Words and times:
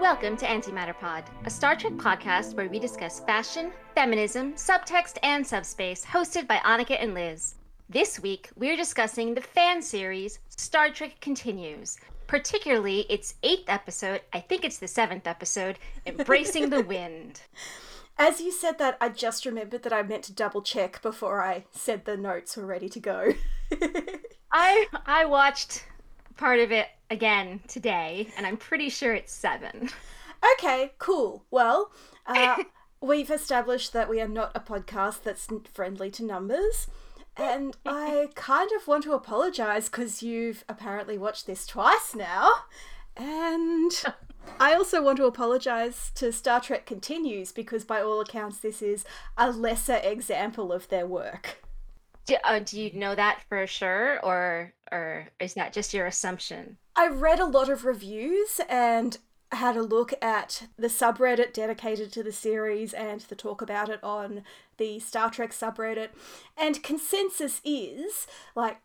Welcome 0.00 0.36
to 0.36 0.46
Antimatter 0.46 0.98
Pod, 0.98 1.24
a 1.44 1.50
Star 1.50 1.76
Trek 1.76 1.94
podcast 1.94 2.54
where 2.54 2.68
we 2.68 2.78
discuss 2.78 3.20
fashion, 3.20 3.72
feminism, 3.94 4.54
subtext, 4.54 5.18
and 5.22 5.46
subspace, 5.46 6.04
hosted 6.04 6.46
by 6.46 6.56
Annika 6.58 6.96
and 7.02 7.12
Liz. 7.12 7.56
This 7.88 8.20
week, 8.20 8.50
we're 8.56 8.76
discussing 8.76 9.34
the 9.34 9.40
fan 9.40 9.82
series 9.82 10.38
Star 10.48 10.90
Trek 10.90 11.20
Continues, 11.20 11.98
particularly 12.26 13.00
its 13.10 13.34
eighth 13.42 13.68
episode, 13.68 14.22
I 14.32 14.40
think 14.40 14.64
it's 14.64 14.78
the 14.78 14.88
seventh 14.88 15.26
episode, 15.26 15.78
Embracing 16.06 16.70
the 16.70 16.82
Wind. 16.82 17.42
As 18.18 18.40
you 18.40 18.50
said 18.50 18.78
that, 18.78 18.96
I 19.00 19.10
just 19.10 19.44
remembered 19.44 19.82
that 19.82 19.92
I 19.92 20.02
meant 20.02 20.24
to 20.24 20.32
double 20.32 20.62
check 20.62 21.02
before 21.02 21.42
I 21.42 21.64
said 21.70 22.04
the 22.04 22.16
notes 22.16 22.56
were 22.56 22.64
ready 22.64 22.88
to 22.88 23.00
go. 23.00 23.34
I 24.52 24.86
I 25.04 25.24
watched 25.24 25.84
part 26.36 26.60
of 26.60 26.72
it 26.72 26.88
again 27.10 27.60
today, 27.68 28.28
and 28.36 28.46
I'm 28.46 28.56
pretty 28.56 28.88
sure 28.88 29.14
it's 29.14 29.32
seven. 29.32 29.90
Okay, 30.54 30.92
cool. 30.98 31.44
Well, 31.50 31.90
uh, 32.26 32.62
we've 33.00 33.30
established 33.30 33.92
that 33.92 34.08
we 34.08 34.20
are 34.20 34.28
not 34.28 34.52
a 34.54 34.60
podcast 34.60 35.22
that's 35.22 35.48
friendly 35.72 36.10
to 36.12 36.24
numbers. 36.24 36.88
And 37.36 37.76
I 37.84 38.28
kind 38.34 38.70
of 38.72 38.86
want 38.86 39.04
to 39.04 39.12
apologize 39.12 39.88
because 39.88 40.22
you've 40.22 40.64
apparently 40.68 41.18
watched 41.18 41.46
this 41.46 41.66
twice 41.66 42.14
now. 42.14 42.50
And 43.16 43.92
I 44.60 44.74
also 44.74 45.02
want 45.02 45.16
to 45.18 45.24
apologize 45.24 46.10
to 46.16 46.32
Star 46.32 46.60
Trek 46.60 46.86
Continues 46.86 47.52
because, 47.52 47.84
by 47.84 48.02
all 48.02 48.20
accounts, 48.20 48.58
this 48.58 48.82
is 48.82 49.04
a 49.38 49.50
lesser 49.50 49.96
example 50.02 50.72
of 50.72 50.88
their 50.88 51.06
work. 51.06 51.62
Do, 52.26 52.36
uh, 52.42 52.58
do 52.58 52.80
you 52.80 52.92
know 52.92 53.14
that 53.14 53.40
for 53.48 53.66
sure, 53.66 54.20
or 54.24 54.72
or 54.92 55.28
is 55.40 55.54
that 55.54 55.72
just 55.72 55.94
your 55.94 56.06
assumption? 56.06 56.76
I 56.94 57.08
read 57.08 57.40
a 57.40 57.46
lot 57.46 57.68
of 57.68 57.84
reviews 57.84 58.60
and 58.68 59.18
had 59.52 59.76
a 59.76 59.82
look 59.82 60.12
at 60.20 60.66
the 60.76 60.88
subreddit 60.88 61.52
dedicated 61.52 62.12
to 62.12 62.22
the 62.22 62.32
series 62.32 62.92
and 62.92 63.20
the 63.20 63.36
talk 63.36 63.62
about 63.62 63.88
it 63.88 64.02
on 64.02 64.42
the 64.76 64.98
Star 64.98 65.30
Trek 65.30 65.52
subreddit. 65.52 66.08
And 66.56 66.82
consensus 66.82 67.60
is 67.64 68.26
like 68.54 68.78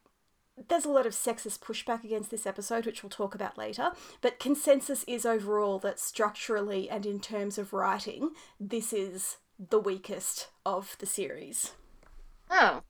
there's 0.69 0.85
a 0.85 0.91
lot 0.91 1.07
of 1.07 1.13
sexist 1.13 1.59
pushback 1.59 2.03
against 2.03 2.29
this 2.29 2.45
episode, 2.45 2.85
which 2.85 3.01
we'll 3.01 3.09
talk 3.09 3.33
about 3.33 3.57
later, 3.57 3.91
but 4.21 4.39
consensus 4.39 5.03
is 5.07 5.25
overall 5.25 5.79
that 5.79 5.99
structurally 5.99 6.89
and 6.89 7.05
in 7.05 7.19
terms 7.19 7.57
of 7.57 7.73
writing, 7.73 8.31
this 8.59 8.93
is 8.93 9.37
the 9.57 9.79
weakest 9.79 10.49
of 10.65 10.95
the 10.99 11.05
series. 11.05 11.71
Oh, 12.49 12.81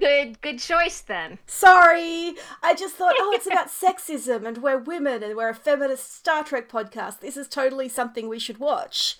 Good, 0.00 0.40
good 0.40 0.60
choice 0.60 1.00
then. 1.00 1.38
Sorry, 1.46 2.34
I 2.62 2.74
just 2.74 2.94
thought, 2.94 3.16
oh, 3.18 3.32
it's 3.34 3.46
about 3.46 3.66
sexism 3.68 4.46
and 4.46 4.58
we're 4.58 4.78
women 4.78 5.24
and 5.24 5.36
we're 5.36 5.48
a 5.48 5.54
feminist 5.54 6.14
Star 6.14 6.44
Trek 6.44 6.70
podcast. 6.70 7.18
This 7.18 7.36
is 7.36 7.48
totally 7.48 7.88
something 7.88 8.28
we 8.28 8.38
should 8.38 8.58
watch. 8.58 9.18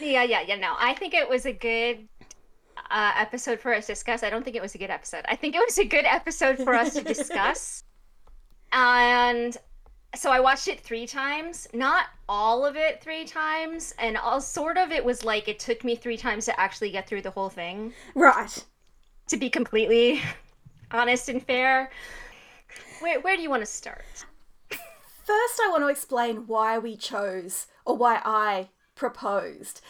Yeah, 0.00 0.22
yeah, 0.22 0.40
yeah. 0.40 0.56
No, 0.56 0.74
I 0.78 0.94
think 0.94 1.12
it 1.12 1.28
was 1.28 1.44
a 1.44 1.52
good 1.52 2.08
uh, 2.90 3.12
episode 3.16 3.60
for 3.60 3.74
us 3.74 3.86
to 3.86 3.92
discuss. 3.92 4.22
I 4.22 4.30
don't 4.30 4.42
think 4.42 4.56
it 4.56 4.62
was 4.62 4.74
a 4.74 4.78
good 4.78 4.90
episode. 4.90 5.24
I 5.28 5.36
think 5.36 5.54
it 5.54 5.62
was 5.64 5.78
a 5.78 5.84
good 5.84 6.06
episode 6.06 6.56
for 6.58 6.74
us 6.74 6.94
to 6.94 7.02
discuss. 7.02 7.84
and 8.72 9.54
so 10.14 10.30
I 10.30 10.40
watched 10.40 10.68
it 10.68 10.80
three 10.80 11.06
times, 11.06 11.68
not 11.74 12.06
all 12.26 12.64
of 12.64 12.74
it 12.74 13.02
three 13.02 13.26
times, 13.26 13.94
and 13.98 14.16
all 14.16 14.40
sort 14.40 14.78
of 14.78 14.92
it 14.92 15.04
was 15.04 15.24
like 15.24 15.46
it 15.46 15.58
took 15.58 15.84
me 15.84 15.94
three 15.94 16.16
times 16.16 16.46
to 16.46 16.58
actually 16.58 16.90
get 16.90 17.06
through 17.06 17.22
the 17.22 17.30
whole 17.30 17.50
thing. 17.50 17.92
Right 18.14 18.64
to 19.28 19.36
be 19.36 19.50
completely 19.50 20.22
honest 20.90 21.28
and 21.28 21.42
fair, 21.42 21.90
where, 23.00 23.20
where 23.20 23.36
do 23.36 23.42
you 23.42 23.50
want 23.50 23.62
to 23.62 23.66
start? 23.66 24.24
First, 24.70 25.60
I 25.64 25.68
want 25.70 25.82
to 25.82 25.88
explain 25.88 26.46
why 26.46 26.78
we 26.78 26.96
chose, 26.96 27.66
or 27.84 27.96
why 27.96 28.20
I 28.24 28.68
proposed 28.94 29.80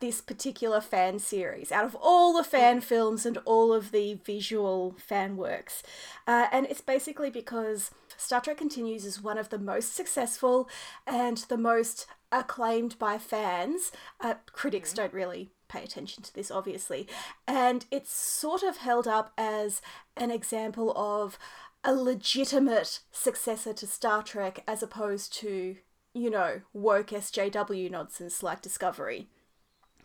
this 0.00 0.20
particular 0.20 0.80
fan 0.80 1.18
series 1.18 1.70
out 1.70 1.84
of 1.84 1.94
all 2.00 2.32
the 2.32 2.42
fan 2.42 2.80
films 2.80 3.26
and 3.26 3.38
all 3.44 3.72
of 3.72 3.90
the 3.90 4.14
visual 4.24 4.96
fan 4.98 5.36
works. 5.36 5.82
Uh, 6.26 6.46
and 6.50 6.66
it's 6.66 6.80
basically 6.80 7.28
because 7.28 7.90
Star 8.16 8.40
Trek 8.40 8.56
Continues 8.56 9.04
is 9.04 9.22
one 9.22 9.36
of 9.36 9.50
the 9.50 9.58
most 9.58 9.94
successful 9.94 10.68
and 11.06 11.38
the 11.48 11.58
most 11.58 12.06
acclaimed 12.32 12.98
by 12.98 13.18
fans. 13.18 13.92
Uh, 14.20 14.34
critics 14.52 14.90
mm-hmm. 14.90 15.02
don't 15.02 15.12
really 15.12 15.50
pay 15.74 15.82
attention 15.82 16.22
to 16.22 16.34
this, 16.34 16.50
obviously. 16.50 17.06
And 17.46 17.84
it's 17.90 18.12
sort 18.12 18.62
of 18.62 18.78
held 18.78 19.08
up 19.08 19.32
as 19.36 19.82
an 20.16 20.30
example 20.30 20.92
of 20.96 21.38
a 21.82 21.94
legitimate 21.94 23.00
successor 23.12 23.72
to 23.74 23.86
Star 23.86 24.22
Trek 24.22 24.62
as 24.66 24.82
opposed 24.82 25.32
to, 25.34 25.76
you 26.14 26.30
know, 26.30 26.62
woke 26.72 27.08
SJW 27.08 27.90
nonsense 27.90 28.42
like 28.42 28.62
Discovery. 28.62 29.28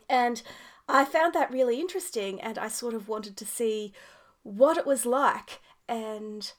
And 0.09 0.41
I 0.88 1.06
found 1.06 1.34
that 1.35 1.52
really 1.52 1.79
interesting, 1.79 2.41
and 2.41 2.58
I 2.58 2.68
sort 2.68 2.96
of 2.96 3.08
wanted 3.08 3.38
to 3.38 3.46
see 3.46 3.94
what 4.44 4.78
it 4.78 4.85
was 4.85 5.06
like 5.06 5.59
and 5.88 6.52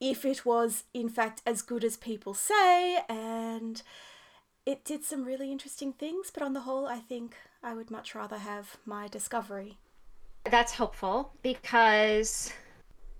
if 0.00 0.24
it 0.24 0.46
was, 0.46 0.84
in 0.94 1.10
fact, 1.10 1.42
as 1.44 1.60
good 1.60 1.84
as 1.84 1.96
people 1.96 2.32
say, 2.32 2.98
and 3.08 3.82
it 4.64 4.84
did 4.84 5.04
some 5.04 5.24
really 5.24 5.52
interesting 5.52 5.92
things, 5.92 6.30
but 6.32 6.42
on 6.42 6.54
the 6.54 6.60
whole, 6.60 6.86
I 6.86 6.98
think 6.98 7.34
I 7.62 7.74
would 7.74 7.90
much 7.90 8.14
rather 8.14 8.38
have 8.38 8.78
my 8.86 9.08
discovery. 9.08 9.78
That's 10.50 10.72
helpful 10.72 11.32
because 11.42 12.52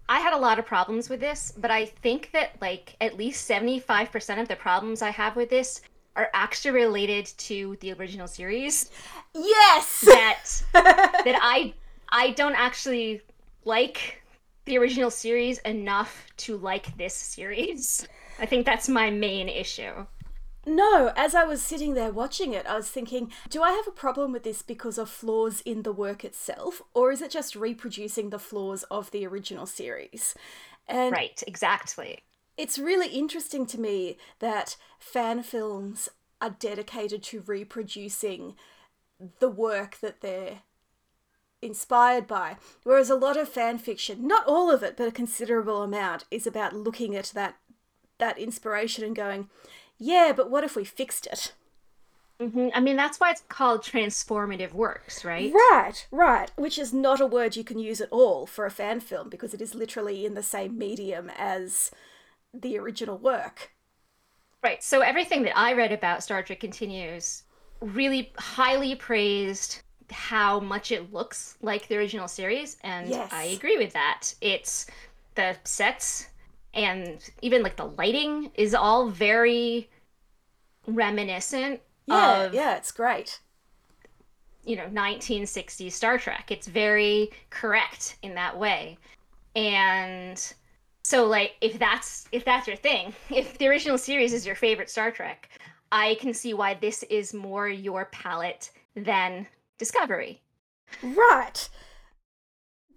I 0.09 0.21
had 0.21 0.33
a 0.33 0.39
lot 0.39 0.59
of 0.59 0.67
problems 0.67 1.11
with 1.11 1.21
this, 1.21 1.53
but 1.57 1.71
I 1.71 1.85
think 1.87 2.31
that 2.33 2.53
like 2.61 2.97
at 3.01 3.19
least 3.19 3.49
75% 3.49 4.41
of 4.41 4.49
the 4.49 4.57
problems 4.57 5.03
I 5.03 5.11
have 5.11 5.37
with 5.37 5.51
this 5.51 5.83
are 6.17 6.31
actually 6.33 6.73
related 6.73 7.27
to 7.27 7.77
the 7.81 7.93
original 7.93 8.27
series. 8.27 8.91
Yes. 9.35 10.01
That 10.01 10.45
that 10.73 11.39
I 11.41 11.75
I 12.09 12.31
don't 12.31 12.55
actually 12.55 13.21
like 13.65 14.23
the 14.65 14.79
original 14.79 15.11
series 15.11 15.59
enough 15.61 16.27
to 16.39 16.57
like 16.57 16.97
this 16.97 17.15
series. 17.15 18.09
I 18.39 18.47
think 18.47 18.65
that's 18.65 18.89
my 18.89 19.11
main 19.11 19.49
issue. 19.49 20.07
No, 20.67 21.13
as 21.17 21.35
I 21.35 21.45
was 21.45 21.63
sitting 21.63 21.95
there 21.95 22.13
watching 22.13 22.53
it, 22.53 22.67
I 22.67 22.77
was 22.77 22.91
thinking, 22.91 23.33
do 23.49 23.63
I 23.63 23.73
have 23.73 23.87
a 23.89 23.93
problem 23.93 24.33
with 24.33 24.43
this 24.43 24.61
because 24.61 24.99
of 24.99 25.09
flaws 25.09 25.63
in 25.63 25.83
the 25.83 25.93
work 25.93 26.25
itself, 26.25 26.83
or 26.93 27.11
is 27.11 27.23
it 27.23 27.31
just 27.31 27.57
reproducing 27.57 28.29
the 28.31 28.39
flaws 28.39 28.83
of 28.91 29.11
the 29.11 29.27
original 29.27 29.67
series? 29.67 30.35
And 30.87 31.13
right, 31.13 31.43
exactly. 31.47 32.25
It's 32.59 32.79
really 32.79 33.09
interesting 33.09 33.65
to 33.67 33.81
me 33.81 34.19
that 34.41 34.77
fan 34.99 35.43
films 35.43 36.11
are 36.43 36.57
dedicated 36.59 37.23
to 37.23 37.43
reproducing 37.47 38.55
the 39.39 39.49
work 39.49 39.99
that 40.01 40.21
they're 40.21 40.59
inspired 41.63 42.27
by. 42.27 42.57
Whereas 42.83 43.09
a 43.09 43.15
lot 43.15 43.37
of 43.37 43.49
fan 43.49 43.79
fiction, 43.79 44.27
not 44.27 44.47
all 44.47 44.71
of 44.71 44.83
it, 44.83 44.97
but 44.97 45.09
a 45.09 45.13
considerable 45.13 45.83
amount, 45.83 46.25
is 46.31 46.47
about 46.47 46.75
looking 46.75 47.17
at 47.17 47.33
that 47.35 47.57
that 48.19 48.39
inspiration 48.39 49.03
and 49.03 49.17
going, 49.17 49.49
yeah, 50.01 50.33
but 50.35 50.51
what 50.51 50.65
if 50.65 50.75
we 50.75 50.85
fixed 50.85 51.27
it? 51.27 51.53
Mm-hmm. 52.41 52.69
I 52.75 52.81
mean, 52.81 52.97
that's 52.97 53.21
why 53.21 53.31
it's 53.31 53.45
called 53.49 53.83
transformative 53.83 54.73
works, 54.73 55.27
right? 55.27 55.53
Right, 55.53 56.07
right. 56.11 56.51
Which 56.57 56.79
is 56.79 56.95
not 56.95 57.21
a 57.21 57.27
word 57.27 57.55
you 57.55 57.65
can 57.65 57.79
use 57.79 58.01
at 58.01 58.11
all 58.11 58.47
for 58.47 58.65
a 58.65 58.71
fan 58.71 59.01
film 59.01 59.29
because 59.29 59.53
it 59.53 59.61
is 59.61 59.75
literally 59.75 60.25
in 60.25 60.33
the 60.35 60.43
same 60.43 60.79
medium 60.79 61.31
as 61.37 61.91
the 62.55 62.79
original 62.79 63.19
work. 63.19 63.73
Right. 64.65 64.83
So 64.83 65.01
everything 65.01 65.43
that 65.43 65.57
I 65.57 65.75
read 65.75 65.93
about 65.93 66.23
Star 66.23 66.43
Trek 66.43 66.61
Continues 66.61 67.43
really 67.83 68.33
highly 68.39 68.95
praised 68.95 69.83
how 70.11 70.61
much 70.61 70.93
it 70.93 71.13
looks 71.13 71.57
like 71.61 71.89
the 71.89 71.97
original 71.97 72.27
series, 72.27 72.79
and 72.83 73.09
yes. 73.09 73.31
I 73.33 73.45
agree 73.45 73.79
with 73.79 73.93
that. 73.93 74.35
It's 74.41 74.87
the 75.35 75.57
sets 75.65 76.29
and 76.75 77.29
even 77.43 77.63
like 77.63 77.77
the 77.77 77.87
lighting 77.87 78.51
is 78.55 78.75
all 78.75 79.09
very 79.09 79.91
reminiscent 80.87 81.81
yeah, 82.07 82.43
of 82.43 82.55
yeah, 82.55 82.77
it's 82.77 82.93
great. 82.93 83.41
You 84.65 84.77
know, 84.77 84.87
1960s 84.87 85.93
Star 85.93 86.19
Trek. 86.19 86.51
It's 86.51 86.67
very 86.67 87.31
correct 87.51 88.17
in 88.23 88.35
that 88.35 88.59
way. 88.59 88.99
And 89.57 90.55
so 91.03 91.27
like 91.27 91.57
if 91.61 91.79
that's 91.79 92.27
if 92.33 92.45
that's 92.45 92.67
your 92.67 92.77
thing, 92.77 93.15
if 93.31 93.59
the 93.59 93.69
original 93.69 93.99
series 93.99 94.33
is 94.33 94.47
your 94.47 94.55
favorite 94.57 94.91
Star 94.91 95.11
Trek, 95.11 95.49
I 95.93 96.17
can 96.21 96.35
see 96.35 96.55
why 96.55 96.75
this 96.75 97.03
is 97.05 97.35
more 97.35 97.69
your 97.69 98.07
palate 98.07 98.71
than 98.95 99.47
Discovery. 99.79 100.43
Right. 101.03 101.69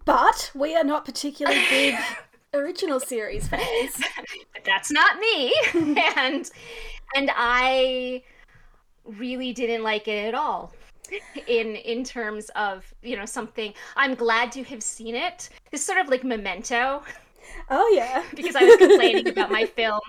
But 0.05 0.51
we 0.53 0.75
are 0.75 0.83
not 0.83 1.05
particularly 1.05 1.63
big 1.69 1.95
original 2.53 2.99
series 2.99 3.47
fans. 3.47 4.01
That's 4.65 4.91
not 4.91 5.17
me. 5.19 5.53
and 6.17 6.49
and 7.15 7.31
I 7.35 8.23
really 9.05 9.53
didn't 9.53 9.83
like 9.83 10.07
it 10.07 10.27
at 10.27 10.33
all 10.33 10.73
in 11.47 11.75
in 11.75 12.03
terms 12.03 12.49
of 12.55 12.91
you 13.03 13.17
know 13.17 13.25
something 13.25 13.73
i'm 13.97 14.15
glad 14.15 14.49
to 14.49 14.63
have 14.63 14.81
seen 14.81 15.13
it 15.13 15.49
it's 15.73 15.83
sort 15.83 15.99
of 15.99 16.07
like 16.07 16.23
memento 16.23 17.03
Oh 17.69 17.91
yeah. 17.95 18.23
because 18.35 18.55
I 18.55 18.63
was 18.63 18.75
complaining 18.77 19.27
about 19.27 19.51
my 19.51 19.65
film 19.65 20.01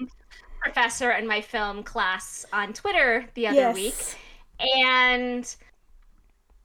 professor 0.60 1.10
and 1.10 1.28
my 1.28 1.40
film 1.40 1.82
class 1.82 2.46
on 2.52 2.72
Twitter 2.72 3.26
the 3.34 3.46
other 3.46 3.56
yes. 3.56 3.74
week. 3.74 4.16
And 4.76 5.54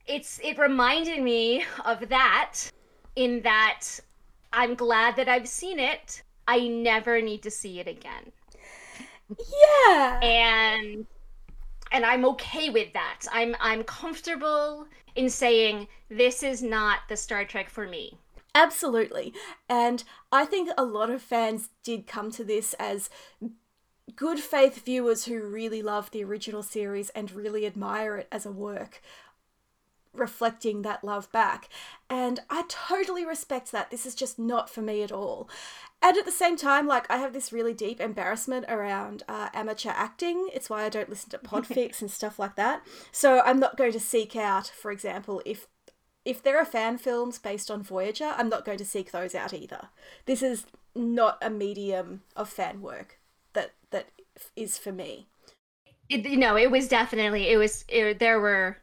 it's 0.07 0.39
it 0.43 0.57
reminded 0.57 1.21
me 1.21 1.65
of 1.85 2.07
that 2.09 2.59
in 3.15 3.41
that 3.41 3.85
I'm 4.51 4.75
glad 4.75 5.15
that 5.15 5.29
I've 5.29 5.47
seen 5.47 5.79
it. 5.79 6.23
I 6.47 6.67
never 6.67 7.21
need 7.21 7.43
to 7.43 7.51
see 7.51 7.79
it 7.79 7.87
again. 7.87 8.31
Yeah. 9.37 10.19
And 10.21 11.05
and 11.91 12.05
I'm 12.05 12.25
okay 12.25 12.69
with 12.69 12.93
that. 12.93 13.25
I'm 13.31 13.55
I'm 13.59 13.83
comfortable 13.83 14.87
in 15.15 15.29
saying 15.29 15.87
this 16.09 16.43
is 16.43 16.61
not 16.63 16.99
the 17.09 17.17
Star 17.17 17.45
Trek 17.45 17.69
for 17.69 17.87
me. 17.87 18.17
Absolutely. 18.55 19.33
And 19.67 20.03
I 20.31 20.45
think 20.45 20.71
a 20.77 20.83
lot 20.83 21.09
of 21.09 21.21
fans 21.21 21.69
did 21.83 22.07
come 22.07 22.31
to 22.31 22.43
this 22.43 22.73
as 22.79 23.09
good 24.15 24.39
faith 24.39 24.83
viewers 24.83 25.25
who 25.25 25.41
really 25.41 25.81
love 25.81 26.09
the 26.11 26.23
original 26.23 26.63
series 26.63 27.09
and 27.11 27.31
really 27.31 27.65
admire 27.65 28.17
it 28.17 28.27
as 28.31 28.45
a 28.45 28.51
work 28.51 29.01
reflecting 30.13 30.81
that 30.81 31.03
love 31.03 31.31
back. 31.31 31.69
And 32.09 32.39
I 32.49 32.63
totally 32.67 33.25
respect 33.25 33.71
that. 33.71 33.91
This 33.91 34.05
is 34.05 34.15
just 34.15 34.39
not 34.39 34.69
for 34.69 34.81
me 34.81 35.03
at 35.03 35.11
all. 35.11 35.49
And 36.01 36.17
at 36.17 36.25
the 36.25 36.31
same 36.31 36.55
time, 36.55 36.87
like, 36.87 37.09
I 37.09 37.17
have 37.17 37.33
this 37.33 37.51
really 37.51 37.73
deep 37.73 37.99
embarrassment 37.99 38.65
around 38.69 39.23
uh, 39.27 39.49
amateur 39.53 39.91
acting. 39.91 40.49
It's 40.53 40.69
why 40.69 40.83
I 40.83 40.89
don't 40.89 41.09
listen 41.09 41.29
to 41.31 41.37
podfics 41.39 42.01
and 42.01 42.09
stuff 42.09 42.39
like 42.39 42.55
that. 42.55 42.83
So 43.11 43.41
I'm 43.41 43.59
not 43.59 43.77
going 43.77 43.91
to 43.91 43.99
seek 43.99 44.35
out, 44.35 44.67
for 44.67 44.91
example, 44.91 45.41
if 45.45 45.67
if 46.25 46.43
there 46.43 46.59
are 46.59 46.65
fan 46.65 46.97
films 46.97 47.39
based 47.39 47.71
on 47.71 47.81
Voyager, 47.81 48.33
I'm 48.37 48.49
not 48.49 48.65
going 48.65 48.77
to 48.77 48.85
seek 48.85 49.11
those 49.11 49.33
out 49.33 49.53
either. 49.53 49.87
This 50.25 50.43
is 50.43 50.65
not 50.93 51.37
a 51.41 51.49
medium 51.49 52.21
of 52.35 52.49
fan 52.49 52.81
work 52.81 53.19
that 53.53 53.73
that 53.91 54.09
is 54.55 54.77
for 54.77 54.91
me. 54.91 55.27
It, 56.09 56.25
you 56.25 56.37
know, 56.37 56.57
it 56.57 56.71
was 56.71 56.87
definitely 56.87 57.49
it 57.49 57.57
was 57.57 57.85
it, 57.87 58.19
there 58.19 58.39
were 58.39 58.77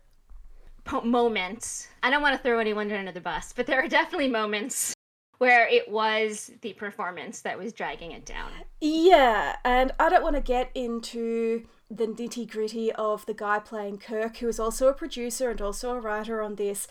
moments. 1.04 1.88
I 2.02 2.10
don't 2.10 2.22
want 2.22 2.36
to 2.36 2.42
throw 2.42 2.58
anyone 2.58 2.90
under 2.92 3.12
the 3.12 3.20
bus, 3.20 3.52
but 3.54 3.66
there 3.66 3.82
are 3.82 3.88
definitely 3.88 4.28
moments 4.28 4.94
where 5.38 5.68
it 5.68 5.90
was 5.90 6.50
the 6.62 6.72
performance 6.74 7.40
that 7.42 7.58
was 7.58 7.72
dragging 7.72 8.12
it 8.12 8.24
down. 8.24 8.50
Yeah, 8.80 9.56
and 9.64 9.92
I 9.98 10.08
don't 10.08 10.22
want 10.22 10.36
to 10.36 10.42
get 10.42 10.70
into 10.74 11.66
the 11.90 12.06
nitty 12.06 12.50
gritty 12.50 12.90
of 12.92 13.26
the 13.26 13.34
guy 13.34 13.58
playing 13.58 13.98
Kirk, 13.98 14.38
who 14.38 14.48
is 14.48 14.58
also 14.58 14.88
a 14.88 14.94
producer 14.94 15.50
and 15.50 15.60
also 15.60 15.90
a 15.90 16.00
writer 16.00 16.42
on 16.42 16.56
this. 16.56 16.88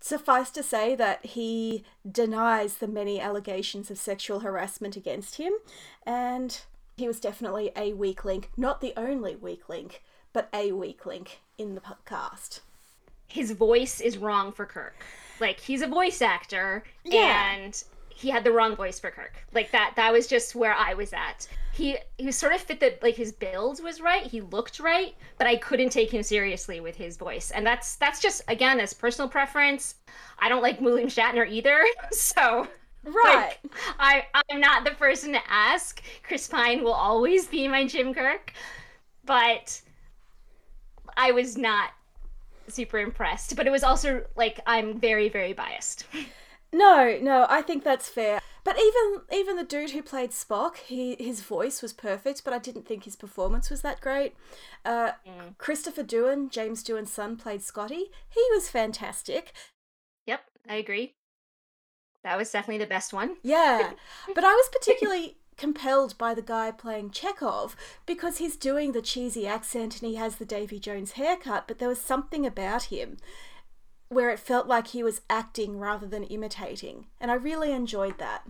Suffice 0.00 0.50
to 0.50 0.62
say 0.62 0.96
that 0.96 1.24
he 1.24 1.84
denies 2.10 2.76
the 2.76 2.88
many 2.88 3.20
allegations 3.20 3.90
of 3.90 3.98
sexual 3.98 4.40
harassment 4.40 4.96
against 4.96 5.36
him, 5.36 5.52
and 6.04 6.62
he 6.96 7.06
was 7.06 7.20
definitely 7.20 7.70
a 7.76 7.92
weak 7.92 8.24
link, 8.24 8.50
not 8.56 8.80
the 8.80 8.94
only 8.96 9.36
weak 9.36 9.68
link, 9.68 10.02
but 10.32 10.48
a 10.52 10.72
weak 10.72 11.06
link 11.06 11.40
in 11.56 11.74
the 11.74 11.82
cast. 12.04 12.62
His 13.32 13.52
voice 13.52 14.00
is 14.00 14.18
wrong 14.18 14.52
for 14.52 14.66
Kirk. 14.66 14.94
Like 15.40 15.58
he's 15.58 15.82
a 15.82 15.86
voice 15.86 16.22
actor, 16.22 16.84
yeah. 17.04 17.54
and 17.54 17.82
he 18.08 18.30
had 18.30 18.44
the 18.44 18.52
wrong 18.52 18.76
voice 18.76 19.00
for 19.00 19.10
Kirk. 19.10 19.34
Like 19.52 19.70
that. 19.72 19.94
That 19.96 20.12
was 20.12 20.26
just 20.26 20.54
where 20.54 20.74
I 20.74 20.94
was 20.94 21.12
at 21.12 21.48
he 21.72 21.96
he 22.18 22.26
was 22.26 22.36
sort 22.36 22.52
of 22.52 22.60
fit 22.60 22.80
that 22.80 23.02
like 23.02 23.16
his 23.16 23.32
build 23.32 23.82
was 23.82 24.00
right 24.00 24.26
he 24.26 24.40
looked 24.40 24.78
right 24.78 25.14
but 25.38 25.46
i 25.46 25.56
couldn't 25.56 25.88
take 25.88 26.12
him 26.12 26.22
seriously 26.22 26.80
with 26.80 26.94
his 26.96 27.16
voice 27.16 27.50
and 27.50 27.66
that's 27.66 27.96
that's 27.96 28.20
just 28.20 28.42
again 28.48 28.78
as 28.78 28.92
personal 28.92 29.28
preference 29.28 29.96
i 30.38 30.48
don't 30.48 30.62
like 30.62 30.80
william 30.80 31.08
shatner 31.08 31.48
either 31.48 31.82
so 32.12 32.68
right 33.04 33.56
like, 33.62 33.72
i 33.98 34.24
i'm 34.50 34.60
not 34.60 34.84
the 34.84 34.90
person 34.92 35.32
to 35.32 35.40
ask 35.48 36.02
chris 36.22 36.46
pine 36.46 36.84
will 36.84 36.92
always 36.92 37.46
be 37.46 37.66
my 37.66 37.86
jim 37.86 38.12
kirk 38.12 38.52
but 39.24 39.80
i 41.16 41.32
was 41.32 41.56
not 41.56 41.90
super 42.68 42.98
impressed 42.98 43.56
but 43.56 43.66
it 43.66 43.70
was 43.70 43.84
also 43.84 44.24
like 44.36 44.60
i'm 44.66 44.98
very 44.98 45.28
very 45.28 45.52
biased 45.52 46.06
no 46.72 47.18
no 47.20 47.46
i 47.48 47.62
think 47.62 47.84
that's 47.84 48.08
fair 48.08 48.40
but 48.64 48.76
even 48.78 49.22
even 49.32 49.56
the 49.56 49.64
dude 49.64 49.90
who 49.90 50.02
played 50.02 50.30
Spock, 50.30 50.76
he 50.76 51.16
his 51.18 51.42
voice 51.42 51.82
was 51.82 51.92
perfect, 51.92 52.44
but 52.44 52.52
I 52.52 52.58
didn't 52.58 52.86
think 52.86 53.04
his 53.04 53.16
performance 53.16 53.70
was 53.70 53.82
that 53.82 54.00
great. 54.00 54.34
Uh, 54.84 55.12
mm. 55.26 55.58
Christopher 55.58 56.04
Doohan, 56.04 56.48
James 56.48 56.84
Doohan's 56.84 57.12
son, 57.12 57.36
played 57.36 57.62
Scotty. 57.62 58.10
He 58.28 58.42
was 58.52 58.68
fantastic. 58.68 59.52
Yep, 60.26 60.42
I 60.68 60.76
agree. 60.76 61.14
That 62.22 62.38
was 62.38 62.52
definitely 62.52 62.78
the 62.78 62.88
best 62.88 63.12
one. 63.12 63.36
Yeah, 63.42 63.92
but 64.32 64.44
I 64.44 64.52
was 64.52 64.68
particularly 64.70 65.38
compelled 65.62 66.18
by 66.18 66.34
the 66.34 66.42
guy 66.42 66.72
playing 66.72 67.08
Chekov 67.10 67.76
because 68.04 68.38
he's 68.38 68.56
doing 68.56 68.90
the 68.90 69.00
cheesy 69.00 69.46
accent 69.46 70.02
and 70.02 70.10
he 70.10 70.16
has 70.16 70.34
the 70.34 70.44
Davy 70.44 70.80
Jones 70.80 71.12
haircut, 71.12 71.68
but 71.68 71.78
there 71.78 71.88
was 71.88 72.00
something 72.00 72.44
about 72.44 72.84
him 72.84 73.16
where 74.08 74.30
it 74.30 74.40
felt 74.40 74.66
like 74.66 74.88
he 74.88 75.04
was 75.04 75.20
acting 75.30 75.78
rather 75.78 76.04
than 76.04 76.24
imitating, 76.24 77.06
and 77.20 77.30
I 77.30 77.34
really 77.34 77.70
enjoyed 77.70 78.18
that. 78.18 78.42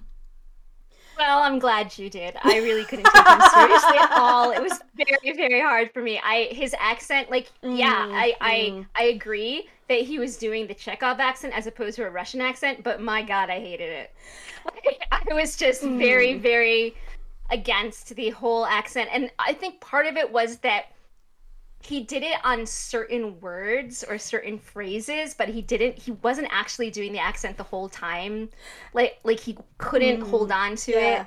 Well, 1.16 1.42
I'm 1.42 1.58
glad 1.58 1.96
you 1.98 2.10
did. 2.10 2.36
I 2.42 2.58
really 2.58 2.84
couldn't 2.84 3.04
take 3.04 3.26
him 3.26 3.40
seriously 3.52 3.98
at 3.98 4.12
all. 4.12 4.50
It 4.50 4.62
was 4.62 4.80
very, 4.96 5.36
very 5.36 5.60
hard 5.60 5.92
for 5.92 6.02
me. 6.02 6.20
I 6.24 6.48
his 6.52 6.74
accent, 6.78 7.30
like, 7.30 7.50
mm, 7.62 7.78
yeah, 7.78 8.08
I, 8.10 8.30
mm. 8.30 8.86
I, 8.94 9.02
I 9.02 9.04
agree 9.04 9.68
that 9.88 10.00
he 10.00 10.18
was 10.18 10.36
doing 10.36 10.66
the 10.66 10.74
Chekov 10.74 11.18
accent 11.18 11.56
as 11.56 11.66
opposed 11.66 11.96
to 11.96 12.06
a 12.06 12.10
Russian 12.10 12.40
accent, 12.40 12.82
but 12.82 13.00
my 13.00 13.22
God, 13.22 13.50
I 13.50 13.60
hated 13.60 13.90
it. 13.90 14.10
Like, 14.64 15.02
I 15.12 15.34
was 15.34 15.56
just 15.56 15.82
mm. 15.82 15.98
very, 15.98 16.38
very 16.38 16.94
against 17.50 18.14
the 18.16 18.30
whole 18.30 18.64
accent, 18.64 19.10
and 19.12 19.30
I 19.38 19.52
think 19.52 19.80
part 19.80 20.06
of 20.06 20.16
it 20.16 20.30
was 20.30 20.58
that 20.58 20.86
he 21.84 22.02
did 22.02 22.22
it 22.22 22.36
on 22.44 22.66
certain 22.66 23.40
words 23.40 24.04
or 24.08 24.18
certain 24.18 24.58
phrases 24.58 25.34
but 25.34 25.48
he 25.48 25.62
didn't 25.62 25.98
he 25.98 26.12
wasn't 26.22 26.48
actually 26.50 26.90
doing 26.90 27.12
the 27.12 27.18
accent 27.18 27.56
the 27.56 27.62
whole 27.62 27.88
time. 27.88 28.48
Like 28.94 29.18
like 29.24 29.40
he 29.40 29.56
couldn't 29.78 30.22
mm, 30.22 30.28
hold 30.28 30.52
on 30.52 30.76
to 30.76 30.92
yeah. 30.92 31.22
it 31.22 31.26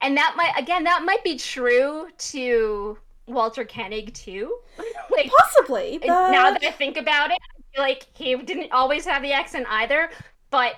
and 0.00 0.16
that 0.16 0.34
might 0.36 0.52
again 0.56 0.84
that 0.84 1.02
might 1.04 1.24
be 1.24 1.36
true 1.36 2.08
to 2.18 2.98
walter 3.26 3.64
koenig 3.64 4.12
too. 4.14 4.56
Like 5.10 5.30
possibly 5.38 5.98
but... 5.98 6.08
now 6.08 6.50
that 6.50 6.64
i 6.64 6.70
think 6.72 6.96
about 6.96 7.30
it 7.30 7.38
i 7.38 7.62
feel 7.72 7.84
like 7.84 8.06
he 8.14 8.34
didn't 8.36 8.72
always 8.72 9.04
have 9.04 9.22
the 9.22 9.32
accent 9.32 9.66
either 9.68 10.10
but 10.50 10.76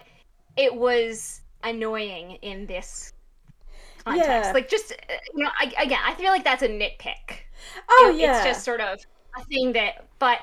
it 0.57 0.75
was 0.75 1.41
annoying 1.63 2.33
in 2.43 2.67
this 2.67 3.15
context. 4.05 4.29
Yeah. 4.29 4.53
like 4.53 4.69
just 4.69 4.93
you 5.35 5.45
know 5.45 5.51
I, 5.59 5.73
again 5.83 5.99
i 6.05 6.15
feel 6.15 6.31
like 6.31 6.45
that's 6.45 6.63
a 6.63 6.69
nitpick 6.69 7.46
Oh 7.91 8.13
it, 8.15 8.21
yeah. 8.21 8.37
It's 8.37 8.45
just 8.45 8.65
sort 8.65 8.81
of 8.81 8.99
a 9.39 9.45
thing 9.45 9.73
that 9.75 10.07
but 10.19 10.39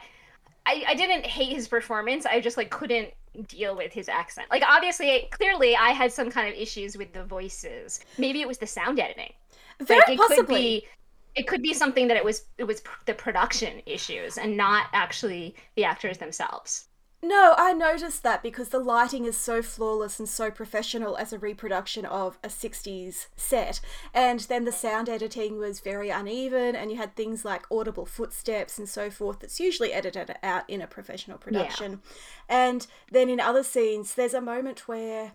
I, 0.65 0.83
I 0.87 0.95
didn't 0.95 1.25
hate 1.25 1.53
his 1.53 1.67
performance. 1.67 2.25
I 2.25 2.39
just 2.39 2.57
like 2.57 2.69
couldn't 2.69 3.09
deal 3.47 3.75
with 3.75 3.91
his 3.91 4.07
accent. 4.09 4.47
Like 4.51 4.63
obviously 4.67 5.27
clearly 5.31 5.75
I 5.75 5.89
had 5.89 6.11
some 6.11 6.29
kind 6.29 6.47
of 6.47 6.59
issues 6.59 6.97
with 6.97 7.13
the 7.13 7.23
voices. 7.23 7.99
Maybe 8.17 8.41
it 8.41 8.47
was 8.47 8.57
the 8.57 8.67
sound 8.67 8.99
editing. 8.99 9.33
Very 9.79 9.99
like, 9.99 10.09
it 10.09 10.17
possibly. 10.17 10.45
Could 10.45 10.47
be, 10.47 10.87
it 11.35 11.47
could 11.47 11.61
be 11.63 11.73
something 11.73 12.07
that 12.07 12.17
it 12.17 12.23
was 12.23 12.43
it 12.57 12.63
was 12.65 12.83
the 13.05 13.13
production 13.13 13.81
issues 13.85 14.37
and 14.37 14.55
not 14.55 14.87
actually 14.93 15.55
the 15.75 15.83
actors 15.83 16.17
themselves. 16.19 16.87
No, 17.23 17.55
I 17.57 17.71
noticed 17.71 18.21
that 18.23 18.43
because 18.43 18.67
the 18.67 18.79
lighting 18.79 19.23
is 19.23 19.37
so 19.37 19.61
flawless 19.61 20.19
and 20.19 20.27
so 20.27 20.51
professional 20.51 21.15
as 21.15 21.31
a 21.31 21.39
reproduction 21.39 22.05
of 22.05 22.37
a 22.43 22.49
60s 22.49 23.27
set. 23.37 23.79
And 24.13 24.41
then 24.41 24.65
the 24.65 24.73
sound 24.73 25.07
editing 25.07 25.57
was 25.57 25.79
very 25.79 26.09
uneven, 26.09 26.75
and 26.75 26.91
you 26.91 26.97
had 26.97 27.15
things 27.15 27.45
like 27.45 27.71
audible 27.71 28.05
footsteps 28.05 28.77
and 28.77 28.89
so 28.89 29.09
forth 29.09 29.39
that's 29.39 29.61
usually 29.61 29.93
edited 29.93 30.35
out 30.43 30.69
in 30.69 30.81
a 30.81 30.87
professional 30.87 31.37
production. 31.37 32.01
Yeah. 32.49 32.67
And 32.67 32.87
then 33.09 33.29
in 33.29 33.39
other 33.39 33.63
scenes, 33.63 34.15
there's 34.15 34.33
a 34.33 34.41
moment 34.41 34.89
where 34.89 35.31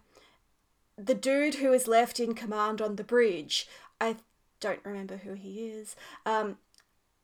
the 0.98 1.14
dude 1.14 1.54
who 1.54 1.72
is 1.72 1.88
left 1.88 2.20
in 2.20 2.34
command 2.34 2.82
on 2.82 2.96
the 2.96 3.04
bridge, 3.04 3.66
I 3.98 4.16
don't 4.60 4.84
remember 4.84 5.16
who 5.16 5.32
he 5.32 5.68
is, 5.68 5.96
um, 6.26 6.58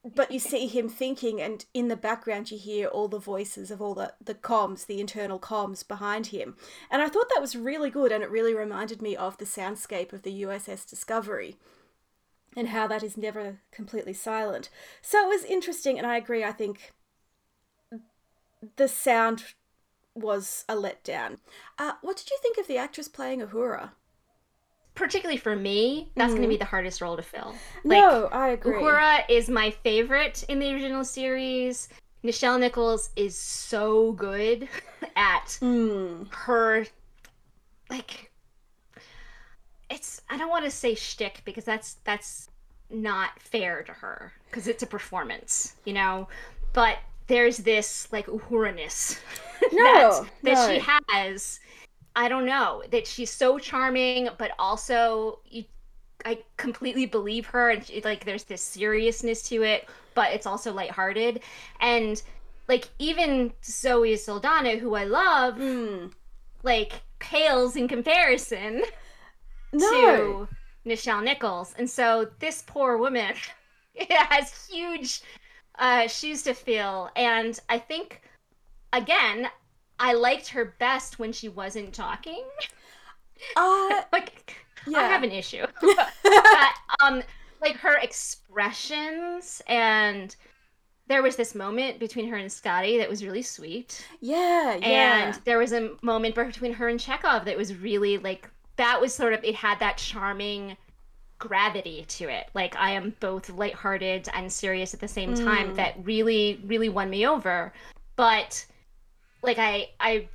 but 0.05 0.31
you 0.31 0.39
see 0.39 0.67
him 0.67 0.89
thinking 0.89 1.41
and 1.41 1.65
in 1.73 1.89
the 1.89 1.97
background 1.97 2.51
you 2.51 2.59
hear 2.59 2.89
all 2.89 3.09
the 3.09 3.19
voices 3.19 3.71
of 3.71 3.81
all 3.81 3.95
the, 3.95 4.13
the 4.23 4.35
comms 4.35 4.87
the 4.87 5.01
internal 5.01 5.39
comms 5.39 5.87
behind 5.87 6.27
him. 6.27 6.57
And 6.91 7.01
i 7.01 7.09
thought 7.09 7.29
that 7.35 7.41
was 7.41 7.57
really 7.57 7.91
good 7.91 8.13
and 8.13 8.23
it 8.23 8.31
really 8.31 8.55
reminded 8.55 9.01
me 9.01 9.17
of 9.17 9.39
the 9.39 9.45
soundscape 9.45 10.13
of 10.13 10.23
the 10.23 10.43
uss 10.43 10.89
discovery 10.89 11.57
and 12.57 12.69
how 12.69 12.87
that 12.87 13.03
is 13.03 13.17
never 13.17 13.61
completely 13.73 14.13
silent. 14.13 14.69
So 15.01 15.25
it 15.25 15.29
was 15.29 15.45
interesting 15.45 15.99
and 15.99 16.07
i 16.07 16.17
agree 16.17 16.45
i 16.45 16.53
think 16.53 16.93
the 18.77 18.89
sound 18.89 19.55
was 20.15 20.65
a 20.69 20.75
letdown. 20.75 21.39
Uh, 21.79 21.93
what 22.01 22.17
did 22.17 22.31
you 22.31 22.39
think 22.41 22.57
of 22.59 22.67
the 22.67 22.79
actress 22.79 23.09
playing 23.09 23.41
uhura 23.41 23.91
particularly 24.95 25.37
for 25.37 25.57
me, 25.57 26.11
that's 26.17 26.31
mm. 26.31 26.37
going 26.37 26.43
to 26.43 26.49
be 26.49 26.57
the 26.57 26.65
hardest 26.65 27.01
role 27.01 27.17
to 27.17 27.23
fill. 27.23 27.55
Like, 27.85 27.99
no, 28.01 28.29
I 28.33 28.51
agree. 28.51 28.81
Uhura 28.81 29.25
is 29.29 29.49
my 29.49 29.71
favorite 29.71 30.45
in 30.49 30.59
the 30.59 30.73
original 30.73 31.05
series. 31.05 31.89
Nichelle 32.25 32.59
Nichols 32.59 33.11
is 33.17 33.37
so 33.37 34.13
good 34.13 34.69
at 35.17 35.59
mm. 35.61 36.33
her, 36.33 36.87
like, 37.91 38.31
it's 39.91 40.23
I 40.31 40.39
don't 40.39 40.49
want 40.49 40.65
to 40.65 40.71
say 40.71 40.95
shtick 40.95 41.43
because 41.45 41.65
that's 41.65 41.99
that's 42.05 42.49
not 42.91 43.39
fair 43.39 43.83
to 43.83 43.93
her 43.93 44.33
because 44.49 44.67
it's 44.67 44.83
a 44.83 44.87
performance, 44.87 45.77
you 45.85 45.93
know. 45.93 46.29
But 46.73 46.99
there's 47.27 47.59
this 47.59 48.09
like 48.13 48.27
uhura-ness 48.27 49.21
No, 49.73 50.27
that, 50.43 50.57
that 50.57 50.71
she 50.71 50.85
has. 51.13 51.61
I 52.17 52.29
don't 52.29 52.47
know 52.47 52.83
that 52.91 53.07
she's 53.07 53.31
so 53.31 53.59
charming, 53.59 54.29
but 54.39 54.53
also 54.59 55.41
you, 55.47 55.65
I 56.25 56.39
completely 56.57 57.07
believe 57.07 57.47
her, 57.47 57.71
and 57.71 57.85
she, 57.85 58.01
like 58.03 58.25
there's 58.25 58.45
this 58.45 58.63
seriousness 58.63 59.43
to 59.49 59.63
it, 59.63 59.89
but 60.15 60.33
it's 60.33 60.47
also 60.47 60.73
lighthearted, 60.73 61.41
and 61.81 62.23
like 62.69 62.89
even 62.99 63.53
Zoe 63.65 64.17
Saldana, 64.17 64.77
who 64.79 64.95
I 64.95 65.05
love, 65.05 65.57
Mm. 65.57 66.13
like 66.63 67.03
pales 67.19 67.77
in 67.77 67.89
comparison 67.89 68.83
No. 69.73 70.49
to 70.85 70.89
Nichelle 70.89 71.23
Nichols. 71.23 71.75
And 71.79 71.89
so 71.89 72.29
this 72.39 72.63
poor 72.67 72.97
woman 72.97 73.35
has 74.09 74.67
huge 74.69 75.23
uh, 75.79 76.07
shoes 76.07 76.43
to 76.45 76.55
fill. 76.55 77.11
And 77.17 77.59
I 77.69 77.79
think, 77.79 78.23
again, 78.93 79.49
I 79.99 80.13
liked 80.15 80.49
her 80.49 80.75
best 80.79 81.19
when 81.19 81.33
she 81.33 81.49
wasn't 81.49 81.93
talking. 81.95 82.45
Uh, 83.57 84.03
like, 84.13 84.57
yeah. 84.87 84.99
I 84.99 85.03
have 85.05 85.23
an 85.23 85.31
issue. 85.33 85.65
but, 85.81 86.75
um, 87.01 87.23
like 87.61 87.77
her 87.77 87.97
expressions 87.99 89.63
and 89.69 90.35
there 91.07 91.23
was 91.23 91.37
this 91.37 91.55
moment 91.55 91.99
between 91.99 92.29
her 92.29 92.37
and 92.37 92.51
Scotty 92.51 92.99
that 92.99 93.09
was 93.11 93.25
really 93.25 93.43
sweet. 93.43 94.07
yeah, 94.21 94.77
yeah. 94.77 95.27
And 95.27 95.41
there 95.45 95.59
was 95.59 95.73
a 95.73 95.91
moment 96.03 96.35
between 96.35 96.73
her 96.75 96.89
and 96.89 96.99
Chekov 96.99 97.45
that 97.45 97.57
was 97.57 97.75
really 97.75 98.19
like 98.19 98.49
that 98.77 99.01
was 99.01 99.15
sort 99.15 99.35
of 99.35 99.45
it 99.45 99.55
had 99.55 99.79
that 99.81 99.99
charming 99.99 100.77
gravity 101.39 102.05
to 102.09 102.29
it. 102.29 102.49
Like 102.55 102.75
I 102.77 102.93
am 102.93 103.15
both 103.21 103.51
lighthearted 103.51 104.29
and 104.33 104.51
serious 104.51 104.95
at 104.95 105.01
the 105.01 105.09
same 105.09 105.35
time 105.35 105.73
Mm. 105.73 105.77
that 105.77 105.95
really 106.03 106.63
really 106.67 106.89
won 106.89 107.11
me 107.11 107.27
over. 107.27 107.73
But 108.17 108.65
like 109.45 109.59
I 109.59 109.91
I 110.01 110.29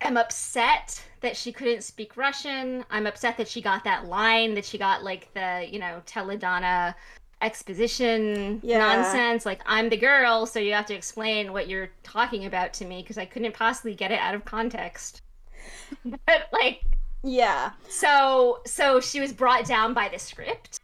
am 0.00 0.16
upset 0.16 1.02
that 1.20 1.36
she 1.36 1.52
couldn't 1.52 1.82
speak 1.82 2.16
Russian. 2.16 2.84
I'm 2.90 3.06
upset 3.06 3.36
that 3.38 3.48
she 3.48 3.60
got 3.60 3.84
that 3.84 4.06
line 4.06 4.54
that 4.54 4.64
she 4.64 4.78
got 4.78 5.02
like 5.02 5.32
the, 5.34 5.66
you 5.68 5.78
know, 5.78 6.00
Teledana 6.06 6.94
exposition 7.40 8.60
Yeah. 8.64 8.78
nonsense 8.78 9.46
like 9.46 9.60
i'm 9.64 9.88
the 9.88 9.96
girl 9.96 10.44
so 10.44 10.58
you 10.58 10.72
have 10.72 10.86
to 10.86 10.94
explain 10.94 11.52
what 11.52 11.68
you're 11.68 11.88
talking 12.02 12.46
about 12.46 12.72
to 12.74 12.84
me 12.84 13.00
because 13.00 13.16
i 13.16 13.24
couldn't 13.24 13.54
possibly 13.54 13.94
get 13.94 14.10
it 14.10 14.18
out 14.18 14.34
of 14.34 14.44
context 14.44 15.22
but 16.04 16.48
like 16.52 16.82
yeah. 17.22 17.70
so 17.88 18.60
so 18.66 18.98
she 18.98 19.20
was 19.20 19.32
brought 19.32 19.64
down 19.66 19.94
by 19.94 20.08
the 20.08 20.18
script 20.18 20.80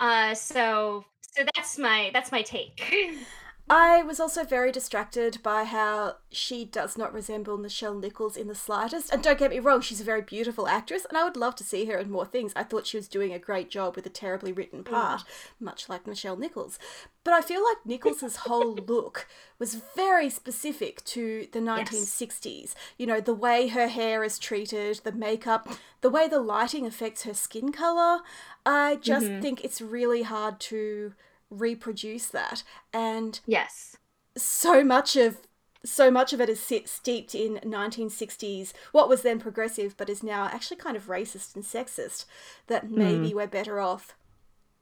uh 0.00 0.34
so 0.34 1.04
so 1.20 1.42
that's 1.54 1.76
my 1.78 2.10
that's 2.14 2.32
my 2.32 2.40
take 2.40 2.82
I 3.68 4.02
was 4.02 4.20
also 4.20 4.44
very 4.44 4.70
distracted 4.70 5.42
by 5.42 5.64
how 5.64 6.16
she 6.30 6.66
does 6.66 6.98
not 6.98 7.14
resemble 7.14 7.56
Nichelle 7.56 7.98
Nichols 7.98 8.36
in 8.36 8.46
the 8.46 8.54
slightest. 8.54 9.10
And 9.10 9.22
don't 9.22 9.38
get 9.38 9.50
me 9.50 9.58
wrong, 9.58 9.80
she's 9.80 10.02
a 10.02 10.04
very 10.04 10.20
beautiful 10.20 10.68
actress, 10.68 11.06
and 11.06 11.16
I 11.16 11.24
would 11.24 11.36
love 11.36 11.54
to 11.56 11.64
see 11.64 11.86
her 11.86 11.96
in 11.96 12.10
more 12.10 12.26
things. 12.26 12.52
I 12.54 12.62
thought 12.62 12.86
she 12.86 12.98
was 12.98 13.08
doing 13.08 13.32
a 13.32 13.38
great 13.38 13.70
job 13.70 13.96
with 13.96 14.04
a 14.04 14.10
terribly 14.10 14.52
written 14.52 14.84
mm. 14.84 14.90
part, 14.90 15.22
much 15.58 15.88
like 15.88 16.04
Nichelle 16.04 16.38
Nichols. 16.38 16.78
But 17.24 17.32
I 17.32 17.40
feel 17.40 17.64
like 17.64 17.78
Nichols's 17.86 18.36
whole 18.36 18.74
look 18.86 19.26
was 19.58 19.80
very 19.96 20.28
specific 20.28 21.02
to 21.06 21.48
the 21.52 21.60
1960s. 21.60 22.74
You 22.98 23.06
know, 23.06 23.20
the 23.22 23.32
way 23.32 23.68
her 23.68 23.88
hair 23.88 24.22
is 24.22 24.38
treated, 24.38 25.00
the 25.04 25.12
makeup, 25.12 25.70
the 26.02 26.10
way 26.10 26.28
the 26.28 26.40
lighting 26.40 26.84
affects 26.86 27.22
her 27.22 27.32
skin 27.32 27.72
color. 27.72 28.20
I 28.66 28.96
just 28.96 29.24
mm-hmm. 29.24 29.40
think 29.40 29.64
it's 29.64 29.80
really 29.80 30.22
hard 30.22 30.60
to 30.60 31.14
reproduce 31.50 32.26
that. 32.28 32.62
And 32.92 33.40
yes. 33.46 33.96
so 34.36 34.84
much 34.84 35.16
of 35.16 35.38
so 35.86 36.10
much 36.10 36.32
of 36.32 36.40
it 36.40 36.48
is 36.48 36.58
steeped 36.58 37.34
in 37.34 37.56
1960s 37.56 38.72
what 38.92 39.06
was 39.06 39.20
then 39.20 39.38
progressive 39.38 39.94
but 39.98 40.08
is 40.08 40.22
now 40.22 40.46
actually 40.46 40.78
kind 40.78 40.96
of 40.96 41.08
racist 41.08 41.54
and 41.54 41.62
sexist 41.62 42.24
that 42.68 42.84
hmm. 42.84 42.98
maybe 42.98 43.34
we're 43.34 43.46
better 43.46 43.78
off 43.80 44.14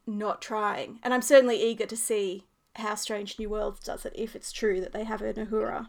not 0.07 0.41
trying. 0.41 1.01
And 1.03 1.13
i'm 1.13 1.21
certainly 1.21 1.61
eager 1.61 1.87
to 1.87 1.97
see 1.97 2.47
how 2.77 2.95
strange 2.95 3.37
new 3.37 3.51
worlds 3.51 3.81
does 3.81 4.07
it 4.07 4.13
if 4.15 4.37
it's 4.37 4.53
true 4.53 4.81
that 4.81 4.93
they 4.93 5.03
have 5.03 5.23
an 5.23 5.35
Uhura 5.47 5.89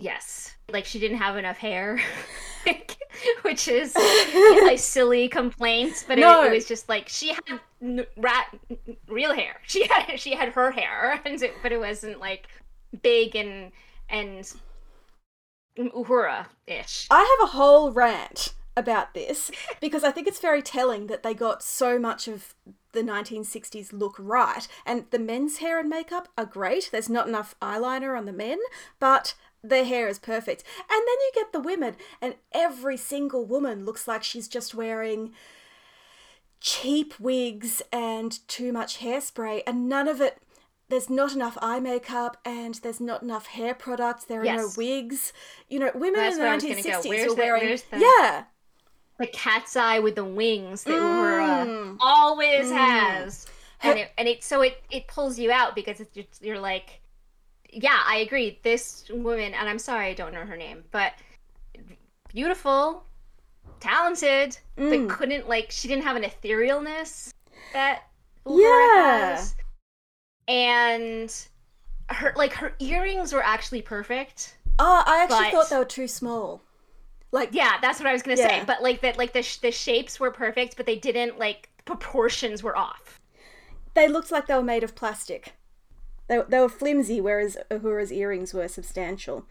yes. 0.00 0.54
Like 0.70 0.86
she 0.86 0.98
didn't 0.98 1.18
have 1.18 1.36
enough 1.36 1.58
hair 1.58 2.00
which 3.42 3.68
is 3.68 3.94
a 3.96 4.76
silly 4.76 5.28
complaint 5.28 6.04
but 6.08 6.18
No. 6.18 6.44
it, 6.44 6.48
it 6.48 6.54
was 6.54 6.66
just 6.66 6.88
like 6.88 7.08
she 7.08 7.28
had 7.34 7.60
n- 7.82 8.06
rat 8.16 8.54
real 9.08 9.34
hair 9.34 9.56
she 9.66 9.86
had 9.86 10.18
she 10.18 10.34
had 10.34 10.50
her 10.50 10.70
hair 10.70 11.20
and 11.24 11.42
it, 11.42 11.54
but 11.62 11.72
it 11.72 11.80
wasn't 11.80 12.20
like 12.20 12.48
big 13.02 13.36
and 13.36 13.72
and 14.08 14.52
uhura 15.78 16.46
ish 16.66 17.06
I 17.10 17.20
have 17.38 17.48
a 17.48 17.52
whole 17.52 17.92
rant 17.92 18.54
about 18.76 19.14
this 19.14 19.50
because 19.80 20.04
I 20.04 20.10
think 20.10 20.26
it's 20.26 20.40
very 20.40 20.62
telling 20.62 21.06
that 21.08 21.22
they 21.22 21.34
got 21.34 21.62
so 21.62 21.98
much 21.98 22.28
of 22.28 22.54
the 22.92 23.02
1960s 23.02 23.92
look 23.92 24.16
right. 24.18 24.66
And 24.86 25.04
the 25.10 25.18
men's 25.18 25.58
hair 25.58 25.78
and 25.78 25.88
makeup 25.88 26.28
are 26.36 26.44
great. 26.46 26.88
There's 26.90 27.08
not 27.08 27.28
enough 27.28 27.54
eyeliner 27.60 28.16
on 28.16 28.24
the 28.24 28.32
men, 28.32 28.58
but 28.98 29.34
their 29.62 29.84
hair 29.84 30.08
is 30.08 30.18
perfect. 30.18 30.64
And 30.78 30.98
then 30.98 31.06
you 31.06 31.30
get 31.34 31.52
the 31.52 31.60
women, 31.60 31.96
and 32.20 32.34
every 32.52 32.96
single 32.96 33.44
woman 33.44 33.84
looks 33.84 34.06
like 34.08 34.22
she's 34.22 34.48
just 34.48 34.74
wearing 34.74 35.32
cheap 36.60 37.18
wigs 37.18 37.82
and 37.92 38.46
too 38.48 38.72
much 38.72 38.98
hairspray, 39.00 39.62
and 39.66 39.88
none 39.88 40.08
of 40.08 40.20
it. 40.20 40.38
There's 40.88 41.08
not 41.08 41.32
enough 41.34 41.56
eye 41.62 41.78
makeup 41.78 42.36
and 42.44 42.74
there's 42.82 42.98
not 43.00 43.22
enough 43.22 43.46
hair 43.46 43.74
products. 43.74 44.24
There 44.24 44.40
are 44.40 44.44
no 44.56 44.70
wigs. 44.76 45.32
You 45.68 45.78
know, 45.78 45.92
women 45.94 46.14
That's 46.18 46.34
in 46.34 46.40
the 46.40 46.44
where 46.46 46.52
I 46.52 46.54
was 46.56 46.64
gonna 46.64 46.74
go. 46.74 46.80
1960s 46.80 47.08
Where's 47.08 47.28
were 47.28 47.34
wearing. 47.36 47.78
the- 47.92 47.98
Yeah, 48.00 48.44
the 49.18 49.26
cat's 49.28 49.76
eye 49.76 50.00
with 50.00 50.16
the 50.16 50.24
wings 50.24 50.82
that 50.82 50.90
uhura 51.00 51.64
Mm. 51.66 51.96
always 52.00 52.72
Mm. 52.72 52.76
has 52.76 53.46
and 53.82 54.00
it 54.00 54.10
and 54.18 54.26
it 54.26 54.42
so 54.42 54.62
it 54.62 54.82
it 54.90 55.06
pulls 55.06 55.38
you 55.38 55.52
out 55.52 55.76
because 55.76 56.02
you're 56.40 56.58
like 56.58 56.99
yeah 57.72 58.00
i 58.06 58.16
agree 58.18 58.58
this 58.62 59.08
woman 59.12 59.54
and 59.54 59.68
i'm 59.68 59.78
sorry 59.78 60.06
i 60.08 60.14
don't 60.14 60.32
know 60.32 60.44
her 60.44 60.56
name 60.56 60.82
but 60.90 61.12
beautiful 62.32 63.04
talented 63.80 64.56
Mm. 64.78 65.08
but 65.08 65.16
couldn't 65.16 65.48
like 65.48 65.70
she 65.70 65.88
didn't 65.88 66.04
have 66.04 66.16
an 66.16 66.22
etherealness 66.22 67.32
that 67.72 68.02
Uhura 68.46 68.60
Yeah. 68.62 69.28
has 69.36 69.54
and 70.48 71.46
her 72.08 72.32
like 72.36 72.52
her 72.54 72.74
earrings 72.78 73.32
were 73.32 73.42
actually 73.44 73.82
perfect 73.82 74.56
Oh, 74.82 75.02
I 75.06 75.22
actually 75.24 75.38
But- 75.38 75.52
thought 75.52 75.68
they 75.70 75.76
were 75.76 75.84
too 75.84 76.08
small. 76.08 76.62
Like, 77.32 77.50
yeah 77.52 77.74
that's 77.80 78.00
what 78.00 78.08
i 78.08 78.12
was 78.12 78.22
gonna 78.22 78.36
say 78.36 78.62
but 78.66 78.82
like 78.82 79.02
that 79.02 79.16
like 79.18 79.32
the, 79.32 79.42
sh- 79.42 79.58
the 79.58 79.70
shapes 79.70 80.18
were 80.18 80.30
perfect 80.32 80.76
but 80.76 80.84
they 80.86 80.96
didn't 80.96 81.38
like 81.38 81.68
proportions 81.84 82.62
were 82.62 82.76
off 82.76 83.20
they 83.94 84.08
looked 84.08 84.30
like 84.32 84.46
they 84.46 84.54
were 84.54 84.62
made 84.62 84.82
of 84.84 84.94
plastic. 84.94 85.52
They, 86.30 86.40
they 86.48 86.60
were 86.60 86.68
flimsy, 86.68 87.20
whereas 87.20 87.56
Uhura's 87.72 88.12
earrings 88.12 88.54
were 88.54 88.68
substantial. 88.68 89.46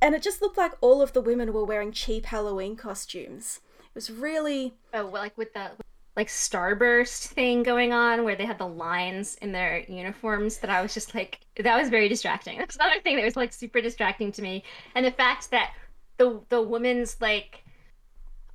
And 0.00 0.14
it 0.14 0.22
just 0.22 0.40
looked 0.40 0.56
like 0.56 0.72
all 0.80 1.02
of 1.02 1.12
the 1.12 1.20
women 1.20 1.52
were 1.52 1.64
wearing 1.64 1.92
cheap 1.92 2.24
Halloween 2.24 2.74
costumes. 2.74 3.60
It 3.80 3.94
was 3.94 4.08
really. 4.10 4.72
Oh, 4.94 5.04
well, 5.04 5.20
like 5.20 5.36
with 5.36 5.52
the 5.52 5.72
like 6.16 6.28
starburst 6.28 7.26
thing 7.26 7.62
going 7.62 7.92
on 7.92 8.24
where 8.24 8.34
they 8.34 8.46
had 8.46 8.56
the 8.56 8.66
lines 8.66 9.36
in 9.42 9.52
their 9.52 9.84
uniforms 9.88 10.56
that 10.58 10.70
I 10.70 10.80
was 10.80 10.94
just 10.94 11.14
like 11.14 11.40
that 11.62 11.78
was 11.78 11.90
very 11.90 12.08
distracting. 12.08 12.56
That's 12.56 12.76
another 12.76 13.00
thing 13.02 13.16
that 13.16 13.24
was 13.24 13.36
like 13.36 13.52
super 13.52 13.82
distracting 13.82 14.32
to 14.32 14.42
me. 14.42 14.64
And 14.94 15.04
the 15.04 15.12
fact 15.12 15.50
that 15.50 15.74
the 16.16 16.40
the 16.48 16.62
woman's 16.62 17.20
like 17.20 17.62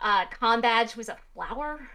uh 0.01 0.25
com 0.32 0.62
badge 0.62 0.96
was 0.96 1.10
a 1.10 1.17
flower. 1.36 1.88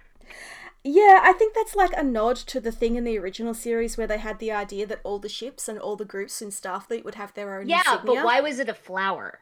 Yeah, 0.84 1.20
I 1.22 1.32
think 1.32 1.54
that's 1.54 1.74
like 1.74 1.92
a 1.96 2.02
nod 2.02 2.36
to 2.36 2.60
the 2.60 2.72
thing 2.72 2.94
in 2.96 3.04
the 3.04 3.18
original 3.18 3.52
series 3.54 3.98
where 3.98 4.06
they 4.06 4.18
had 4.18 4.38
the 4.38 4.52
idea 4.52 4.86
that 4.86 5.00
all 5.04 5.18
the 5.18 5.28
ships 5.28 5.68
and 5.68 5.78
all 5.78 5.96
the 5.96 6.04
groups 6.04 6.40
in 6.40 6.48
Starfleet 6.50 7.04
would 7.04 7.16
have 7.16 7.34
their 7.34 7.58
own 7.58 7.68
Yeah, 7.68 7.78
insignia. 7.78 8.02
but 8.16 8.24
why 8.24 8.40
was 8.40 8.58
it 8.58 8.68
a 8.68 8.74
flower? 8.74 9.40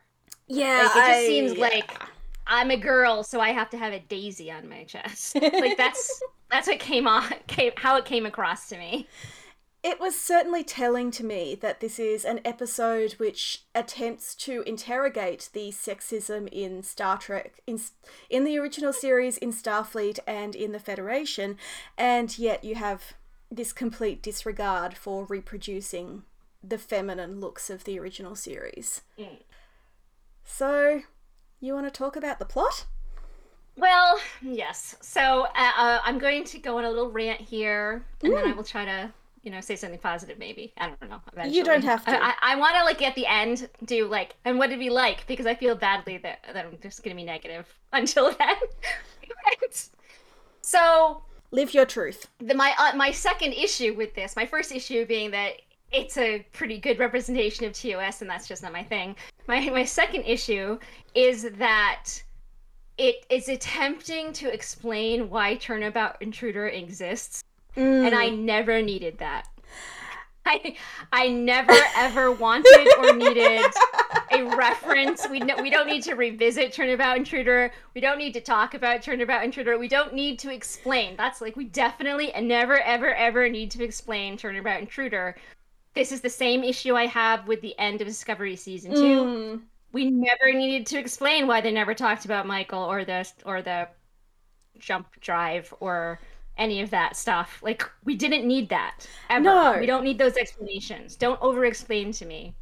Yeah, 0.49 0.79
Like 0.79 0.97
it 0.97 1.01
just 1.01 1.21
I- 1.21 1.27
seems 1.27 1.53
yeah. 1.55 1.61
like 1.61 2.03
I'm 2.49 2.71
a 2.71 2.77
girl, 2.77 3.23
so 3.25 3.41
I 3.41 3.51
have 3.51 3.71
to 3.71 3.77
have 3.77 3.93
a 3.93 3.99
daisy 4.01 4.51
on 4.51 4.69
my 4.69 4.85
chest. 4.85 5.35
Like 5.41 5.77
that's 5.77 6.23
that's 6.51 6.69
what 6.69 6.79
came 6.79 7.07
on 7.09 7.25
came 7.49 7.73
how 7.77 7.97
it 7.97 8.05
came 8.05 8.25
across 8.27 8.69
to 8.69 8.79
me. 8.79 9.09
It 9.87 10.01
was 10.01 10.19
certainly 10.19 10.65
telling 10.65 11.13
to 11.13 11.25
me 11.25 11.55
that 11.61 11.79
this 11.79 12.01
is 12.01 12.25
an 12.25 12.41
episode 12.45 13.13
which 13.19 13.63
attempts 13.73 14.35
to 14.35 14.63
interrogate 14.63 15.49
the 15.53 15.69
sexism 15.69 16.49
in 16.51 16.83
Star 16.83 17.17
Trek, 17.19 17.61
in, 17.69 17.79
in 18.29 18.43
the 18.43 18.59
original 18.59 18.93
series, 18.93 19.39
in 19.39 19.53
Starfleet, 19.53 20.19
and 20.27 20.57
in 20.57 20.73
the 20.73 20.81
Federation, 20.81 21.57
and 21.97 22.37
yet 22.37 22.65
you 22.65 22.75
have 22.75 23.13
this 23.49 23.73
complete 23.73 24.25
disregard 24.25 24.97
for 24.97 25.25
reproducing 25.27 26.25
the 26.65 26.79
feminine 26.79 27.39
looks 27.39 27.71
of 27.71 27.85
the 27.85 27.97
original 27.97 28.35
series. 28.35 29.03
Mm. 29.17 29.39
So, 30.43 31.03
you 31.61 31.75
want 31.75 31.87
to 31.87 31.97
talk 31.97 32.17
about 32.17 32.41
the 32.41 32.45
plot? 32.45 32.87
Well, 33.77 34.19
yes. 34.43 34.97
So 35.01 35.47
uh, 35.55 35.73
uh, 35.79 36.01
I'm 36.05 36.19
going 36.19 36.43
to 36.43 36.59
go 36.59 36.79
on 36.79 36.85
a 36.85 36.91
little 36.91 37.13
rant 37.13 37.41
here, 37.41 38.05
and 38.21 38.33
mm. 38.33 38.35
then 38.35 38.51
I 38.51 38.53
will 38.53 38.65
try 38.65 38.85
to, 38.85 39.13
you 39.47 39.53
know, 39.53 39.61
say 39.61 39.77
something 39.77 40.01
positive. 40.01 40.41
Maybe 40.41 40.73
I 40.77 40.89
don't 40.89 41.09
know. 41.09 41.21
Eventually. 41.33 41.57
You 41.57 41.63
don't 41.63 41.85
have 41.85 42.05
to. 42.07 42.23
I, 42.23 42.35
I, 42.43 42.57
want 42.57 42.75
to 42.75 42.83
like 42.83 43.01
at 43.01 43.15
the 43.15 43.27
end 43.27 43.69
do 43.85 44.09
like, 44.09 44.35
and 44.45 44.59
what 44.59 44.71
did 44.71 44.81
we 44.81 44.91
like? 44.91 45.25
Because 45.29 45.47
I 45.47 45.55
feel 45.55 45.77
badly 45.77 46.19
that 46.19 46.41
that 46.53 46.67
I'm 46.67 46.77
just 46.83 47.05
gonna 47.05 47.15
be 47.15 47.23
negative 47.23 47.65
until 47.93 48.33
then. 48.33 48.57
so 50.63 51.23
live 51.53 51.73
your 51.73 51.87
truth. 51.87 52.27
The, 52.41 52.55
my 52.55 52.75
uh, 52.77 52.97
my 52.97 53.13
second 53.13 53.53
issue 53.53 53.95
with 53.95 54.17
this, 54.17 54.35
my 54.35 54.47
first 54.47 54.73
issue 54.73 55.07
being 55.07 55.31
that 55.31 55.53
it's 55.93 56.19
a 56.19 56.45
pretty 56.53 56.79
good 56.79 56.99
representation 56.99 57.67
of 57.67 57.73
TOS, 57.73 58.23
and 58.23 58.29
that's 58.29 58.49
just 58.49 58.65
not 58.65 58.73
my 58.73 58.83
thing. 58.83 59.15
My 59.47 59.61
my 59.71 59.85
second 59.85 60.25
issue 60.25 60.77
is 61.15 61.49
that 61.53 62.03
it 62.99 63.25
is 63.31 63.49
attempting 63.49 64.33
to 64.33 64.53
explain 64.53 65.31
why 65.31 65.55
Turnabout 65.57 66.21
Intruder 66.21 66.67
exists, 66.67 67.45
mm. 67.77 68.07
and 68.07 68.15
I 68.15 68.31
never 68.31 68.83
needed 68.83 69.19
that. 69.19 69.49
I 70.47 70.77
I 71.13 71.29
never 71.29 71.75
ever 71.97 72.31
wanted 72.31 72.89
or 72.99 73.15
needed 73.15 73.65
a 74.33 74.45
reference. 74.57 75.29
We 75.29 75.41
no, 75.41 75.57
we 75.61 75.71
don't 75.71 75.89
need 75.89 76.05
to 76.05 76.15
revisit 76.15 76.73
Turnabout 76.73 77.17
Intruder. 77.17 77.73
We 77.95 78.01
don't 78.01 78.19
need 78.19 78.33
to 78.35 78.41
talk 78.41 78.75
about 78.75 79.03
Turnabout 79.03 79.43
Intruder. 79.43 79.77
We 79.77 79.89
don't 79.89 80.15
need 80.15 80.39
to 80.41 80.53
explain. 80.53 81.17
That's 81.17 81.41
like 81.41 81.57
we 81.57 81.65
definitely 81.65 82.33
and 82.33 82.47
never 82.47 82.81
ever 82.81 83.13
ever 83.13 83.49
need 83.49 83.73
to 83.73 83.83
explain 83.83 84.37
Turnabout 84.37 84.81
Intruder. 84.81 85.37
This 85.95 86.13
is 86.13 86.21
the 86.21 86.31
same 86.31 86.63
issue 86.63 86.95
I 86.95 87.07
have 87.07 87.49
with 87.49 87.61
the 87.61 87.77
end 87.79 88.01
of 88.01 88.07
Discovery 88.07 88.55
season 88.55 88.95
2. 88.95 89.01
Mm 89.01 89.61
we 89.97 90.11
never 90.11 90.53
needed 90.53 90.87
to 90.87 90.99
explain 90.99 91.47
why 91.47 91.63
they 91.63 91.73
never 91.73 91.95
talked 91.95 92.27
about 92.27 92.47
Michael 92.47 92.83
or 92.83 93.07
the 93.07 93.27
or 93.47 93.63
the 93.63 93.89
jump 94.79 95.09
drive 95.23 95.73
or 95.81 96.21
any 96.57 96.81
of 96.81 96.91
that 96.91 97.17
stuff. 97.17 97.61
Like 97.63 97.89
we 98.05 98.15
didn't 98.15 98.47
need 98.47 98.69
that 98.71 99.07
ever. 99.29 99.45
No. 99.45 99.77
We 99.79 99.87
don't 99.87 100.05
need 100.05 100.19
those 100.19 100.37
explanations. 100.37 101.17
Don't 101.17 101.41
over 101.43 101.65
explain 101.65 102.13
to 102.13 102.27
me. 102.27 102.55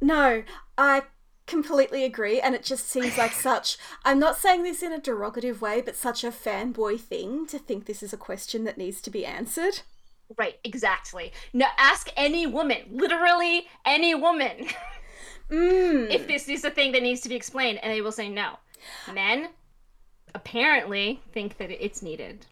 No, 0.00 0.42
I 0.78 1.02
completely 1.46 2.04
agree 2.04 2.40
and 2.40 2.54
it 2.54 2.62
just 2.62 2.88
seems 2.88 3.18
like 3.18 3.32
such 3.48 3.76
I'm 4.04 4.20
not 4.20 4.36
saying 4.36 4.62
this 4.62 4.82
in 4.82 4.92
a 4.92 5.00
derogative 5.00 5.60
way, 5.60 5.80
but 5.80 5.96
such 5.96 6.24
a 6.24 6.30
fanboy 6.30 7.00
thing 7.00 7.46
to 7.46 7.58
think 7.58 7.86
this 7.86 8.02
is 8.02 8.12
a 8.12 8.18
question 8.18 8.64
that 8.64 8.78
needs 8.78 9.00
to 9.02 9.10
be 9.10 9.26
answered. 9.26 9.80
Right, 10.38 10.58
exactly. 10.62 11.32
Now 11.52 11.68
ask 11.76 12.08
any 12.16 12.46
woman, 12.46 12.82
literally 12.92 13.66
any 13.84 14.14
woman. 14.14 14.68
mm. 15.50 16.08
if 16.10 16.26
this 16.26 16.48
is 16.48 16.64
a 16.64 16.70
thing 16.70 16.92
that 16.92 17.02
needs 17.02 17.20
to 17.22 17.28
be 17.28 17.34
explained, 17.34 17.80
and 17.82 17.92
they 17.92 18.00
will 18.00 18.12
say 18.12 18.28
no. 18.28 18.58
Men 19.12 19.48
apparently 20.34 21.20
think 21.32 21.58
that 21.58 21.70
it's 21.70 22.02
needed. 22.02 22.46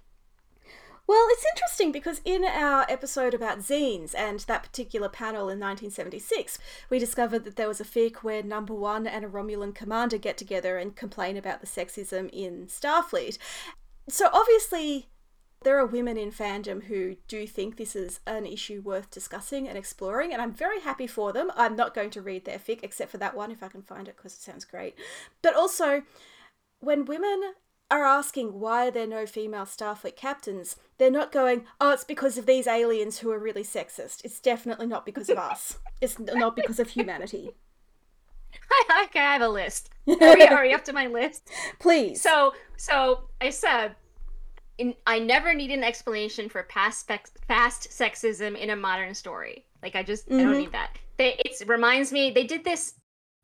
Well, 1.09 1.27
it's 1.31 1.47
interesting 1.55 1.91
because 1.91 2.21
in 2.23 2.45
our 2.45 2.85
episode 2.87 3.33
about 3.33 3.61
zines 3.61 4.15
and 4.15 4.41
that 4.41 4.63
particular 4.63 5.09
panel 5.09 5.49
in 5.49 5.59
1976, 5.59 6.59
we 6.91 6.99
discovered 6.99 7.45
that 7.45 7.57
there 7.57 7.67
was 7.67 7.81
a 7.81 7.85
fic 7.85 8.17
where 8.17 8.43
Number 8.43 8.75
One 8.75 9.07
and 9.07 9.25
a 9.25 9.29
Romulan 9.29 9.75
commander 9.75 10.19
get 10.19 10.37
together 10.37 10.77
and 10.77 10.95
complain 10.95 11.39
about 11.39 11.63
the 11.63 11.67
sexism 11.67 12.29
in 12.31 12.67
Starfleet. 12.67 13.39
So 14.11 14.29
obviously, 14.35 15.09
there 15.63 15.79
are 15.79 15.87
women 15.87 16.19
in 16.19 16.31
fandom 16.31 16.85
who 16.85 17.17
do 17.27 17.47
think 17.47 17.79
this 17.79 17.97
is 17.97 18.21
an 18.27 18.45
issue 18.45 18.83
worth 18.83 19.11
discussing 19.11 19.67
and 19.67 19.79
exploring, 19.79 20.35
and 20.35 20.43
I'm 20.43 20.53
very 20.53 20.81
happy 20.81 21.07
for 21.07 21.33
them. 21.33 21.51
I'm 21.57 21.75
not 21.75 21.95
going 21.95 22.11
to 22.11 22.21
read 22.21 22.45
their 22.45 22.59
fic 22.59 22.81
except 22.83 23.11
for 23.11 23.19
that 23.19 23.35
one 23.35 23.51
if 23.51 23.63
I 23.63 23.69
can 23.69 23.81
find 23.81 24.09
it 24.09 24.17
because 24.19 24.35
it 24.35 24.43
sounds 24.43 24.67
great. 24.67 24.95
But 25.41 25.57
also, 25.57 26.03
when 26.81 27.07
women 27.07 27.55
are 27.91 28.05
asking 28.05 28.61
why 28.61 28.89
are 28.89 28.91
there 28.91 29.07
no 29.07 29.27
female 29.27 29.65
Starfleet 29.65 30.17
captains, 30.17 30.77
they're 30.99 31.11
not 31.11 31.33
going, 31.33 31.65
oh, 31.81 31.93
it's 31.93 32.05
because 32.05 32.37
of 32.37 32.47
these 32.47 32.67
aliens 32.67 33.19
who 33.19 33.31
are 33.31 33.39
really 33.39 33.63
sexist. 33.65 34.25
It's 34.25 34.41
definitely 34.41 34.87
not 34.87 35.07
because 35.07 35.31
of 35.31 35.39
us. 35.39 35.79
It's 36.01 36.19
not 36.19 36.55
because 36.55 36.79
of 36.79 36.91
humanity. 36.91 37.51
okay, 39.05 39.21
I 39.21 39.33
have 39.33 39.43
a 39.43 39.49
list. 39.49 39.91
Are 40.07 40.37
we, 40.37 40.47
are 40.47 40.63
we 40.63 40.75
up 40.75 40.85
to 40.85 40.93
my 40.93 41.07
list? 41.07 41.49
Please. 41.79 42.21
So, 42.21 42.55
so 42.77 43.25
I 43.41 43.51
said 43.51 43.95
in, 44.79 44.95
I 45.07 45.19
never 45.19 45.55
need 45.55 45.71
an 45.71 45.85
explanation 45.85 46.49
for 46.49 46.63
past 46.65 47.01
spec- 47.01 47.31
past 47.49 47.91
sexism 47.91 48.57
in 48.57 48.71
a 48.71 48.77
modern 48.77 49.15
story. 49.15 49.65
Like 49.83 49.97
I 49.97 50.03
just 50.03 50.27
mm-hmm. 50.27 50.39
I 50.39 50.43
don't 50.43 50.53
mm-hmm. 50.53 50.61
need 50.61 50.73
that. 50.73 50.91
They 51.17 51.41
it 51.45 51.63
reminds 51.67 52.13
me 52.13 52.31
they 52.31 52.45
did 52.45 52.65
this 52.65 52.95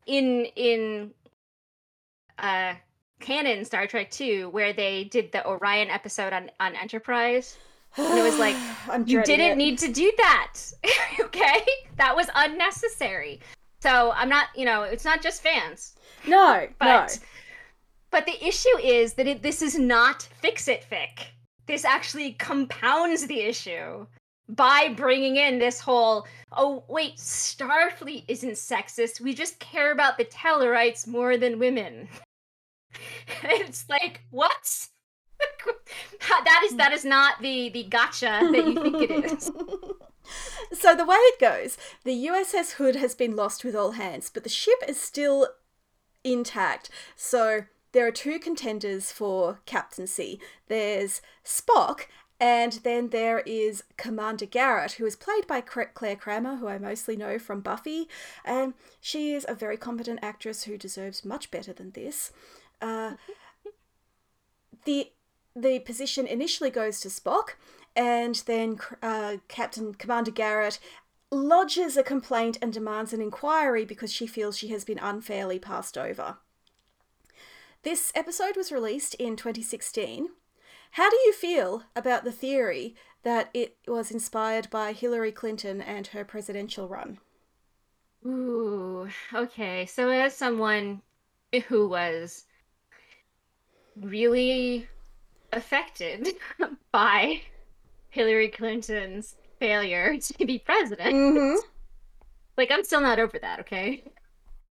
in 0.07 0.47
in 0.57 1.11
uh 2.39 2.75
canon 3.25 3.65
Star 3.65 3.87
Trek 3.87 4.11
2 4.11 4.51
where 4.51 4.73
they 4.73 5.05
did 5.05 5.33
the 5.33 5.47
Orion 5.47 5.89
episode 5.89 6.33
on 6.33 6.51
on 6.61 6.77
Enterprise. 6.77 7.57
And 7.97 8.19
it 8.19 8.23
was 8.23 8.39
like 8.39 8.57
you 9.07 9.23
didn't 9.23 9.53
it. 9.53 9.57
need 9.57 9.79
to 9.79 9.93
do 9.93 10.13
that. 10.19 10.59
okay? 11.21 11.65
That 11.97 12.15
was 12.15 12.29
unnecessary. 12.35 13.41
So 13.81 14.13
I'm 14.15 14.29
not, 14.29 14.49
you 14.55 14.65
know, 14.65 14.83
it's 14.83 15.05
not 15.05 15.23
just 15.23 15.43
fans. 15.43 15.95
No, 16.27 16.67
but 16.79 16.87
no. 16.87 17.27
But 18.11 18.27
the 18.27 18.47
issue 18.47 18.79
is 18.81 19.15
that 19.15 19.27
it, 19.27 19.43
this 19.43 19.61
is 19.61 19.79
not 19.79 20.29
fix 20.41 20.69
it 20.69 20.85
fic. 20.91 21.27
This 21.67 21.85
actually 21.85 22.33
compounds 22.35 23.27
the 23.27 23.41
issue 23.41 24.07
by 24.49 24.93
bringing 24.95 25.37
in 25.37 25.59
this 25.59 25.81
whole 25.81 26.27
oh 26.53 26.85
wait 26.89 27.17
starfleet 27.17 28.25
isn't 28.29 28.53
sexist 28.53 29.19
we 29.19 29.33
just 29.33 29.59
care 29.59 29.91
about 29.91 30.19
the 30.19 30.25
tellarites 30.27 31.07
more 31.07 31.39
than 31.39 31.59
women 31.59 32.07
it's 33.43 33.89
like 33.89 34.23
what 34.31 34.89
that 36.45 36.63
is 36.65 36.77
that 36.77 36.93
is 36.93 37.05
not 37.05 37.41
the 37.41 37.69
the 37.71 37.85
gotcha 37.85 38.41
that 38.53 38.67
you 38.67 38.83
think 38.83 39.03
it 39.03 39.33
is 39.33 39.51
so 40.73 40.95
the 40.95 41.05
way 41.05 41.17
it 41.17 41.41
goes 41.41 41.77
the 42.05 42.27
uss 42.29 42.73
hood 42.73 42.97
has 42.97 43.15
been 43.15 43.37
lost 43.37 43.65
with 43.65 43.75
all 43.75 43.93
hands 43.93 44.31
but 44.33 44.43
the 44.43 44.49
ship 44.49 44.79
is 44.89 44.99
still 44.99 45.49
intact 46.25 46.89
so 47.17 47.65
there 47.95 48.07
are 48.07 48.11
two 48.11 48.41
contenders 48.41 49.13
for 49.13 49.61
captaincy. 49.67 50.41
There's 50.67 51.23
Spock, 51.45 52.07
and 52.41 52.73
then 52.83 53.11
there 53.11 53.39
is 53.47 53.85
Commander 53.97 54.47
Garrett, 54.47 54.95
who 54.95 55.07
is 55.07 55.15
played 55.15 55.47
by 55.47 55.61
Clare 55.61 56.17
Kramer, 56.17 56.57
who 56.57 56.67
I 56.67 56.77
mostly 56.79 57.17
know 57.17 57.39
from 57.39 57.61
Buffy. 57.61 58.09
And 58.45 58.75
she 59.01 59.33
is 59.33 59.47
a 59.49 59.55
very 59.55 59.77
competent 59.77 60.19
actress 60.23 60.65
who 60.65 60.77
deserves 60.77 61.25
much 61.25 61.53
better 61.53 61.73
than 61.73 61.93
this. 61.93 62.33
Uh, 62.85 63.15
the 64.85 65.11
the 65.57 65.79
position 65.81 66.27
initially 66.27 66.71
goes 66.71 67.01
to 67.01 67.09
Spock, 67.09 67.55
and 67.97 68.43
then 68.47 68.79
uh, 69.03 69.37
Captain 69.49 69.95
Commander 69.95 70.31
Garrett 70.31 70.79
lodges 71.31 71.97
a 71.97 72.03
complaint 72.03 72.59
and 72.61 72.73
demands 72.73 73.13
an 73.13 73.23
inquiry 73.23 73.85
because 73.85 74.13
she 74.13 74.27
feels 74.27 74.59
she 74.59 74.69
has 74.69 74.85
been 74.85 74.99
unfairly 74.99 75.59
passed 75.59 75.97
over. 75.97 76.37
This 77.85 78.13
episode 78.15 78.57
was 78.57 78.73
released 78.73 79.15
in 79.15 79.37
2016. 79.37 80.29
How 80.93 81.09
do 81.09 81.17
you 81.25 81.33
feel 81.33 81.85
about 81.97 82.25
the 82.25 82.33
theory 82.33 82.95
that 83.23 83.49
it 83.55 83.77
was 83.89 84.11
inspired 84.11 84.69
by 84.71 84.93
Hillary 84.93 85.33
Clinton 85.33 85.81
and 85.81 86.09
her 86.09 86.25
presidential 86.25 86.89
run? 86.89 87.19
Ooh, 88.27 89.09
okay. 89.33 89.87
So, 89.87 90.11
as 90.11 90.37
someone 90.37 91.03
who 91.69 91.89
was 91.89 92.45
really 94.01 94.89
affected 95.53 96.29
by 96.93 97.41
Hillary 98.11 98.49
Clinton's 98.49 99.37
failure 99.59 100.17
to 100.39 100.47
be 100.47 100.59
president, 100.59 101.15
mm-hmm. 101.15 101.57
like, 102.57 102.71
I'm 102.71 102.85
still 102.85 103.01
not 103.01 103.19
over 103.19 103.39
that, 103.39 103.61
okay? 103.61 104.05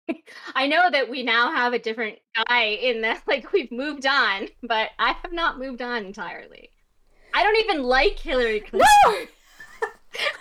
I 0.55 0.67
know 0.67 0.89
that 0.91 1.09
we 1.09 1.23
now 1.23 1.51
have 1.51 1.73
a 1.73 1.79
different 1.79 2.17
guy 2.47 2.63
in 2.63 3.01
the 3.01 3.17
like 3.27 3.51
we've 3.51 3.71
moved 3.71 4.05
on, 4.05 4.47
but 4.63 4.89
I 4.97 5.13
have 5.21 5.31
not 5.31 5.59
moved 5.59 5.81
on 5.81 6.05
entirely. 6.05 6.71
I 7.33 7.43
don't 7.43 7.57
even 7.57 7.83
like 7.83 8.17
Hillary 8.17 8.61
Clinton. 8.61 8.87
No! 9.05 9.25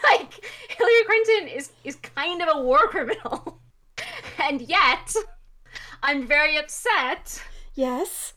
like 0.05 0.33
Hillary 0.71 1.05
Clinton 1.05 1.49
is 1.49 1.73
is 1.85 1.97
kind 1.97 2.41
of 2.41 2.49
a 2.51 2.63
war 2.63 2.89
criminal. 2.89 3.61
and 4.39 4.63
yet 4.63 5.15
I'm 6.03 6.27
very 6.27 6.57
upset. 6.57 7.43
Yes. 7.75 8.35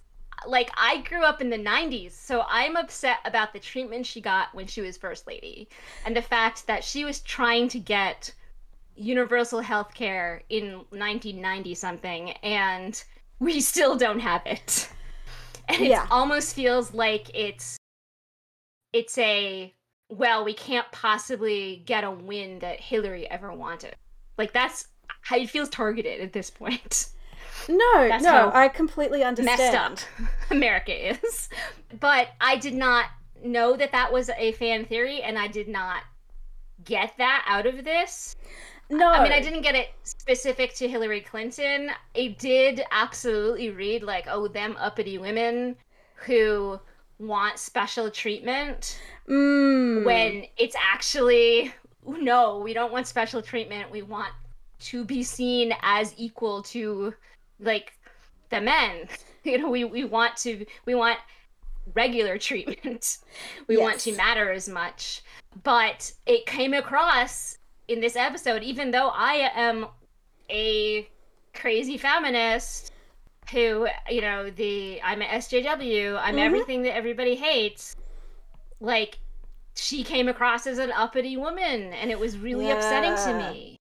Like 0.48 0.72
I 0.76 1.02
grew 1.02 1.24
up 1.24 1.42
in 1.42 1.50
the 1.50 1.58
90s, 1.58 2.12
so 2.12 2.44
I'm 2.48 2.76
upset 2.76 3.20
about 3.26 3.54
the 3.54 3.60
treatment 3.60 4.06
she 4.06 4.22
got 4.22 4.54
when 4.54 4.68
she 4.68 4.82
was 4.82 4.98
first 4.98 5.28
lady 5.28 5.70
and 6.06 6.16
the 6.16 6.22
fact 6.22 6.68
that 6.68 6.84
she 6.84 7.06
was 7.06 7.20
trying 7.20 7.68
to 7.70 7.80
get 7.80 8.34
universal 8.96 9.62
health 9.62 9.94
care 9.94 10.44
in 10.50 10.74
1990 10.90 11.76
something 11.76 12.32
and 12.44 13.04
we 13.40 13.62
still 13.62 13.98
don't 13.98 14.20
have 14.20 14.42
it. 14.46 14.90
And 15.70 15.86
yeah. 15.86 16.04
it 16.04 16.12
almost 16.12 16.56
feels 16.56 16.94
like 16.94 17.30
it's 17.34 17.78
it's 18.92 19.18
a 19.18 19.74
well 20.10 20.44
we 20.44 20.54
can't 20.54 20.92
possibly 20.92 21.82
get 21.86 22.04
a 22.04 22.12
win 22.12 22.60
that 22.60 22.80
hillary 22.82 23.30
ever 23.30 23.54
wanted. 23.54 23.96
Like 24.38 24.54
that's 24.54 24.88
how 25.22 25.38
it 25.38 25.50
feels 25.50 25.70
targeted 25.70 26.20
at 26.20 26.34
this 26.34 26.50
point 26.50 27.10
No, 27.70 28.08
That's 28.08 28.24
no, 28.24 28.52
I 28.54 28.68
completely 28.68 29.24
understand. 29.24 29.60
messed 29.60 30.10
up 30.12 30.30
America 30.52 31.12
is. 31.12 31.50
But 32.00 32.30
I 32.40 32.58
did 32.58 32.74
not 32.74 33.06
know 33.44 33.76
that 33.76 33.92
that 33.92 34.12
was 34.12 34.30
a 34.38 34.52
fan 34.54 34.86
theory, 34.86 35.22
and 35.22 35.38
I 35.38 35.48
did 35.48 35.68
not 35.68 36.04
get 36.86 37.14
that 37.18 37.46
out 37.48 37.66
of 37.66 37.84
this. 37.84 38.36
No, 38.90 39.08
I 39.10 39.24
mean, 39.24 39.32
I 39.32 39.40
didn't 39.40 39.62
get 39.62 39.76
it 39.76 39.90
specific 40.04 40.74
to 40.76 40.88
Hillary 40.88 41.22
Clinton. 41.22 41.92
It 42.14 42.38
did 42.38 42.82
absolutely 42.92 43.70
read 43.70 44.04
like, 44.04 44.26
oh, 44.30 44.48
them 44.50 44.76
uppity 44.78 45.18
women 45.18 45.78
who 46.16 46.80
want 47.20 47.58
special 47.60 48.10
treatment 48.10 49.00
Mm. 49.30 50.04
when 50.04 50.46
it's 50.58 50.76
actually 50.78 51.74
no, 52.06 52.58
we 52.58 52.74
don't 52.74 52.92
want 52.92 53.08
special 53.08 53.42
treatment. 53.42 53.92
We 53.92 54.02
want 54.02 54.34
to 54.80 55.06
be 55.06 55.22
seen 55.24 55.74
as 55.84 56.14
equal 56.18 56.64
to 56.64 57.14
like 57.62 57.94
the 58.50 58.62
men. 58.62 59.08
You 59.44 59.58
know, 59.58 59.72
we, 59.72 59.86
we 59.86 60.04
want 60.04 60.38
to 60.38 60.68
we 60.86 60.94
want 60.94 61.18
regular 61.96 62.38
treatment. 62.38 63.18
we 63.68 63.76
want 63.76 64.00
to 64.02 64.16
matter 64.16 64.52
as 64.52 64.70
much. 64.70 65.24
But 65.64 66.14
it 66.28 66.46
came 66.46 66.76
across 66.76 67.58
in 67.88 68.02
this 68.02 68.16
episode, 68.16 68.62
even 68.62 68.92
though 68.92 69.08
I 69.10 69.50
am 69.56 69.88
a 70.52 71.10
crazy 71.56 71.98
feminist 71.98 72.92
who, 73.52 73.88
you 74.12 74.22
know, 74.22 74.52
the 74.52 75.02
I'm 75.02 75.24
a 75.24 75.26
SJW, 75.26 76.20
I'm 76.22 76.36
Mhm. 76.36 76.46
everything 76.46 76.84
that 76.84 76.94
everybody 76.96 77.34
hates. 77.34 77.96
Like 78.80 79.18
she 79.76 80.04
came 80.04 80.28
across 80.28 80.68
as 80.68 80.78
an 80.78 80.92
uppity 80.92 81.36
woman 81.36 81.94
and 81.94 82.12
it 82.12 82.20
was 82.20 82.38
really 82.38 82.70
upsetting 82.70 83.16
to 83.16 83.34
me. 83.34 83.81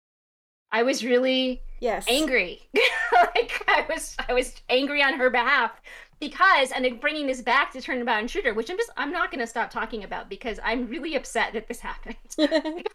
I 0.72 0.82
was 0.82 1.04
really 1.04 1.62
yes, 1.80 2.06
angry. 2.08 2.62
like 3.12 3.62
I 3.68 3.86
was 3.88 4.16
I 4.28 4.32
was 4.32 4.54
angry 4.68 5.02
on 5.02 5.14
her 5.14 5.30
behalf 5.30 5.72
because 6.18 6.72
and 6.72 6.84
then 6.84 6.96
bringing 6.96 7.26
this 7.26 7.42
back 7.42 7.72
to 7.72 7.80
Turnabout 7.80 8.20
Intruder, 8.20 8.54
which 8.54 8.70
I'm 8.70 8.78
just 8.78 8.90
I'm 8.96 9.12
not 9.12 9.30
going 9.30 9.40
to 9.40 9.46
stop 9.46 9.70
talking 9.70 10.04
about 10.04 10.30
because 10.30 10.58
I'm 10.64 10.86
really 10.86 11.14
upset 11.14 11.52
that 11.52 11.68
this 11.68 11.80
happened. 11.90 12.16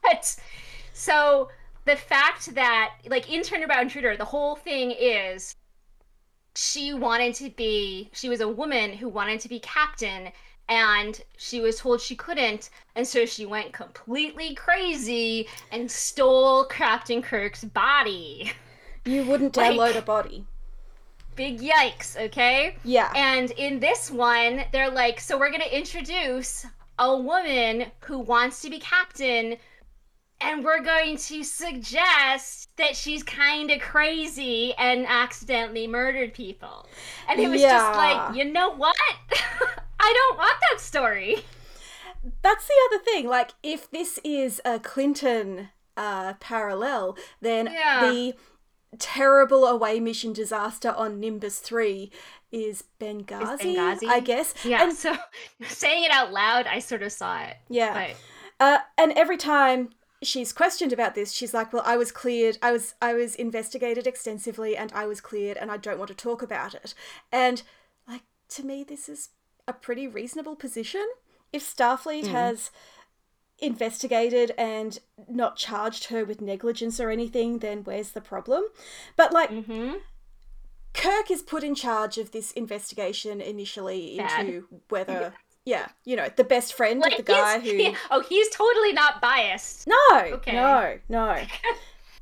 but 0.03 0.35
so 0.93 1.49
the 1.85 1.95
fact 1.95 2.55
that 2.55 2.95
like 3.07 3.31
in 3.31 3.43
Turnabout 3.43 3.81
Intruder, 3.81 4.17
the 4.17 4.25
whole 4.25 4.55
thing 4.55 4.91
is 4.91 5.55
she 6.55 6.93
wanted 6.93 7.35
to 7.35 7.51
be 7.51 8.09
she 8.13 8.29
was 8.29 8.41
a 8.41 8.47
woman 8.47 8.93
who 8.93 9.07
wanted 9.07 9.39
to 9.41 9.49
be 9.49 9.59
captain 9.59 10.31
and 10.69 11.21
she 11.37 11.61
was 11.61 11.77
told 11.79 12.01
she 12.01 12.15
couldn't 12.15 12.69
and 12.95 13.07
so 13.07 13.25
she 13.25 13.45
went 13.45 13.71
completely 13.73 14.53
crazy 14.55 15.47
and 15.71 15.89
stole 15.89 16.65
captain 16.65 17.21
kirk's 17.21 17.63
body. 17.63 18.51
You 19.05 19.23
wouldn't 19.25 19.55
Like- 19.57 19.71
download 19.77 19.97
a 19.97 20.01
body. 20.01 20.45
big 21.35 21.59
yikes 21.59 22.17
okay? 22.17 22.75
Yeah, 22.83 23.11
and 23.15 23.51
in 23.51 23.79
this 23.79 24.09
one 24.11 24.63
they're 24.71 24.89
like 24.91 25.19
so 25.19 25.37
we're 25.37 25.49
going 25.51 25.61
to 25.61 25.77
introduce 25.77 26.65
a 26.99 27.15
woman 27.15 27.85
who 28.01 28.17
wants 28.19 28.61
to 28.63 28.69
be 28.69 28.79
captain 28.79 29.55
and 30.41 30.63
we're 30.63 30.81
going 30.81 31.17
to 31.17 31.43
suggest 31.43 32.69
that 32.77 32.95
she's 32.95 33.23
kind 33.23 33.71
of 33.71 33.79
crazy 33.81 34.73
and 34.77 35.05
accidentally 35.07 35.87
murdered 35.87 36.33
people 36.33 36.85
and 37.29 37.39
it 37.39 37.49
was 37.49 37.61
just 37.61 37.95
like 37.97 38.35
you 38.35 38.45
know 38.45 38.69
what 38.75 38.95
i 39.99 40.13
don't 40.29 40.37
want 40.37 40.55
that 40.71 40.79
story 40.81 41.37
that's 42.41 42.67
the 42.67 42.73
other 42.89 43.03
thing. 43.03 43.27
Like, 43.29 43.51
if 43.63 43.89
this 43.89 44.19
is 44.21 44.59
a 44.65 44.79
Clinton 44.79 45.69
uh, 45.95 46.33
parallel, 46.41 47.15
then 47.39 47.67
Yeah. 47.71 48.01
the 48.01 48.33
terrible 48.99 49.65
away 49.65 49.99
mission 50.01 50.33
disaster 50.33 50.91
on 50.91 51.19
Nimbus 51.21 51.59
Three 51.59 52.11
is 52.51 52.83
Benghazi, 52.99 53.75
Benghazi? 53.75 54.07
I 54.09 54.19
guess. 54.19 54.53
yeah 54.65 54.83
And 54.83 54.93
so 54.93 55.15
saying 55.67 56.03
it 56.05 56.11
out 56.11 56.31
loud 56.33 56.65
i 56.67 56.79
sort 56.79 57.03
of 57.03 57.11
saw 57.11 57.41
it 57.43 57.55
yeah, 57.69 57.93
but 57.93 58.15
Uh, 58.59 58.79
and 58.97 59.11
every 59.13 59.37
time 59.37 59.89
she's 60.23 60.51
questioned 60.53 60.91
about 60.93 61.15
this, 61.15 61.31
she's 61.31 61.53
like, 61.53 61.71
"Well, 61.73 61.83
I 61.85 61.97
was 61.97 62.11
cleared. 62.11 62.57
I 62.61 62.71
was 62.71 62.95
I 63.01 63.13
was 63.13 63.35
investigated 63.35 64.07
extensively, 64.07 64.75
and 64.75 64.91
I 64.93 65.05
was 65.05 65.21
cleared, 65.21 65.57
and 65.57 65.71
I 65.71 65.77
don't 65.77 65.97
want 65.99 66.09
to 66.09 66.15
talk 66.15 66.41
about 66.41 66.73
it." 66.75 66.93
And 67.31 67.61
like 68.07 68.23
to 68.49 68.63
me, 68.65 68.83
this 68.83 69.07
is 69.09 69.29
a 69.67 69.73
pretty 69.73 70.07
reasonable 70.07 70.55
position. 70.55 71.05
If 71.53 71.63
Starfleet 71.63 72.25
Mm. 72.25 72.31
has 72.31 72.71
investigated 73.59 74.51
and 74.57 74.99
not 75.27 75.55
charged 75.57 76.05
her 76.05 76.23
with 76.23 76.41
negligence 76.41 76.99
or 76.99 77.09
anything, 77.09 77.59
then 77.59 77.83
where's 77.83 78.11
the 78.11 78.21
problem? 78.21 78.63
But 79.15 79.33
like. 79.33 79.49
hmm 79.49 79.93
Kirk 80.93 81.29
is 81.29 81.43
put 81.43 81.63
in 81.63 81.75
charge 81.75 82.17
of 82.17 82.31
this 82.31 82.51
investigation 82.53 83.39
initially 83.39 84.17
Bad. 84.17 84.47
into 84.47 84.67
whether, 84.89 85.13
yeah, 85.13 85.29
you 86.05 86.15
know, 86.15 86.29
the 86.35 86.43
best 86.43 86.73
friend 86.73 86.99
like 86.99 87.13
of 87.19 87.25
the 87.25 87.31
guy 87.33 87.59
who. 87.59 87.69
he- 87.71 87.95
oh 88.11 88.21
he's 88.21 88.49
totally 88.49 88.93
not 88.93 89.21
biased 89.21 89.87
No, 89.87 89.95
Okay. 90.37 90.53
no, 90.53 90.99
no. 91.09 91.43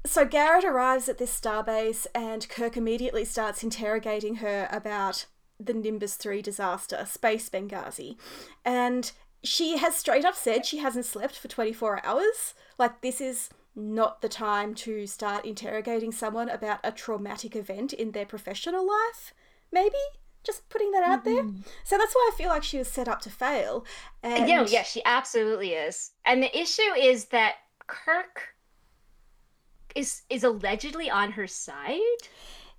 so 0.05 0.25
Garrett 0.25 0.65
arrives 0.65 1.09
at 1.09 1.17
this 1.17 1.37
starbase, 1.39 2.07
and 2.15 2.47
Kirk 2.49 2.75
immediately 2.77 3.25
starts 3.25 3.63
interrogating 3.63 4.35
her 4.35 4.67
about 4.71 5.25
the 5.59 5.73
Nimbus 5.73 6.15
3 6.15 6.41
disaster, 6.41 7.05
Space 7.05 7.49
Benghazi. 7.49 8.17
And 8.65 9.11
she 9.43 9.77
has 9.77 9.95
straight 9.95 10.25
up 10.25 10.35
said 10.35 10.65
she 10.65 10.77
hasn't 10.79 11.05
slept 11.05 11.37
for 11.37 11.47
24 11.47 12.05
hours. 12.05 12.53
Like, 12.77 13.01
this 13.01 13.21
is 13.21 13.49
not 13.75 14.21
the 14.21 14.29
time 14.29 14.73
to 14.73 15.05
start 15.07 15.45
interrogating 15.45 16.11
someone 16.11 16.49
about 16.49 16.79
a 16.83 16.91
traumatic 16.91 17.55
event 17.55 17.93
in 17.93 18.11
their 18.11 18.25
professional 18.25 18.85
life, 18.87 19.33
maybe? 19.71 19.97
Just 20.45 20.67
putting 20.69 20.91
that 20.91 21.03
out 21.03 21.23
there. 21.23 21.43
So 21.83 21.97
that's 21.97 22.13
why 22.13 22.29
I 22.31 22.37
feel 22.37 22.49
like 22.49 22.63
she 22.63 22.77
was 22.77 22.87
set 22.87 23.07
up 23.07 23.19
to 23.21 23.29
fail. 23.29 23.85
And 24.21 24.47
No, 24.47 24.63
yeah, 24.65 24.83
she 24.83 25.01
absolutely 25.05 25.73
is. 25.73 26.11
And 26.25 26.43
the 26.43 26.55
issue 26.57 26.93
is 26.97 27.25
that 27.25 27.55
Kirk 27.87 28.55
is 29.95 30.23
is 30.29 30.43
allegedly 30.43 31.09
on 31.09 31.31
her 31.31 31.47
side. 31.47 31.99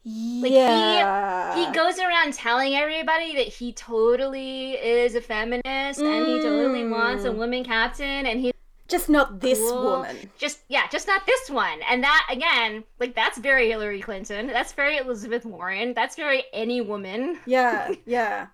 he- 0.03 0.55
yeah. 0.55 1.55
He 1.57 1.65
he 1.67 1.73
goes 1.73 1.99
around 1.99 2.35
telling 2.35 2.75
everybody 2.75 3.35
that 3.37 3.49
he 3.49 3.73
totally 3.73 4.73
is 4.75 5.15
a 5.17 5.21
feminist 5.21 6.01
and 6.01 6.27
he 6.27 6.41
totally 6.41 6.87
wants 6.87 7.25
a 7.25 7.31
Mm. 7.31 7.37
woman 7.37 7.65
captain 7.65 8.27
and 8.27 8.39
he 8.41 8.53
Just 8.89 9.09
not 9.09 9.41
this 9.41 9.59
cool. 9.59 9.83
woman. 9.83 10.31
Just 10.39 10.61
yeah, 10.69 10.87
just 10.89 11.09
not 11.09 11.27
this 11.27 11.51
one. 11.51 11.81
And 11.89 12.03
that 12.05 12.27
again, 12.31 12.85
like 13.01 13.15
that's 13.15 13.39
very 13.39 13.69
Hillary 13.69 14.01
Clinton. 14.01 14.47
That's 14.47 14.73
very 14.73 14.99
Elizabeth 14.99 15.45
Warren. 15.45 15.93
That's 15.93 16.15
very 16.15 16.45
any 16.53 16.81
woman. 16.81 17.39
Yeah, 17.47 17.93
yeah. 18.07 18.47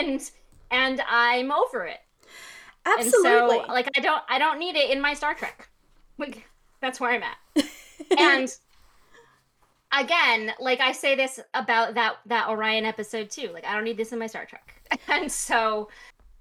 And 0.00 0.30
and 0.70 1.02
I'm 1.08 1.52
over 1.52 1.84
it. 1.84 1.98
Absolutely. 2.86 3.30
And 3.30 3.66
so 3.66 3.72
like 3.72 3.88
I 3.96 4.00
don't 4.00 4.22
I 4.28 4.38
don't 4.38 4.58
need 4.58 4.76
it 4.76 4.90
in 4.90 5.00
my 5.00 5.14
Star 5.14 5.34
Trek. 5.34 5.68
Like 6.18 6.46
that's 6.80 6.98
where 7.00 7.10
I'm 7.10 7.22
at. 7.22 7.66
and 8.18 8.54
again, 9.92 10.52
like 10.58 10.80
I 10.80 10.92
say 10.92 11.14
this 11.16 11.40
about 11.52 11.94
that 11.94 12.16
that 12.26 12.48
Orion 12.48 12.84
episode 12.86 13.30
too. 13.30 13.50
Like 13.52 13.66
I 13.66 13.74
don't 13.74 13.84
need 13.84 13.96
this 13.96 14.12
in 14.12 14.18
my 14.18 14.26
Star 14.26 14.46
Trek. 14.46 14.72
And 15.08 15.30
so 15.30 15.88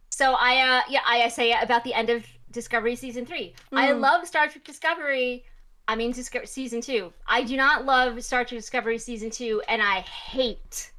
so 0.10 0.36
I 0.40 0.62
uh 0.62 0.82
yeah, 0.90 1.02
I, 1.06 1.24
I 1.24 1.28
say 1.30 1.52
it 1.52 1.62
about 1.62 1.84
the 1.84 1.94
end 1.94 2.10
of 2.10 2.26
Discovery 2.56 2.96
season 2.96 3.26
3. 3.28 3.54
I 3.74 3.90
Mm. 3.90 4.00
love 4.00 4.28
Star 4.28 4.48
Trek 4.48 4.64
Discovery. 4.64 5.46
I 5.88 5.96
mean 5.96 6.12
Discovery 6.12 6.48
season 6.48 6.82
2. 6.82 7.14
I 7.28 7.44
do 7.44 7.56
not 7.56 7.86
love 7.86 8.24
Star 8.24 8.44
Trek 8.44 8.60
Discovery 8.60 8.98
season 8.98 9.30
2 9.30 9.62
and 9.68 9.84
I 9.84 10.00
hate 10.00 10.92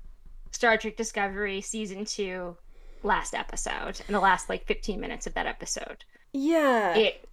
Star 0.53 0.77
Trek 0.77 0.97
Discovery 0.97 1.61
season 1.61 2.05
2 2.05 2.57
last 3.03 3.35
episode 3.35 4.01
and 4.07 4.15
the 4.15 4.21
last 4.21 4.49
like 4.49 4.67
15 4.67 5.01
minutes 5.01 5.27
of 5.27 5.35
that 5.35 5.47
episode 5.47 6.05
yeah. 6.33 6.95
it 6.95 7.29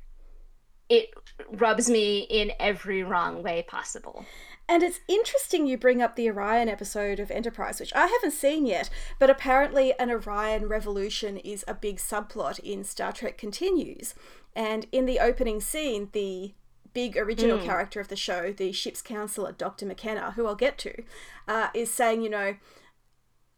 it 0.90 1.10
rubs 1.52 1.90
me 1.90 2.20
in 2.20 2.52
every 2.60 3.04
wrong 3.04 3.42
way 3.42 3.64
possible. 3.68 4.26
And 4.74 4.82
it's 4.82 5.02
interesting 5.08 5.68
you 5.68 5.78
bring 5.78 6.02
up 6.02 6.16
the 6.16 6.28
Orion 6.32 6.68
episode 6.68 7.20
of 7.20 7.30
Enterprise, 7.30 7.80
which 7.80 7.94
I 7.94 8.08
haven't 8.08 8.32
seen 8.32 8.66
yet, 8.66 8.90
but 9.20 9.30
apparently 9.30 9.94
an 10.00 10.10
Orion 10.10 10.68
revolution 10.68 11.38
is 11.38 11.64
a 11.68 11.76
big 11.76 11.98
subplot 11.98 12.58
in 12.58 12.84
Star 12.84 13.12
Trek 13.14 13.38
Continues. 13.38 14.16
And 14.56 14.88
in 14.92 15.06
the 15.06 15.20
opening 15.20 15.62
scene, 15.62 16.10
the 16.12 16.56
big 16.92 17.16
original 17.16 17.60
Mm. 17.60 17.66
character 17.66 18.00
of 18.00 18.08
the 18.08 18.16
show, 18.16 18.52
the 18.52 18.72
ship's 18.72 19.04
counselor, 19.04 19.52
Dr. 19.52 19.86
McKenna, 19.86 20.32
who 20.32 20.48
I'll 20.48 20.56
get 20.56 20.80
to, 20.80 21.04
uh, 21.48 21.68
is 21.76 21.94
saying, 21.94 22.24
you 22.24 22.32
know, 22.32 22.56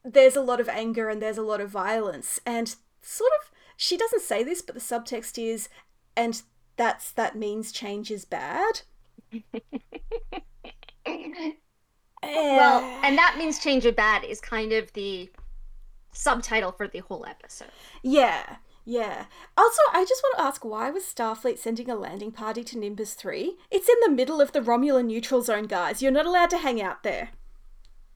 there's 0.03 0.35
a 0.35 0.41
lot 0.41 0.59
of 0.59 0.67
anger 0.67 1.07
and 1.07 1.21
there's 1.21 1.37
a 1.37 1.41
lot 1.43 1.61
of 1.61 1.69
violence. 1.69 2.41
And 2.45 2.75
sort 3.01 3.31
of, 3.39 3.51
she 3.77 3.95
doesn't 3.95 4.21
say 4.21 4.43
this, 4.43 4.61
but 4.61 4.75
the 4.75 4.81
subtext 4.81 5.41
is, 5.41 5.69
and 6.17 6.41
that's 6.75 7.09
that 7.13 7.37
means 7.37 7.71
change 7.71 8.11
is 8.11 8.25
bad. 8.25 8.81
Well, 11.05 12.79
Eh. 12.81 13.01
and 13.03 13.17
that 13.17 13.35
means 13.37 13.59
change 13.59 13.85
of 13.85 13.95
bad 13.95 14.23
is 14.23 14.41
kind 14.41 14.73
of 14.73 14.91
the 14.93 15.29
subtitle 16.11 16.71
for 16.71 16.87
the 16.87 16.99
whole 16.99 17.25
episode. 17.27 17.71
Yeah, 18.01 18.57
yeah. 18.83 19.25
Also, 19.57 19.81
I 19.93 20.05
just 20.05 20.23
want 20.23 20.37
to 20.37 20.43
ask 20.43 20.65
why 20.65 20.89
was 20.89 21.03
Starfleet 21.03 21.59
sending 21.59 21.89
a 21.89 21.95
landing 21.95 22.31
party 22.31 22.63
to 22.63 22.77
Nimbus 22.79 23.13
3? 23.13 23.57
It's 23.69 23.89
in 23.89 23.95
the 24.03 24.09
middle 24.09 24.41
of 24.41 24.53
the 24.53 24.61
Romulan 24.61 25.05
neutral 25.05 25.41
zone, 25.41 25.63
guys. 25.65 26.01
You're 26.01 26.11
not 26.11 26.25
allowed 26.25 26.49
to 26.51 26.57
hang 26.57 26.81
out 26.81 27.03
there. 27.03 27.29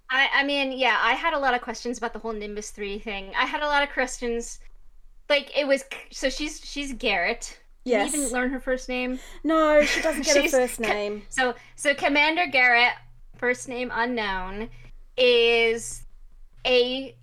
I, 0.10 0.28
I 0.34 0.44
mean, 0.44 0.72
yeah, 0.72 0.98
I 1.02 1.14
had 1.14 1.34
a 1.34 1.40
lot 1.40 1.54
of 1.54 1.62
questions 1.62 2.00
about 2.00 2.14
the 2.14 2.20
whole 2.20 2.34
Nimbus 2.34 2.72
3 2.72 2.98
thing. 3.00 3.32
I 3.38 3.46
had 3.46 3.62
a 3.62 3.68
lot 3.68 3.84
of 3.84 3.90
questions. 3.90 4.60
Like, 5.30 5.56
it 5.56 5.68
was. 5.68 5.84
So 6.12 6.30
she's 6.32 6.60
she's 6.66 6.94
Garrett. 6.94 7.60
Yes. 7.90 8.12
Did 8.12 8.18
you 8.18 8.24
even 8.26 8.34
learn 8.34 8.50
her 8.52 8.60
first 8.60 8.88
name? 8.90 9.20
No, 9.44 9.84
she 9.84 10.02
doesn't 10.02 10.26
get 10.26 10.46
a 10.46 10.50
first 10.50 10.80
name. 10.80 11.24
So 11.30 11.56
so 11.76 11.94
Commander 11.94 12.46
Garrett, 12.48 12.94
first 13.38 13.68
name 13.68 13.92
unknown, 13.94 14.70
is 15.18 16.04
a 16.66 17.16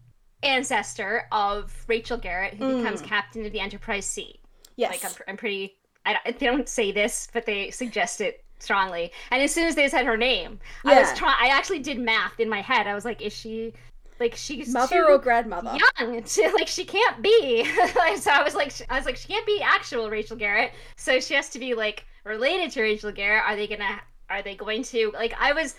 ancestor 0.43 1.27
of 1.33 1.73
Rachel 1.89 2.19
Garrett, 2.19 2.55
who 2.55 2.79
becomes 2.79 3.03
Mm. 3.03 3.07
captain 3.07 3.47
of 3.47 3.53
the 3.53 3.61
Enterprise 3.61 4.07
C. 4.07 4.41
Yes. 4.77 4.91
Like 4.93 5.05
I'm, 5.05 5.23
I'm 5.29 5.37
pretty. 5.37 5.77
I 6.05 6.13
don't, 6.25 6.39
they 6.39 6.47
don't 6.47 6.69
say 6.69 6.93
this, 6.93 7.29
but 7.33 7.47
they 7.47 7.71
suggest 7.71 8.21
it 8.21 8.45
strongly. 8.59 9.11
And 9.31 9.43
as 9.43 9.53
soon 9.53 9.67
as 9.67 9.75
they 9.75 9.89
said 9.89 10.07
her 10.07 10.17
name, 10.17 10.61
I 10.85 11.01
was 11.01 11.13
trying. 11.19 11.37
I 11.41 11.49
actually 11.49 11.81
did 11.81 11.99
math 11.99 12.39
in 12.39 12.49
my 12.49 12.61
head. 12.61 12.87
I 12.87 12.95
was 12.95 13.05
like, 13.05 13.21
is 13.23 13.33
she 13.33 13.73
like 14.21 14.35
she's 14.35 14.73
Mother 14.73 15.09
or 15.09 15.19
grandmother? 15.19 15.77
young 15.99 16.23
to 16.25 16.53
like 16.55 16.69
she 16.69 16.85
can't 16.85 17.23
be 17.23 17.65
so 18.17 18.31
i 18.31 18.43
was 18.43 18.55
like 18.55 18.73
i 18.91 18.97
was 18.97 19.07
like 19.07 19.17
she 19.17 19.29
can't 19.29 19.47
be 19.47 19.61
actual 19.63 20.11
rachel 20.11 20.37
garrett 20.37 20.73
so 20.97 21.21
she 21.21 21.35
has 21.35 21.49
to 21.51 21.59
be 21.59 21.75
like 21.75 22.05
related 22.25 22.71
to 22.73 22.83
rachel 22.83 23.13
garrett 23.13 23.45
are 23.45 23.57
they 23.57 23.67
gonna 23.67 24.01
are 24.31 24.43
they 24.43 24.55
going 24.55 24.83
to 24.83 25.11
like 25.15 25.35
i 25.41 25.53
was 25.53 25.77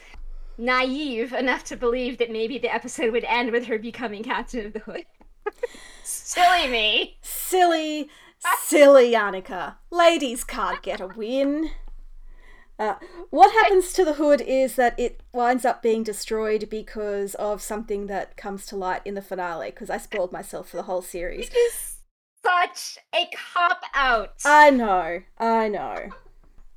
naive 0.57 1.33
enough 1.33 1.63
to 1.63 1.75
believe 1.75 2.17
that 2.17 2.31
maybe 2.31 2.57
the 2.57 2.73
episode 2.73 3.11
would 3.11 3.25
end 3.25 3.51
with 3.51 3.65
her 3.65 3.77
becoming 3.77 4.23
captain 4.23 4.65
of 4.65 4.73
the 4.73 4.79
hood 4.79 5.05
silly 6.03 6.67
me 6.67 7.17
Silly, 7.49 8.09
silly 8.65 9.13
Annika. 9.13 9.75
Ladies 9.89 10.43
can't 10.43 10.81
get 10.81 10.99
a 10.99 11.07
win. 11.07 11.69
Uh, 12.79 12.95
what 13.29 13.51
happens 13.53 13.91
to 13.93 14.05
the 14.05 14.13
hood 14.13 14.41
is 14.41 14.75
that 14.75 14.99
it 14.99 15.21
winds 15.33 15.65
up 15.65 15.81
being 15.81 16.03
destroyed 16.03 16.69
because 16.69 17.33
of 17.35 17.61
something 17.61 18.07
that 18.07 18.37
comes 18.37 18.65
to 18.67 18.75
light 18.75 19.01
in 19.03 19.15
the 19.15 19.21
finale. 19.21 19.71
Because 19.71 19.89
I 19.89 19.97
spoiled 19.97 20.31
myself 20.31 20.69
for 20.69 20.77
the 20.77 20.83
whole 20.83 21.01
series. 21.01 21.49
it 21.49 21.55
is 21.55 21.97
such 22.43 22.97
a 23.13 23.29
cop 23.53 23.81
out 23.93 24.33
I 24.45 24.69
know, 24.69 25.21
I 25.37 25.67
know. 25.67 26.09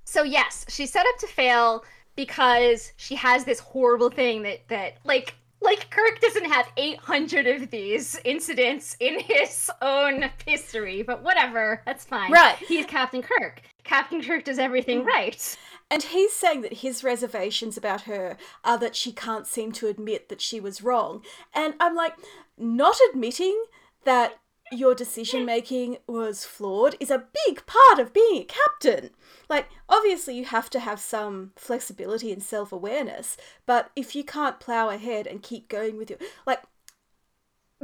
So 0.04 0.24
yes, 0.24 0.66
she's 0.68 0.90
set 0.90 1.06
up 1.06 1.18
to 1.20 1.28
fail 1.28 1.84
because 2.16 2.92
she 2.96 3.14
has 3.14 3.44
this 3.44 3.60
horrible 3.60 4.10
thing 4.10 4.42
that 4.42 4.66
that 4.66 4.94
like 5.04 5.36
like 5.62 5.90
Kirk 5.90 6.20
doesn't 6.20 6.46
have 6.46 6.68
800 6.76 7.46
of 7.46 7.70
these 7.70 8.18
incidents 8.24 8.96
in 9.00 9.20
his 9.20 9.70
own 9.82 10.30
history, 10.46 11.02
but 11.02 11.22
whatever, 11.22 11.82
that's 11.84 12.04
fine. 12.04 12.32
Right. 12.32 12.56
He's 12.56 12.86
Captain 12.86 13.22
Kirk. 13.22 13.62
Captain 13.84 14.22
Kirk 14.22 14.44
does 14.44 14.58
everything 14.58 15.00
mm-hmm. 15.00 15.08
right. 15.08 15.56
And 15.90 16.02
he's 16.04 16.32
saying 16.32 16.62
that 16.62 16.74
his 16.74 17.02
reservations 17.02 17.76
about 17.76 18.02
her 18.02 18.36
are 18.64 18.78
that 18.78 18.94
she 18.94 19.12
can't 19.12 19.46
seem 19.46 19.72
to 19.72 19.88
admit 19.88 20.28
that 20.28 20.40
she 20.40 20.60
was 20.60 20.82
wrong. 20.82 21.22
And 21.52 21.74
I'm 21.80 21.96
like, 21.96 22.14
not 22.56 22.96
admitting 23.10 23.64
that 24.04 24.38
your 24.72 24.94
decision 24.94 25.44
making 25.44 25.98
was 26.06 26.44
flawed 26.44 26.96
is 27.00 27.10
a 27.10 27.24
big 27.46 27.64
part 27.66 27.98
of 27.98 28.12
being 28.12 28.42
a 28.42 28.44
captain. 28.44 29.10
Like, 29.48 29.68
obviously, 29.88 30.36
you 30.36 30.44
have 30.44 30.70
to 30.70 30.80
have 30.80 31.00
some 31.00 31.52
flexibility 31.56 32.32
and 32.32 32.42
self 32.42 32.72
awareness, 32.72 33.36
but 33.66 33.90
if 33.96 34.14
you 34.14 34.24
can't 34.24 34.60
plow 34.60 34.88
ahead 34.88 35.26
and 35.26 35.42
keep 35.42 35.68
going 35.68 35.96
with 35.96 36.10
your. 36.10 36.18
Like, 36.46 36.62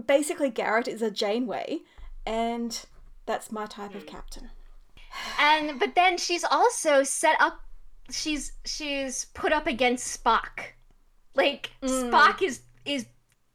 basically, 0.07 0.51
Garrett 0.51 0.88
is 0.88 1.03
a 1.03 1.11
Janeway, 1.11 1.81
and 2.25 2.87
that's 3.27 3.51
my 3.51 3.66
type 3.66 3.94
of 3.94 4.07
captain. 4.07 4.51
And 5.40 5.79
but 5.79 5.94
then 5.94 6.18
she's 6.18 6.44
also 6.44 7.03
set 7.03 7.37
up 7.40 7.61
she's 8.11 8.53
she's 8.64 9.27
put 9.35 9.53
up 9.53 9.66
against 9.66 10.22
Spock. 10.22 10.75
Like 11.35 11.70
Mm. 11.83 12.11
Spock 12.11 12.42
is 12.42 12.61
is 12.85 13.07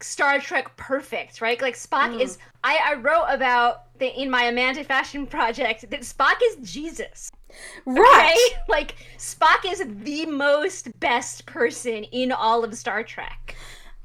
Star 0.04 0.40
Trek 0.40 0.76
perfect, 0.78 1.42
right? 1.42 1.62
Like 1.62 1.76
Spock 1.76 2.16
mm. 2.16 2.22
is 2.22 2.38
I, 2.64 2.80
I 2.84 2.94
wrote 2.96 3.26
about 3.30 3.98
the 4.00 4.20
in 4.20 4.30
my 4.30 4.44
Amanda 4.44 4.84
Fashion 4.84 5.26
project 5.26 5.90
that 5.90 6.02
Spock 6.02 6.38
is 6.44 6.72
Jesus. 6.72 7.32
Right! 7.86 8.36
Okay? 8.36 8.58
Like 8.68 8.96
Spock 9.18 9.70
is 9.70 9.84
the 10.04 10.26
most 10.26 10.98
best 11.00 11.46
person 11.46 12.04
in 12.06 12.32
all 12.32 12.64
of 12.64 12.74
Star 12.76 13.04
Trek. 13.04 13.56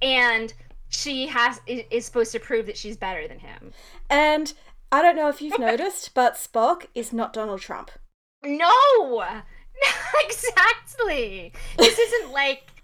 And 0.03 0.53
she 0.89 1.27
has 1.27 1.61
is 1.67 2.05
supposed 2.05 2.33
to 2.33 2.41
prove 2.41 2.67
that 2.67 2.77
she's 2.77 2.97
better 2.97 3.27
than 3.29 3.39
him. 3.39 3.73
And 4.11 4.53
I 4.93 5.03
don't 5.03 5.17
know 5.17 5.29
if 5.29 5.43
you've 5.43 5.59
noticed, 5.59 6.15
but 6.15 6.35
Spock 6.35 6.87
is 6.95 7.13
not 7.13 7.33
Donald 7.33 7.61
Trump. 7.61 7.91
No, 8.45 9.25
exactly. 10.25 11.53
This 11.77 11.99
isn't 11.99 12.33
like, 12.33 12.83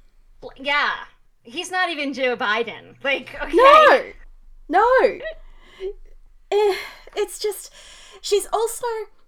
yeah, 0.56 1.04
he's 1.42 1.70
not 1.70 1.90
even 1.90 2.12
Joe 2.12 2.36
Biden. 2.36 2.94
Like, 3.02 3.34
okay. 3.42 3.52
No! 3.56 4.02
No! 4.68 5.18
Eh, 6.50 6.76
It's 7.16 7.38
just. 7.38 7.72
She's 8.20 8.46
also 8.52 8.86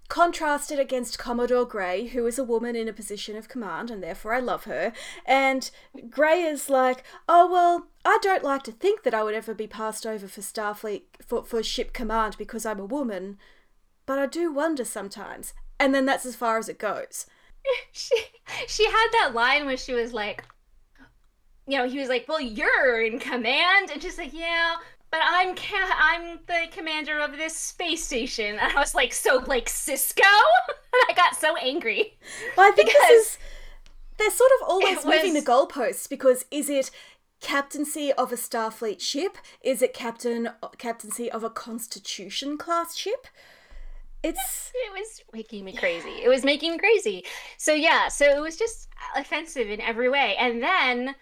contrasted 0.09 0.79
against 0.79 1.19
Commodore 1.19 1.65
Grey, 1.65 2.09
who 2.09 2.27
is 2.27 2.39
a 2.39 2.45
woman 2.45 2.77
in 2.77 2.87
a 2.89 2.93
position 2.93 3.37
of 3.37 3.49
command, 3.49 3.91
and 3.91 4.03
therefore 4.03 4.35
I 4.35 4.41
love 4.41 4.65
her. 4.65 4.93
And 5.27 5.69
Grey 6.11 6.43
is 6.43 6.69
like, 6.71 7.03
oh, 7.29 7.51
well, 7.51 7.87
I 8.05 8.19
don't 8.23 8.45
like 8.45 8.63
to 8.65 8.73
think 8.73 9.03
that 9.03 9.15
I 9.15 9.23
would 9.25 9.35
ever 9.35 9.55
be 9.55 9.67
passed 9.67 10.07
over 10.07 10.29
for 10.29 10.43
Starfleet, 10.43 11.03
for, 11.27 11.45
for 11.45 11.63
ship 11.63 11.93
command 11.93 12.37
because 12.39 12.65
I'm 12.67 12.79
a 12.79 12.85
woman, 12.85 13.39
but 14.07 14.19
I 14.19 14.27
do 14.27 14.53
wonder 14.53 14.85
sometimes. 14.85 15.55
And 15.81 15.95
then 15.95 16.05
that's 16.07 16.27
as 16.27 16.37
far 16.37 16.59
as 16.59 16.69
it 16.69 16.79
goes. 16.79 17.27
She 17.93 18.15
she 18.69 18.85
had 18.85 19.09
that 19.13 19.33
line 19.35 19.65
where 19.65 19.79
she 19.79 19.95
was 19.95 20.13
like, 20.13 20.45
you 21.67 21.79
know, 21.79 21.89
he 21.89 21.99
was 21.99 22.09
like, 22.09 22.27
"Well, 22.29 22.41
you're 22.41 23.03
in 23.03 23.19
command," 23.19 23.91
and 23.91 24.03
she's 24.03 24.19
like, 24.19 24.33
"Yeah." 24.33 24.77
But 25.11 25.21
I'm 25.23 25.55
ca- 25.55 25.97
I'm 26.01 26.41
the 26.49 26.67
commander 26.73 27.21
of 27.21 27.37
this 27.37 27.57
space 27.57 28.05
station. 28.05 28.59
And 28.59 28.73
I 28.77 28.81
was 28.81 28.97
like, 28.97 29.13
so 29.13 29.45
like 29.47 29.67
Sisko? 29.67 30.23
and 30.69 31.03
I 31.09 31.13
got 31.15 31.37
so 31.37 31.57
angry. 31.57 32.19
Well, 32.57 32.67
I 32.67 32.75
think 32.75 32.89
Because 32.89 33.09
this 33.09 33.27
is. 33.27 33.39
They're 34.19 34.31
sort 34.31 34.51
of 34.61 34.69
always 34.69 34.99
it 34.99 35.07
moving 35.07 35.35
the 35.35 35.41
goalposts 35.41 36.09
because 36.09 36.45
is 36.51 36.69
it 36.69 36.91
captaincy 37.41 38.13
of 38.13 38.33
a 38.33 38.37
Starfleet 38.37 39.01
ship? 39.01 39.39
Is 39.61 39.83
it 39.83 39.95
captain 39.95 40.49
captaincy 40.79 41.31
of 41.31 41.45
a 41.45 41.51
Constitution 41.51 42.59
class 42.59 42.97
ship? 42.97 43.27
It's 44.25 44.73
It 44.87 44.93
was 44.99 45.23
making 45.33 45.65
me 45.65 45.75
crazy. 45.75 46.23
It 46.25 46.29
was 46.29 46.45
making 46.45 46.73
me 46.73 46.79
crazy. 46.79 47.25
So 47.57 47.73
yeah, 47.73 48.09
so 48.09 48.25
it 48.25 48.41
was 48.41 48.57
just 48.57 48.89
offensive 49.17 49.69
in 49.69 49.81
every 49.81 50.09
way. 50.09 50.37
And 50.41 50.63
then, 50.63 51.15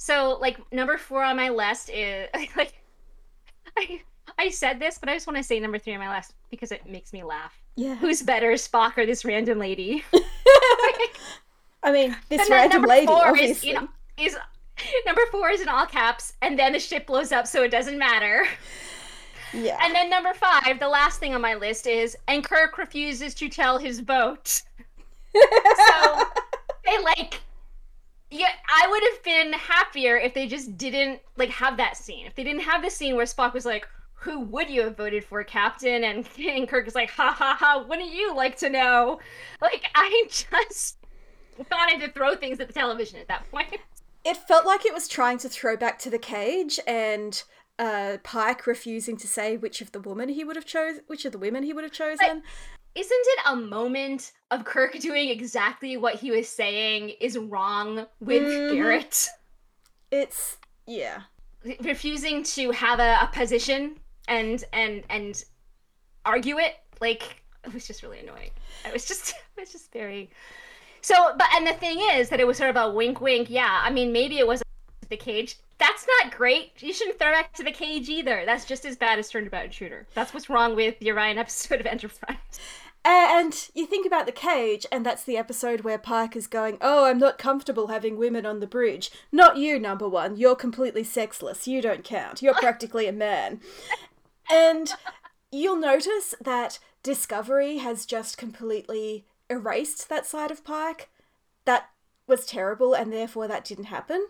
so 0.00 0.38
like 0.40 0.56
number 0.72 0.96
four 0.96 1.22
on 1.22 1.36
my 1.36 1.50
list 1.50 1.90
is 1.90 2.26
like, 2.56 2.72
I 3.76 4.00
I 4.38 4.48
said 4.48 4.80
this, 4.80 4.96
but 4.96 5.10
I 5.10 5.14
just 5.14 5.26
want 5.26 5.36
to 5.36 5.42
say 5.42 5.60
number 5.60 5.78
three 5.78 5.92
on 5.92 6.00
my 6.00 6.16
list 6.16 6.32
because 6.50 6.72
it 6.72 6.86
makes 6.88 7.12
me 7.12 7.22
laugh. 7.22 7.60
yeah. 7.76 7.96
Who's 7.96 8.22
better, 8.22 8.52
Spock 8.52 8.96
or 8.96 9.04
this 9.04 9.26
random 9.26 9.58
lady? 9.58 10.02
I 11.82 11.92
mean, 11.92 12.16
this 12.30 12.40
And 12.40 12.50
random 12.50 12.82
lady, 12.84 13.08
obviously. 13.08 13.70
Is, 13.70 13.76
in, 13.76 13.88
is 14.16 14.36
number 15.04 15.20
four 15.30 15.50
is 15.50 15.60
in 15.60 15.68
all 15.68 15.84
caps, 15.84 16.32
and 16.40 16.58
then 16.58 16.72
the 16.72 16.80
ship 16.80 17.06
blows 17.06 17.30
up, 17.30 17.46
so 17.46 17.62
it 17.62 17.70
doesn't 17.70 17.98
matter. 17.98 18.46
yeah. 19.52 19.76
And 19.82 19.94
then 19.94 20.08
number 20.08 20.32
five, 20.32 20.80
the 20.80 20.88
last 20.88 21.20
thing 21.20 21.34
on 21.34 21.42
my 21.42 21.56
list 21.56 21.86
is, 21.86 22.16
and 22.26 22.42
Kirk 22.42 22.78
refuses 22.78 23.34
to 23.34 23.50
tell 23.50 23.76
his 23.76 24.00
boat. 24.00 24.62
so 25.34 26.24
they 26.86 26.98
like 27.02 27.42
yeah 28.30 28.48
i 28.68 28.86
would 28.88 29.02
have 29.12 29.22
been 29.22 29.52
happier 29.52 30.16
if 30.16 30.34
they 30.34 30.46
just 30.46 30.76
didn't 30.76 31.20
like 31.36 31.50
have 31.50 31.76
that 31.78 31.96
scene. 31.96 32.26
If 32.26 32.34
they 32.34 32.44
didn't 32.44 32.62
have 32.62 32.82
the 32.82 32.90
scene 32.90 33.16
where 33.16 33.26
spock 33.26 33.54
was 33.54 33.64
like 33.64 33.88
who 34.14 34.40
would 34.40 34.68
you 34.68 34.82
have 34.82 34.98
voted 34.98 35.24
for 35.24 35.42
captain? 35.42 36.04
And, 36.04 36.28
and 36.38 36.68
kirk 36.68 36.86
is 36.86 36.94
like 36.94 37.10
ha 37.10 37.34
ha 37.36 37.56
ha 37.58 37.84
wouldn't 37.88 38.12
you 38.12 38.34
like 38.34 38.56
to 38.58 38.68
know? 38.68 39.18
Like 39.60 39.84
i 39.94 40.24
just 40.30 40.96
wanted 41.70 42.00
to 42.06 42.12
throw 42.12 42.36
things 42.36 42.60
at 42.60 42.68
the 42.68 42.74
television 42.74 43.18
at 43.18 43.28
that 43.28 43.50
point. 43.50 43.76
It 44.24 44.36
felt 44.36 44.66
like 44.66 44.84
it 44.84 44.92
was 44.92 45.08
trying 45.08 45.38
to 45.38 45.48
throw 45.48 45.76
back 45.76 45.98
to 46.00 46.10
the 46.10 46.18
cage 46.18 46.78
and 46.86 47.42
uh, 47.78 48.18
Pike 48.22 48.66
refusing 48.66 49.16
to 49.16 49.26
say 49.26 49.56
which 49.56 49.80
of 49.80 49.92
the 49.92 50.00
woman 50.00 50.28
he 50.28 50.44
would 50.44 50.56
have 50.56 50.66
chose, 50.66 51.00
which 51.06 51.24
of 51.24 51.32
the 51.32 51.38
women 51.38 51.62
he 51.62 51.72
would 51.72 51.84
have 51.84 51.92
chosen. 51.92 52.42
Isn't 52.94 53.12
it 53.26 53.38
a 53.46 53.56
moment 53.56 54.32
of 54.50 54.64
kirk 54.64 54.98
doing 55.00 55.28
exactly 55.28 55.96
what 55.96 56.14
he 56.16 56.30
was 56.30 56.48
saying 56.48 57.10
is 57.20 57.38
wrong 57.38 58.06
with 58.20 58.42
Mhm. 58.42 58.72
garrett 58.74 59.28
It's 60.10 60.56
yeah. 60.86 61.22
refusing 61.82 62.42
to 62.42 62.70
have 62.72 62.98
a, 62.98 63.18
a 63.22 63.30
position 63.32 63.96
and 64.28 64.64
and 64.72 65.04
and 65.10 65.44
argue 66.24 66.58
it 66.58 66.74
like 67.00 67.42
it 67.64 67.72
was 67.74 67.86
just 67.86 68.02
really 68.02 68.20
annoying 68.20 68.50
it 68.86 68.92
was 68.92 69.06
just 69.06 69.30
it 69.56 69.60
was 69.60 69.72
just 69.72 69.92
very 69.92 70.30
so 71.02 71.14
but 71.38 71.46
and 71.56 71.66
the 71.66 71.72
thing 71.74 71.98
is 72.12 72.28
that 72.28 72.40
it 72.40 72.46
was 72.46 72.56
sort 72.56 72.70
of 72.70 72.76
a 72.76 72.90
wink 72.90 73.20
wink 73.20 73.48
yeah 73.50 73.80
i 73.84 73.90
mean 73.90 74.12
maybe 74.12 74.38
it 74.38 74.46
was 74.46 74.62
the 75.10 75.16
cage 75.16 75.56
that's 75.78 76.06
not 76.22 76.34
great 76.34 76.72
you 76.78 76.92
shouldn't 76.92 77.18
throw 77.18 77.32
back 77.32 77.52
to 77.52 77.62
the 77.62 77.70
cage 77.70 78.08
either 78.08 78.42
that's 78.46 78.64
just 78.64 78.84
as 78.84 78.96
bad 78.96 79.18
as 79.18 79.28
turnabout 79.28 79.64
intruder 79.64 80.06
that's 80.14 80.32
what's 80.32 80.48
wrong 80.48 80.74
with 80.74 80.98
the 81.00 81.10
orion 81.10 81.38
episode 81.38 81.80
of 81.80 81.86
enterprise 81.86 82.36
uh, 83.02 83.28
And 83.30 83.70
you 83.74 83.86
think 83.86 84.06
about 84.06 84.26
the 84.26 84.32
cage, 84.32 84.84
and 84.92 85.06
that's 85.06 85.24
the 85.24 85.38
episode 85.38 85.80
where 85.80 85.96
Pike 85.96 86.36
is 86.36 86.46
going, 86.46 86.76
Oh, 86.82 87.06
I'm 87.06 87.18
not 87.18 87.38
comfortable 87.38 87.86
having 87.86 88.18
women 88.18 88.44
on 88.44 88.60
the 88.60 88.66
bridge. 88.66 89.10
Not 89.32 89.56
you, 89.56 89.78
number 89.78 90.06
one. 90.06 90.36
You're 90.36 90.54
completely 90.54 91.02
sexless. 91.02 91.66
You 91.66 91.80
don't 91.80 92.04
count. 92.04 92.42
You're 92.42 92.54
practically 92.60 93.06
a 93.06 93.12
man. 93.12 93.60
And 94.50 94.92
you'll 95.50 95.76
notice 95.76 96.34
that 96.42 96.78
Discovery 97.02 97.78
has 97.78 98.04
just 98.04 98.36
completely 98.36 99.24
erased 99.48 100.10
that 100.10 100.26
side 100.26 100.50
of 100.50 100.62
Pike. 100.62 101.08
That 101.64 101.88
was 102.26 102.44
terrible, 102.44 102.92
and 102.92 103.10
therefore 103.10 103.48
that 103.48 103.64
didn't 103.64 103.84
happen. 103.84 104.28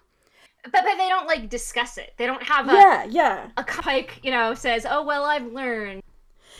But, 0.64 0.72
but 0.72 0.96
they 0.98 1.08
don't 1.08 1.26
like 1.26 1.48
discuss 1.48 1.98
it. 1.98 2.14
They 2.16 2.26
don't 2.26 2.42
have 2.42 2.68
a 2.68 2.72
Yeah, 2.72 3.04
yeah. 3.04 3.50
a 3.56 3.64
Pike, 3.64 4.20
you 4.22 4.30
know, 4.30 4.54
says, 4.54 4.86
"Oh 4.88 5.04
well, 5.04 5.24
I've 5.24 5.46
learned," 5.46 6.02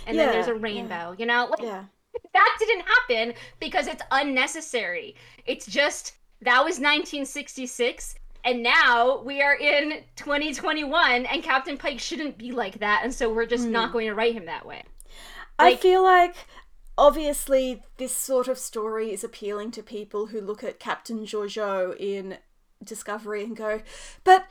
and 0.07 0.17
Yeah, 0.17 0.27
then 0.27 0.35
there's 0.35 0.49
a 0.49 0.55
yeah. 0.55 0.59
rainbow. 0.61 1.15
You 1.19 1.27
know, 1.27 1.47
like, 1.51 1.61
Yeah. 1.63 1.85
that 2.33 2.57
didn't 2.59 2.85
happen 2.87 3.35
because 3.59 3.87
it's 3.87 4.03
unnecessary. 4.11 5.17
It's 5.47 5.67
just 5.67 6.15
that 6.43 6.65
was 6.65 6.79
1966 6.79 8.15
and 8.45 8.63
now 8.63 9.21
we 9.23 9.43
are 9.43 9.55
in 9.55 10.03
2021 10.17 11.27
and 11.27 11.43
Captain 11.43 11.77
Pike 11.77 12.01
shouldn't 12.01 12.39
be 12.39 12.53
like 12.53 12.79
that 12.79 13.03
and 13.05 13.13
so 13.13 13.33
we're 13.33 13.47
just 13.47 13.67
not 13.67 13.89
hmm. 13.89 13.93
going 13.93 14.07
to 14.09 14.15
write 14.15 14.35
him 14.35 14.47
that 14.47 14.65
way. 14.65 14.83
I 15.59 15.77
feel 15.77 16.03
like 16.03 16.35
obviously 16.97 17.83
this 17.99 18.15
sort 18.15 18.49
of 18.49 18.59
story 18.59 19.13
is 19.13 19.23
appealing 19.23 19.71
to 19.73 19.83
people 19.83 20.27
who 20.27 20.41
look 20.41 20.65
at 20.65 20.81
Captain 20.81 21.27
Georgiou 21.27 21.95
in 21.99 22.39
Discovery 22.83 23.45
and 23.45 23.57
go, 23.57 23.83
but 24.25 24.47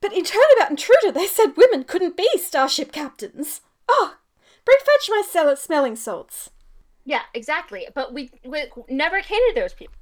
but 0.00 0.12
in 0.12 0.24
Turnabout 0.24 0.70
Intruder 0.70 1.12
they 1.12 1.26
said 1.26 1.56
women 1.56 1.84
couldn't 1.84 2.16
be 2.16 2.28
starship 2.36 2.92
captains. 2.92 3.60
Oh, 3.88 4.16
bring 4.64 4.78
fetch 4.78 5.10
my 5.10 5.22
sell- 5.28 5.56
smelling 5.56 5.94
salts. 5.96 6.50
Yeah, 7.04 7.22
exactly. 7.34 7.86
But 7.94 8.14
we, 8.14 8.30
we 8.44 8.64
never 8.88 9.20
catered 9.20 9.54
to 9.54 9.60
those 9.60 9.74
people. 9.74 9.94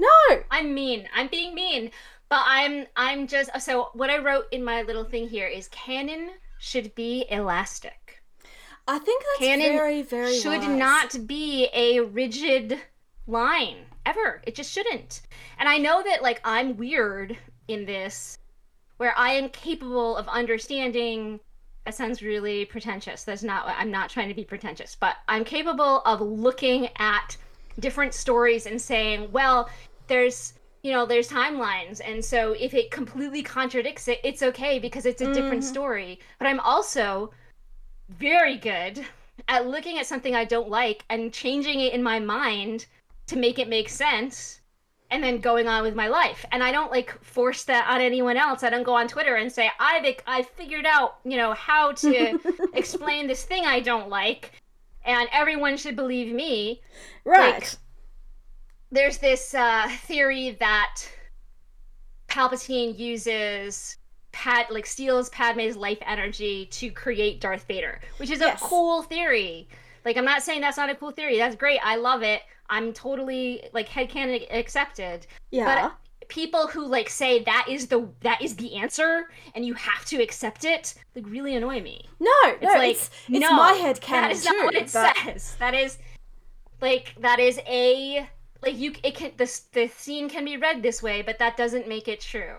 No. 0.00 0.42
I'm 0.50 0.74
mean. 0.74 1.08
I'm 1.14 1.28
being 1.28 1.54
mean. 1.54 1.90
But 2.28 2.42
I'm 2.46 2.86
I'm 2.96 3.26
just 3.26 3.50
so 3.60 3.90
what 3.94 4.10
I 4.10 4.18
wrote 4.18 4.46
in 4.50 4.64
my 4.64 4.82
little 4.82 5.04
thing 5.04 5.28
here 5.28 5.46
is 5.46 5.68
canon 5.68 6.30
should 6.58 6.94
be 6.94 7.26
elastic. 7.30 8.22
I 8.86 8.98
think 8.98 9.22
that's 9.22 9.38
Canon 9.48 9.76
very 9.76 10.02
very 10.02 10.38
should 10.38 10.60
wise. 10.60 10.78
not 10.78 11.26
be 11.26 11.68
a 11.74 12.00
rigid 12.00 12.78
line 13.26 13.87
ever. 14.08 14.40
It 14.44 14.54
just 14.54 14.72
shouldn't. 14.72 15.20
And 15.58 15.68
I 15.68 15.78
know 15.78 16.02
that 16.02 16.22
like 16.22 16.40
I'm 16.44 16.76
weird 16.76 17.36
in 17.68 17.84
this 17.84 18.38
where 18.96 19.16
I 19.16 19.32
am 19.32 19.48
capable 19.50 20.16
of 20.16 20.26
understanding 20.28 21.40
that 21.84 21.94
sounds 21.94 22.20
really 22.22 22.64
pretentious. 22.64 23.24
That's 23.24 23.42
not 23.42 23.66
what 23.66 23.76
I'm 23.78 23.90
not 23.90 24.10
trying 24.10 24.28
to 24.28 24.34
be 24.34 24.44
pretentious, 24.44 24.96
but 24.98 25.16
I'm 25.28 25.44
capable 25.44 26.00
of 26.00 26.20
looking 26.20 26.88
at 26.98 27.36
different 27.80 28.12
stories 28.12 28.66
and 28.66 28.80
saying, 28.80 29.30
well, 29.32 29.70
there's 30.06 30.54
you 30.82 30.92
know, 30.92 31.06
there's 31.06 31.28
timelines, 31.28 32.00
and 32.04 32.24
so 32.24 32.52
if 32.52 32.72
it 32.72 32.92
completely 32.92 33.42
contradicts 33.42 34.06
it, 34.06 34.20
it's 34.22 34.44
okay 34.44 34.78
because 34.78 35.06
it's 35.06 35.20
a 35.20 35.34
different 35.34 35.62
mm-hmm. 35.62 35.72
story. 35.72 36.20
But 36.38 36.46
I'm 36.46 36.60
also 36.60 37.32
very 38.08 38.56
good 38.56 39.04
at 39.48 39.66
looking 39.66 39.98
at 39.98 40.06
something 40.06 40.34
I 40.34 40.44
don't 40.44 40.68
like 40.68 41.04
and 41.10 41.32
changing 41.32 41.80
it 41.80 41.94
in 41.94 42.02
my 42.02 42.20
mind 42.20 42.86
to 43.28 43.36
make 43.36 43.58
it 43.58 43.68
make 43.68 43.88
sense 43.88 44.60
and 45.10 45.24
then 45.24 45.38
going 45.40 45.66
on 45.66 45.82
with 45.82 45.94
my 45.94 46.08
life. 46.08 46.44
And 46.52 46.62
I 46.62 46.70
don't 46.70 46.90
like 46.90 47.10
force 47.24 47.64
that 47.64 47.88
on 47.88 48.00
anyone 48.02 48.36
else. 48.36 48.62
I 48.62 48.68
don't 48.70 48.82
go 48.82 48.94
on 48.94 49.08
Twitter 49.08 49.36
and 49.36 49.50
say, 49.50 49.70
I 49.80 50.00
think 50.00 50.22
I 50.26 50.42
figured 50.42 50.84
out, 50.84 51.16
you 51.24 51.36
know, 51.38 51.54
how 51.54 51.92
to 51.92 52.38
explain 52.74 53.26
this 53.26 53.44
thing 53.44 53.64
I 53.64 53.80
don't 53.80 54.10
like 54.10 54.52
and 55.04 55.26
everyone 55.32 55.76
should 55.78 55.96
believe 55.96 56.34
me. 56.34 56.82
right. 57.24 57.54
like- 57.54 57.70
There's 58.92 59.16
this 59.18 59.54
uh, 59.54 59.88
theory 60.02 60.50
that 60.60 60.96
Palpatine 62.28 62.98
uses 62.98 63.96
Pad 64.32 64.66
like 64.70 64.84
steals 64.86 65.30
Padme's 65.30 65.76
life 65.76 65.98
energy 66.02 66.66
to 66.66 66.90
create 66.90 67.40
Darth 67.40 67.64
Vader, 67.66 68.00
which 68.18 68.30
is 68.30 68.40
a 68.42 68.56
cool 68.60 69.02
theory. 69.02 69.68
Like 70.08 70.16
I'm 70.16 70.24
not 70.24 70.42
saying 70.42 70.62
that's 70.62 70.78
not 70.78 70.88
a 70.88 70.94
cool 70.94 71.10
theory. 71.10 71.36
That's 71.36 71.54
great. 71.54 71.80
I 71.84 71.96
love 71.96 72.22
it. 72.22 72.40
I'm 72.70 72.94
totally 72.94 73.62
like 73.74 73.90
headcanon 73.90 74.46
accepted. 74.50 75.26
yeah. 75.50 75.90
But 75.90 76.28
people 76.28 76.66
who 76.66 76.86
like 76.86 77.10
say 77.10 77.42
that 77.44 77.66
is 77.68 77.88
the 77.88 78.08
that 78.22 78.40
is 78.40 78.56
the 78.56 78.74
answer 78.76 79.28
and 79.54 79.66
you 79.66 79.74
have 79.74 80.06
to 80.06 80.16
accept 80.22 80.64
it, 80.64 80.94
like 81.14 81.26
really 81.26 81.56
annoy 81.56 81.82
me. 81.82 82.06
no, 82.20 82.30
It's 82.46 82.62
no, 82.62 82.68
like 82.72 82.92
it's 82.96 83.10
it's 83.28 83.40
no, 83.40 83.52
my 83.54 83.72
head 83.74 84.00
canon 84.00 84.30
That 84.30 84.32
is 84.36 84.44
too. 84.46 84.52
not 84.54 84.64
what 84.64 84.74
it 84.76 84.90
but- 84.94 85.14
says. 85.24 85.56
That 85.58 85.74
is 85.74 85.98
like 86.80 87.14
that 87.20 87.38
is 87.38 87.60
a 87.66 88.26
like 88.62 88.78
you 88.78 88.94
it 89.02 89.14
can 89.14 89.32
the 89.36 89.60
the 89.72 89.88
scene 89.88 90.30
can 90.30 90.46
be 90.46 90.56
read 90.56 90.82
this 90.82 91.02
way, 91.02 91.20
but 91.20 91.38
that 91.38 91.58
doesn't 91.58 91.86
make 91.86 92.08
it 92.08 92.20
true. 92.22 92.54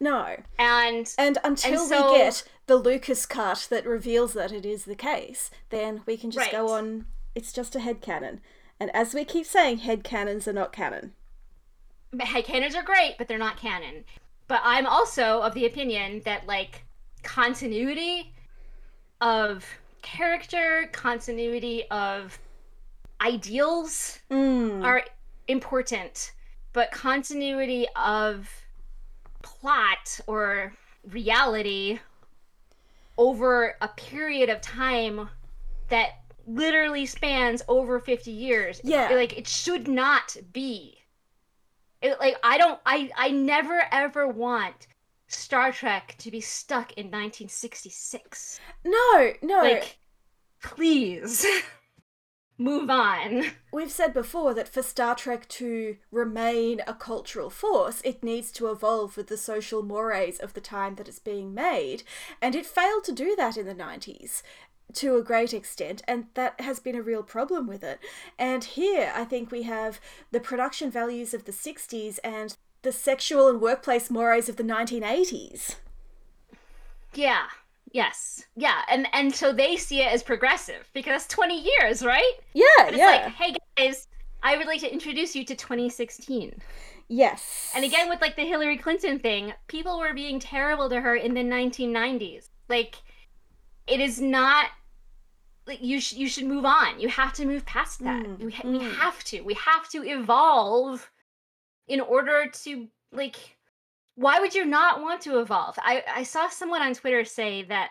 No. 0.00 0.36
And 0.58 1.12
And 1.18 1.36
until 1.44 1.86
so- 1.86 2.12
we 2.12 2.18
get 2.18 2.44
the 2.66 2.76
Lucas 2.76 3.26
cut 3.26 3.66
that 3.70 3.86
reveals 3.86 4.32
that 4.32 4.52
it 4.52 4.64
is 4.64 4.84
the 4.84 4.94
case, 4.94 5.50
then 5.70 6.02
we 6.06 6.16
can 6.16 6.30
just 6.30 6.50
go 6.50 6.70
on. 6.70 7.06
It's 7.34 7.52
just 7.52 7.74
a 7.76 7.80
head 7.80 8.00
headcanon. 8.00 8.38
And 8.80 8.94
as 8.94 9.14
we 9.14 9.24
keep 9.24 9.46
saying, 9.46 9.78
head 9.78 10.04
headcanons 10.04 10.46
are 10.46 10.52
not 10.52 10.72
canon. 10.72 11.12
Head 12.18 12.44
headcanons 12.44 12.74
are 12.74 12.82
great, 12.82 13.16
but 13.18 13.28
they're 13.28 13.38
not 13.38 13.56
canon. 13.56 14.04
But 14.48 14.60
I'm 14.64 14.86
also 14.86 15.40
of 15.40 15.54
the 15.54 15.66
opinion 15.66 16.22
that 16.24 16.46
like 16.46 16.84
continuity 17.22 18.32
of 19.20 19.64
character, 20.02 20.88
continuity 20.92 21.88
of 21.90 22.38
ideals 23.20 24.18
Mm. 24.30 24.84
are 24.84 25.04
important, 25.48 26.32
but 26.72 26.90
continuity 26.90 27.86
of 27.96 28.50
plot 29.42 30.20
or 30.26 30.74
reality 31.10 31.98
over 33.16 33.76
a 33.80 33.88
period 33.88 34.48
of 34.48 34.60
time 34.60 35.28
that 35.88 36.10
literally 36.46 37.06
spans 37.06 37.62
over 37.68 37.98
50 38.00 38.30
years 38.30 38.80
Yeah. 38.84 39.10
like 39.10 39.38
it 39.38 39.48
should 39.48 39.88
not 39.88 40.36
be 40.52 40.98
it, 42.02 42.18
like 42.20 42.36
i 42.42 42.58
don't 42.58 42.78
i 42.84 43.10
i 43.16 43.30
never 43.30 43.82
ever 43.90 44.28
want 44.28 44.88
star 45.28 45.72
trek 45.72 46.16
to 46.18 46.30
be 46.30 46.40
stuck 46.40 46.92
in 46.92 47.06
1966 47.06 48.60
No, 48.84 49.32
no. 49.42 49.60
like 49.60 49.98
please 50.62 51.46
move 52.56 52.88
on 52.88 53.44
We've 53.72 53.90
said 53.90 54.14
before 54.14 54.54
that 54.54 54.68
for 54.68 54.82
Star 54.82 55.14
Trek 55.14 55.48
to 55.48 55.96
remain 56.12 56.80
a 56.86 56.94
cultural 56.94 57.50
force, 57.50 58.00
it 58.04 58.22
needs 58.22 58.52
to 58.52 58.70
evolve 58.70 59.16
with 59.16 59.26
the 59.26 59.36
social 59.36 59.82
mores 59.82 60.38
of 60.38 60.54
the 60.54 60.60
time 60.60 60.94
that 60.94 61.08
it's 61.08 61.18
being 61.18 61.52
made. 61.52 62.04
And 62.40 62.54
it 62.54 62.66
failed 62.66 63.02
to 63.04 63.12
do 63.12 63.34
that 63.36 63.56
in 63.56 63.66
the 63.66 63.74
90s 63.74 64.42
to 64.94 65.16
a 65.16 65.22
great 65.22 65.52
extent, 65.52 66.02
and 66.06 66.26
that 66.34 66.60
has 66.60 66.78
been 66.78 66.94
a 66.94 67.02
real 67.02 67.22
problem 67.22 67.66
with 67.66 67.82
it. 67.82 67.98
And 68.38 68.62
here, 68.62 69.12
I 69.14 69.24
think 69.24 69.50
we 69.50 69.62
have 69.62 70.00
the 70.30 70.40
production 70.40 70.90
values 70.90 71.34
of 71.34 71.44
the 71.44 71.52
60s 71.52 72.18
and 72.22 72.56
the 72.82 72.92
sexual 72.92 73.48
and 73.48 73.60
workplace 73.60 74.10
mores 74.10 74.48
of 74.48 74.56
the 74.56 74.62
1980s. 74.62 75.76
Yeah. 77.14 77.46
Yes. 77.94 78.44
Yeah. 78.56 78.82
And 78.90 79.06
and 79.14 79.32
so 79.32 79.52
they 79.52 79.76
see 79.76 80.02
it 80.02 80.12
as 80.12 80.22
progressive 80.22 80.90
because 80.92 81.12
that's 81.12 81.28
20 81.28 81.62
years, 81.62 82.04
right? 82.04 82.32
Yeah, 82.52 82.64
But 82.78 82.88
it's 82.88 82.98
yeah. 82.98 83.06
like, 83.06 83.32
hey 83.34 83.54
guys, 83.78 84.08
I 84.42 84.56
would 84.56 84.66
like 84.66 84.80
to 84.80 84.92
introduce 84.92 85.34
you 85.36 85.44
to 85.44 85.54
2016. 85.54 86.60
yes. 87.08 87.70
And 87.74 87.84
again 87.84 88.08
with 88.10 88.20
like 88.20 88.34
the 88.34 88.44
Hillary 88.44 88.76
Clinton 88.78 89.20
thing, 89.20 89.54
people 89.68 90.00
were 90.00 90.12
being 90.12 90.40
terrible 90.40 90.90
to 90.90 91.00
her 91.00 91.14
in 91.14 91.34
the 91.34 91.42
1990s. 91.44 92.48
Like 92.68 92.96
it 93.86 94.00
is 94.00 94.20
not 94.20 94.66
like 95.66 95.80
you 95.80 96.00
sh- 96.00 96.14
you 96.14 96.28
should 96.28 96.46
move 96.46 96.64
on. 96.64 96.98
You 96.98 97.08
have 97.08 97.32
to 97.34 97.46
move 97.46 97.64
past 97.64 98.02
that. 98.02 98.26
Mm, 98.26 98.38
we, 98.40 98.52
ha- 98.52 98.68
we 98.68 98.78
mm. 98.80 98.94
have 98.96 99.22
to. 99.24 99.40
We 99.42 99.54
have 99.54 99.88
to 99.90 100.02
evolve 100.04 101.10
in 101.86 102.00
order 102.00 102.50
to 102.64 102.88
like 103.12 103.53
why 104.16 104.40
would 104.40 104.54
you 104.54 104.64
not 104.64 105.00
want 105.02 105.20
to 105.22 105.40
evolve? 105.40 105.76
I, 105.78 106.02
I 106.14 106.22
saw 106.22 106.48
someone 106.48 106.82
on 106.82 106.94
Twitter 106.94 107.24
say 107.24 107.62
that, 107.64 107.90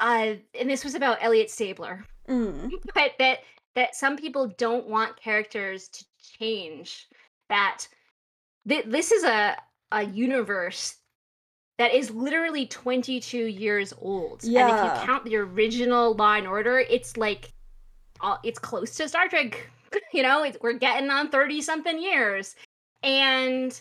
uh, 0.00 0.34
and 0.58 0.70
this 0.70 0.84
was 0.84 0.94
about 0.94 1.18
Elliot 1.20 1.50
Stabler, 1.50 2.04
Mm. 2.28 2.70
but 2.94 3.12
that 3.18 3.38
that 3.74 3.96
some 3.96 4.16
people 4.16 4.46
don't 4.58 4.86
want 4.86 5.20
characters 5.20 5.88
to 5.88 6.04
change. 6.38 7.08
That 7.48 7.86
th- 8.68 8.84
this 8.86 9.12
is 9.12 9.24
a 9.24 9.56
a 9.90 10.04
universe 10.04 10.96
that 11.78 11.92
is 11.92 12.10
literally 12.10 12.66
22 12.66 13.46
years 13.46 13.92
old. 14.00 14.44
And 14.44 14.52
if 14.52 14.56
you 14.56 15.06
count 15.06 15.24
the 15.24 15.36
original 15.36 16.14
Law 16.14 16.34
and 16.34 16.46
Order, 16.46 16.78
it's 16.78 17.16
like 17.16 17.52
uh, 18.20 18.36
it's 18.44 18.58
close 18.58 18.94
to 18.96 19.08
Star 19.08 19.28
Trek. 19.28 19.68
you 20.12 20.22
know, 20.22 20.44
it's, 20.44 20.56
we're 20.62 20.74
getting 20.74 21.10
on 21.10 21.28
30 21.30 21.60
something 21.60 22.00
years. 22.00 22.54
And 23.02 23.78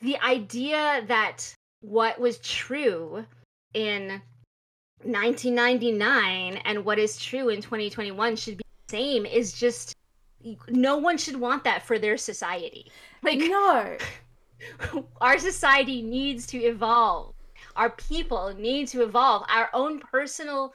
the 0.00 0.18
idea 0.24 1.04
that 1.06 1.54
what 1.80 2.18
was 2.18 2.38
true 2.38 3.24
in 3.74 4.20
1999 5.02 6.56
and 6.64 6.84
what 6.84 6.98
is 6.98 7.16
true 7.18 7.48
in 7.48 7.62
2021 7.62 8.36
should 8.36 8.56
be 8.56 8.64
the 8.88 8.96
same 8.96 9.26
is 9.26 9.52
just 9.52 9.94
no 10.68 10.96
one 10.96 11.18
should 11.18 11.36
want 11.36 11.64
that 11.64 11.82
for 11.84 11.98
their 11.98 12.16
society. 12.16 12.90
Like 13.22 13.38
no. 13.38 13.96
our 15.20 15.38
society 15.38 16.02
needs 16.02 16.46
to 16.48 16.58
evolve. 16.58 17.34
Our 17.76 17.90
people 17.90 18.54
need 18.56 18.88
to 18.88 19.02
evolve. 19.02 19.44
Our 19.48 19.68
own 19.72 20.00
personal 20.00 20.74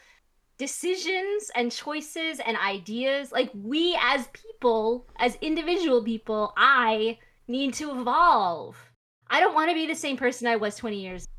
decisions 0.58 1.52
and 1.56 1.72
choices 1.72 2.40
and 2.46 2.58
ideas, 2.58 3.32
like 3.32 3.52
we 3.54 3.98
as 4.02 4.28
people, 4.28 5.08
as 5.18 5.38
individual 5.42 6.04
people, 6.04 6.54
I 6.56 7.18
need 7.48 7.74
to 7.76 7.92
evolve. 8.00 8.78
I 9.34 9.40
don't 9.40 9.56
want 9.56 9.72
to 9.72 9.76
be 9.76 9.88
the 9.88 9.96
same 9.96 10.16
person 10.16 10.48
I 10.48 10.56
was 10.56 10.76
20 10.76 11.02
years. 11.02 11.24
Ago. 11.24 11.30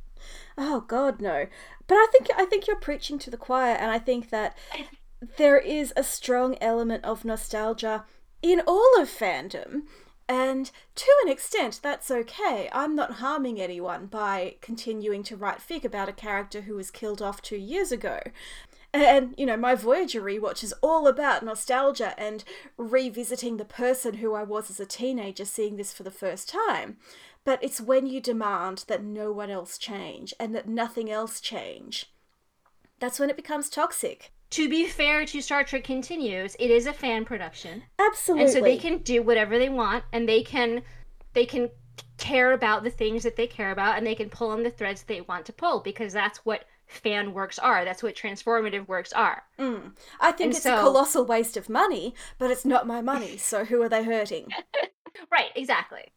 Oh 0.59 0.81
god 0.81 1.21
no. 1.21 1.47
But 1.87 1.95
I 1.95 2.07
think 2.11 2.29
I 2.37 2.45
think 2.45 2.67
you're 2.67 2.77
preaching 2.77 3.19
to 3.21 3.31
the 3.31 3.37
choir 3.37 3.75
and 3.75 3.91
I 3.91 3.99
think 3.99 4.31
that 4.31 4.59
there 5.37 5.59
is 5.59 5.93
a 5.97 6.03
strong 6.03 6.57
element 6.61 7.05
of 7.05 7.25
nostalgia 7.25 8.05
in 8.43 8.61
all 8.67 9.01
of 9.01 9.09
fandom. 9.09 9.83
And 10.29 10.71
to 10.95 11.07
an 11.25 11.31
extent, 11.31 11.81
that's 11.83 12.11
okay. 12.11 12.69
I'm 12.73 12.97
not 12.97 13.13
harming 13.13 13.61
anyone 13.61 14.07
by 14.07 14.57
continuing 14.63 15.23
to 15.25 15.37
write 15.37 15.59
fic 15.59 15.85
about 15.85 16.09
a 16.09 16.13
character 16.13 16.63
who 16.63 16.77
was 16.77 16.91
killed 16.91 17.21
off 17.21 17.43
two 17.43 17.59
years 17.59 17.93
ago. 17.93 18.21
And, 18.95 19.35
you 19.37 19.45
know, 19.45 19.57
my 19.57 19.75
Voyager 19.75 20.23
rewatch 20.23 20.63
is 20.63 20.73
all 20.81 21.09
about 21.09 21.45
nostalgia 21.45 22.15
and 22.17 22.45
revisiting 22.79 23.57
the 23.57 23.65
person 23.65 24.15
who 24.15 24.35
I 24.35 24.45
was 24.45 24.71
as 24.71 24.79
a 24.79 24.87
teenager 24.87 25.45
seeing 25.45 25.77
this 25.77 25.93
for 25.93 26.05
the 26.05 26.13
first 26.13 26.49
time. 26.49 26.97
But 27.45 27.63
it's 27.63 27.81
when 27.81 28.07
you 28.07 28.21
demand 28.21 28.85
that 28.89 29.03
no 29.03 29.33
one 29.33 29.51
else 29.51 29.79
change 29.79 30.33
and 30.41 30.55
that 30.55 30.69
nothing 30.69 31.11
else 31.11 31.41
change. 31.41 32.13
That's 33.01 33.21
when 33.21 33.31
it 33.31 33.37
becomes 33.37 33.69
toxic. 33.69 34.33
To 34.51 34.69
be 34.69 34.87
fair 34.87 35.27
to 35.27 35.41
Star 35.41 35.65
Trek 35.65 35.85
Continues, 35.85 36.57
it 36.59 36.71
is 36.71 36.87
a 36.87 36.93
fan 36.93 37.25
production. 37.25 37.83
Absolutely. 37.99 38.45
And 38.45 38.53
so 38.53 38.61
they 38.61 38.77
can 38.79 38.99
do 38.99 39.23
whatever 39.23 39.59
they 39.59 39.69
want 39.69 40.05
and 40.13 40.29
they 40.29 40.43
can 40.43 40.83
they 41.33 41.45
can 41.45 41.71
care 42.17 42.53
about 42.53 42.85
the 42.85 42.91
things 42.91 43.25
that 43.25 43.37
they 43.37 43.47
care 43.47 43.73
about 43.73 43.99
and 43.99 44.07
they 44.07 44.15
can 44.15 44.31
pull 44.31 44.51
on 44.51 44.63
the 44.63 44.71
threads 44.71 45.03
they 45.03 45.21
want 45.23 45.45
to 45.47 45.53
pull 45.53 45.81
because 45.81 46.13
that's 46.13 46.39
what 46.45 46.65
fan 46.87 47.33
works 47.33 47.59
are. 47.59 47.85
That's 47.85 48.03
what 48.03 48.15
transformative 48.15 48.87
works 48.87 49.13
are. 49.13 49.43
Mm. 49.59 49.93
I 50.21 50.33
think 50.33 50.49
and 50.49 50.55
it's 50.55 50.63
so... 50.63 50.77
a 50.77 50.81
colossal 50.81 51.25
waste 51.25 51.57
of 51.57 51.69
money, 51.69 52.15
but 52.39 52.51
it's 52.51 52.65
not 52.65 52.87
my 52.87 53.01
money, 53.01 53.37
so 53.37 53.65
who 53.65 53.83
are 53.83 53.89
they 53.89 54.05
hurting? 54.05 54.49
right, 55.33 55.51
exactly. 55.57 56.13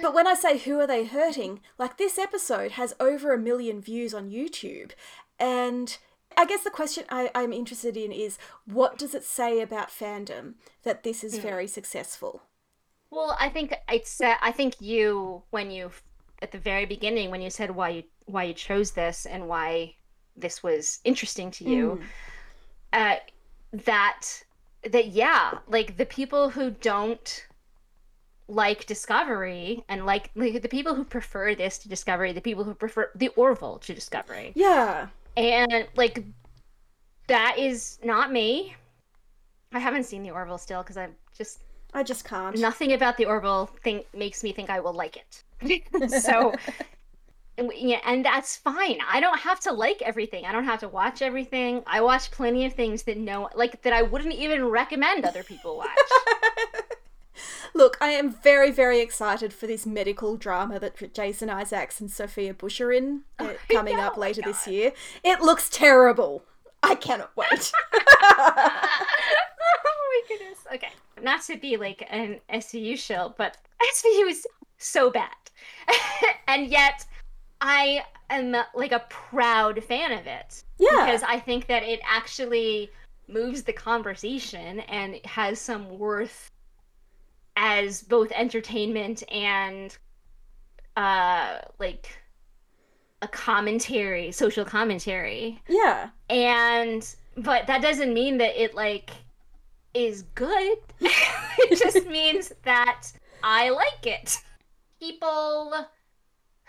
But 0.00 0.14
when 0.14 0.26
I 0.26 0.34
say 0.34 0.58
who 0.58 0.78
are 0.78 0.86
they 0.86 1.04
hurting, 1.04 1.60
like 1.78 1.96
this 1.96 2.18
episode 2.18 2.72
has 2.72 2.94
over 3.00 3.32
a 3.32 3.38
million 3.38 3.80
views 3.80 4.14
on 4.14 4.30
YouTube, 4.30 4.92
and 5.38 5.96
I 6.36 6.46
guess 6.46 6.62
the 6.62 6.70
question 6.70 7.04
I, 7.08 7.30
am 7.34 7.52
interested 7.52 7.96
in 7.96 8.12
is 8.12 8.38
what 8.64 8.98
does 8.98 9.14
it 9.14 9.24
say 9.24 9.60
about 9.60 9.90
fandom 9.90 10.54
that 10.84 11.02
this 11.02 11.24
is 11.24 11.38
mm. 11.38 11.42
very 11.42 11.66
successful? 11.66 12.42
Well, 13.10 13.36
I 13.40 13.48
think 13.48 13.74
it's. 13.90 14.20
Uh, 14.20 14.36
I 14.40 14.52
think 14.52 14.80
you 14.80 15.42
when 15.50 15.70
you 15.70 15.90
at 16.42 16.52
the 16.52 16.58
very 16.58 16.86
beginning 16.86 17.30
when 17.30 17.42
you 17.42 17.50
said 17.50 17.70
why 17.72 17.88
you 17.90 18.02
why 18.26 18.44
you 18.44 18.54
chose 18.54 18.92
this 18.92 19.26
and 19.26 19.48
why 19.48 19.94
this 20.36 20.62
was 20.62 21.00
interesting 21.04 21.50
to 21.50 21.64
you, 21.64 22.00
mm. 22.00 22.04
uh, 22.92 23.16
that 23.72 24.44
that 24.88 25.08
yeah, 25.08 25.58
like 25.66 25.96
the 25.96 26.06
people 26.06 26.50
who 26.50 26.70
don't 26.70 27.46
like 28.50 28.86
Discovery 28.86 29.84
and 29.88 30.04
like 30.04 30.30
like 30.34 30.60
the 30.60 30.68
people 30.68 30.94
who 30.94 31.04
prefer 31.04 31.54
this 31.54 31.78
to 31.78 31.88
Discovery, 31.88 32.32
the 32.32 32.40
people 32.40 32.64
who 32.64 32.74
prefer 32.74 33.10
the 33.14 33.28
Orville 33.28 33.78
to 33.78 33.94
Discovery. 33.94 34.52
Yeah. 34.54 35.08
And 35.36 35.86
like 35.96 36.24
that 37.28 37.58
is 37.58 37.98
not 38.02 38.32
me. 38.32 38.74
I 39.72 39.78
haven't 39.78 40.04
seen 40.04 40.22
the 40.22 40.30
Orville 40.30 40.58
still 40.58 40.82
because 40.82 40.96
I'm 40.96 41.14
just 41.36 41.60
I 41.94 42.02
just 42.02 42.24
can't. 42.24 42.58
Nothing 42.58 42.92
about 42.92 43.16
the 43.16 43.26
Orville 43.26 43.66
thing 43.82 44.02
makes 44.14 44.42
me 44.42 44.52
think 44.52 44.68
I 44.68 44.80
will 44.80 44.92
like 44.92 45.16
it. 45.16 46.10
so 46.22 46.54
yeah, 47.74 48.00
and 48.06 48.24
that's 48.24 48.56
fine. 48.56 48.98
I 49.08 49.20
don't 49.20 49.38
have 49.38 49.60
to 49.60 49.72
like 49.72 50.02
everything. 50.02 50.44
I 50.44 50.52
don't 50.52 50.64
have 50.64 50.80
to 50.80 50.88
watch 50.88 51.22
everything. 51.22 51.82
I 51.86 52.00
watch 52.00 52.30
plenty 52.30 52.64
of 52.64 52.74
things 52.74 53.02
that 53.04 53.16
no 53.16 53.48
like 53.54 53.82
that 53.82 53.92
I 53.92 54.02
wouldn't 54.02 54.34
even 54.34 54.64
recommend 54.66 55.24
other 55.24 55.42
people 55.42 55.76
watch. 55.76 55.88
Look, 57.74 57.96
I 58.00 58.08
am 58.10 58.30
very, 58.30 58.70
very 58.70 59.00
excited 59.00 59.52
for 59.52 59.66
this 59.66 59.86
medical 59.86 60.36
drama 60.36 60.78
that 60.80 61.12
Jason 61.14 61.50
Isaacs 61.50 62.00
and 62.00 62.10
Sophia 62.10 62.54
Bush 62.54 62.80
are 62.80 62.92
in 62.92 63.22
uh, 63.38 63.54
coming 63.68 63.98
up 63.98 64.14
oh 64.16 64.20
later 64.20 64.42
this 64.42 64.66
year. 64.66 64.92
It 65.24 65.40
looks 65.40 65.68
terrible. 65.68 66.44
I 66.82 66.94
cannot 66.94 67.30
wait. 67.36 67.72
oh 68.22 68.70
my 69.74 70.22
goodness. 70.28 70.58
Okay. 70.74 70.90
Not 71.22 71.42
to 71.42 71.56
be 71.56 71.76
like 71.76 72.06
an 72.10 72.40
SVU 72.52 72.98
shill, 72.98 73.34
but 73.36 73.56
SVU 73.94 74.30
is 74.30 74.46
so 74.78 75.10
bad. 75.10 75.30
and 76.48 76.66
yet 76.68 77.06
I 77.60 78.04
am 78.30 78.56
like 78.74 78.92
a 78.92 79.04
proud 79.10 79.82
fan 79.84 80.12
of 80.12 80.26
it. 80.26 80.64
Yeah. 80.78 81.04
Because 81.04 81.22
I 81.22 81.38
think 81.38 81.66
that 81.66 81.82
it 81.82 82.00
actually 82.04 82.90
moves 83.28 83.62
the 83.62 83.72
conversation 83.72 84.80
and 84.80 85.20
has 85.24 85.60
some 85.60 85.98
worth 85.98 86.50
as 87.62 88.02
both 88.02 88.32
entertainment 88.32 89.22
and 89.30 89.96
uh 90.96 91.58
like 91.78 92.08
a 93.22 93.28
commentary, 93.28 94.32
social 94.32 94.64
commentary. 94.64 95.60
Yeah. 95.68 96.08
And 96.30 97.06
but 97.36 97.66
that 97.66 97.82
doesn't 97.82 98.14
mean 98.14 98.38
that 98.38 98.60
it 98.60 98.74
like 98.74 99.10
is 99.92 100.22
good. 100.34 100.78
it 101.00 101.78
just 101.78 102.06
means 102.10 102.52
that 102.64 103.08
I 103.44 103.68
like 103.68 104.06
it. 104.06 104.38
People 104.98 105.86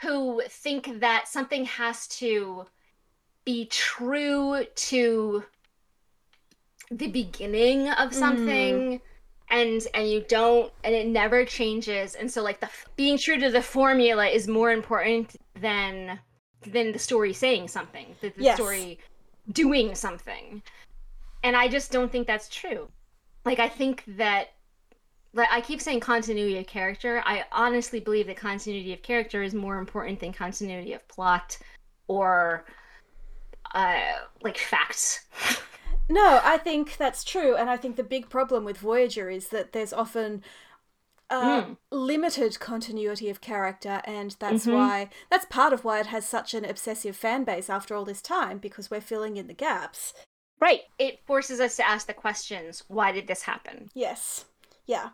who 0.01 0.41
think 0.49 0.99
that 0.99 1.27
something 1.27 1.65
has 1.65 2.07
to 2.07 2.65
be 3.45 3.65
true 3.65 4.65
to 4.75 5.43
the 6.89 7.07
beginning 7.07 7.87
of 7.89 8.13
something 8.13 8.99
mm. 8.99 9.01
And 9.51 9.85
and 9.93 10.09
you 10.09 10.23
don't 10.27 10.71
and 10.83 10.95
it 10.95 11.05
never 11.05 11.45
changes 11.45 12.15
and 12.15 12.31
so 12.31 12.41
like 12.41 12.59
the 12.59 12.69
being 12.95 13.17
true 13.17 13.37
to 13.37 13.51
the 13.51 13.61
formula 13.61 14.25
is 14.25 14.47
more 14.47 14.71
important 14.71 15.35
than 15.59 16.17
than 16.65 16.91
the 16.91 16.99
story 16.99 17.33
saying 17.33 17.67
something 17.67 18.15
the, 18.21 18.29
the 18.29 18.43
yes. 18.43 18.55
story 18.55 18.97
doing 19.51 19.93
something 19.93 20.61
and 21.43 21.55
i 21.55 21.67
just 21.67 21.91
don't 21.91 22.11
think 22.11 22.25
that's 22.25 22.47
true 22.49 22.87
like 23.45 23.59
i 23.59 23.67
think 23.67 24.03
that 24.07 24.49
like 25.33 25.47
I 25.51 25.61
keep 25.61 25.79
saying 25.79 26.01
continuity 26.01 26.57
of 26.57 26.67
character. 26.67 27.21
I 27.25 27.45
honestly 27.51 27.99
believe 27.99 28.27
that 28.27 28.37
continuity 28.37 28.93
of 28.93 29.01
character 29.01 29.41
is 29.41 29.53
more 29.53 29.77
important 29.79 30.19
than 30.19 30.33
continuity 30.33 30.93
of 30.93 31.07
plot 31.07 31.57
or 32.07 32.65
uh, 33.73 34.01
like 34.41 34.57
facts. 34.57 35.25
no, 36.11 36.41
I 36.43 36.57
think 36.57 36.97
that's 36.97 37.23
true, 37.23 37.55
and 37.55 37.69
I 37.69 37.77
think 37.77 37.95
the 37.95 38.03
big 38.03 38.29
problem 38.29 38.63
with 38.65 38.77
Voyager 38.77 39.29
is 39.29 39.47
that 39.47 39.71
there's 39.71 39.93
often 39.93 40.43
uh, 41.29 41.61
mm. 41.61 41.77
limited 41.89 42.59
continuity 42.59 43.29
of 43.29 43.41
character, 43.41 44.01
and 44.03 44.35
that's 44.39 44.65
mm-hmm. 44.65 44.73
why 44.73 45.09
that's 45.29 45.45
part 45.45 45.71
of 45.73 45.85
why 45.85 45.99
it 45.99 46.07
has 46.07 46.27
such 46.27 46.53
an 46.53 46.65
obsessive 46.65 47.15
fan 47.15 47.43
base 47.45 47.69
after 47.69 47.95
all 47.95 48.05
this 48.05 48.21
time 48.21 48.57
because 48.57 48.91
we're 48.91 49.01
filling 49.01 49.37
in 49.37 49.47
the 49.47 49.53
gaps. 49.53 50.13
Right. 50.59 50.81
It 50.99 51.25
forces 51.25 51.59
us 51.59 51.77
to 51.77 51.87
ask 51.87 52.05
the 52.05 52.13
questions: 52.13 52.83
Why 52.87 53.11
did 53.11 53.27
this 53.27 53.43
happen? 53.43 53.89
Yes. 53.93 54.45
Yeah. 54.85 55.09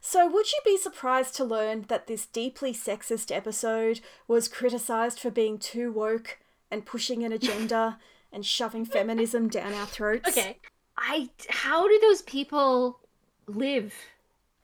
So, 0.00 0.28
would 0.28 0.50
you 0.50 0.58
be 0.64 0.76
surprised 0.76 1.36
to 1.36 1.44
learn 1.44 1.84
that 1.86 2.08
this 2.08 2.26
deeply 2.26 2.72
sexist 2.74 3.34
episode 3.34 4.00
was 4.26 4.48
criticised 4.48 5.20
for 5.20 5.30
being 5.30 5.58
too 5.58 5.92
woke 5.92 6.40
and 6.72 6.84
pushing 6.84 7.22
an 7.22 7.32
agenda 7.32 8.00
and 8.32 8.44
shoving 8.44 8.84
feminism 8.84 9.48
down 9.48 9.72
our 9.74 9.86
throats? 9.86 10.28
Okay. 10.28 10.58
I 10.96 11.30
how 11.48 11.88
do 11.88 11.98
those 12.00 12.22
people 12.22 13.00
live 13.46 13.94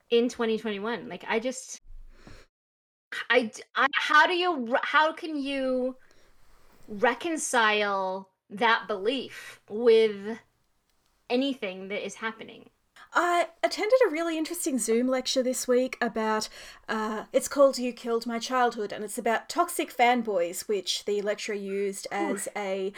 in 0.09 0.29
2021? 0.29 1.09
Like 1.09 1.25
I 1.27 1.39
just 1.39 1.81
I, 3.29 3.51
I 3.75 3.87
how 3.93 4.27
do 4.27 4.33
you 4.33 4.77
how 4.81 5.11
can 5.11 5.35
you 5.41 5.95
reconcile 6.87 8.29
that 8.49 8.87
belief 8.87 9.61
with 9.69 10.39
anything 11.29 11.87
that 11.89 12.05
is 12.05 12.15
happening? 12.15 12.69
I 13.13 13.47
attended 13.63 13.97
a 14.07 14.11
really 14.11 14.37
interesting 14.37 14.77
Zoom 14.77 15.07
lecture 15.07 15.41
this 15.41 15.67
week 15.67 15.97
about, 15.99 16.47
uh, 16.87 17.23
it's 17.33 17.47
called 17.47 17.79
You 17.79 17.91
Killed 17.91 18.27
My 18.27 18.37
Childhood, 18.37 18.93
and 18.93 19.03
it's 19.03 19.17
about 19.17 19.49
toxic 19.49 19.95
fanboys, 19.95 20.67
which 20.67 21.05
the 21.05 21.21
lecturer 21.23 21.55
used 21.55 22.07
as 22.11 22.47
a 22.55 22.93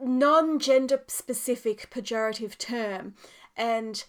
non 0.00 0.58
gender 0.58 1.02
specific 1.06 1.90
pejorative 1.90 2.56
term. 2.58 3.14
And 3.56 4.04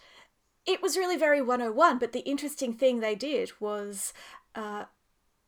it 0.66 0.82
was 0.82 0.96
really 0.96 1.16
very 1.16 1.40
101, 1.40 1.98
but 1.98 2.12
the 2.12 2.20
interesting 2.20 2.74
thing 2.74 3.00
they 3.00 3.14
did 3.14 3.52
was 3.60 4.12
uh, 4.54 4.84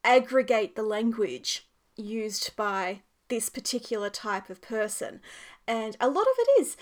aggregate 0.04 0.74
the 0.74 0.82
language 0.82 1.68
used 1.96 2.56
by 2.56 3.02
this 3.28 3.48
particular 3.48 4.10
type 4.10 4.50
of 4.50 4.60
person. 4.60 5.20
And 5.66 5.96
a 6.00 6.08
lot 6.08 6.22
of 6.22 6.34
it 6.38 6.60
is 6.60 6.76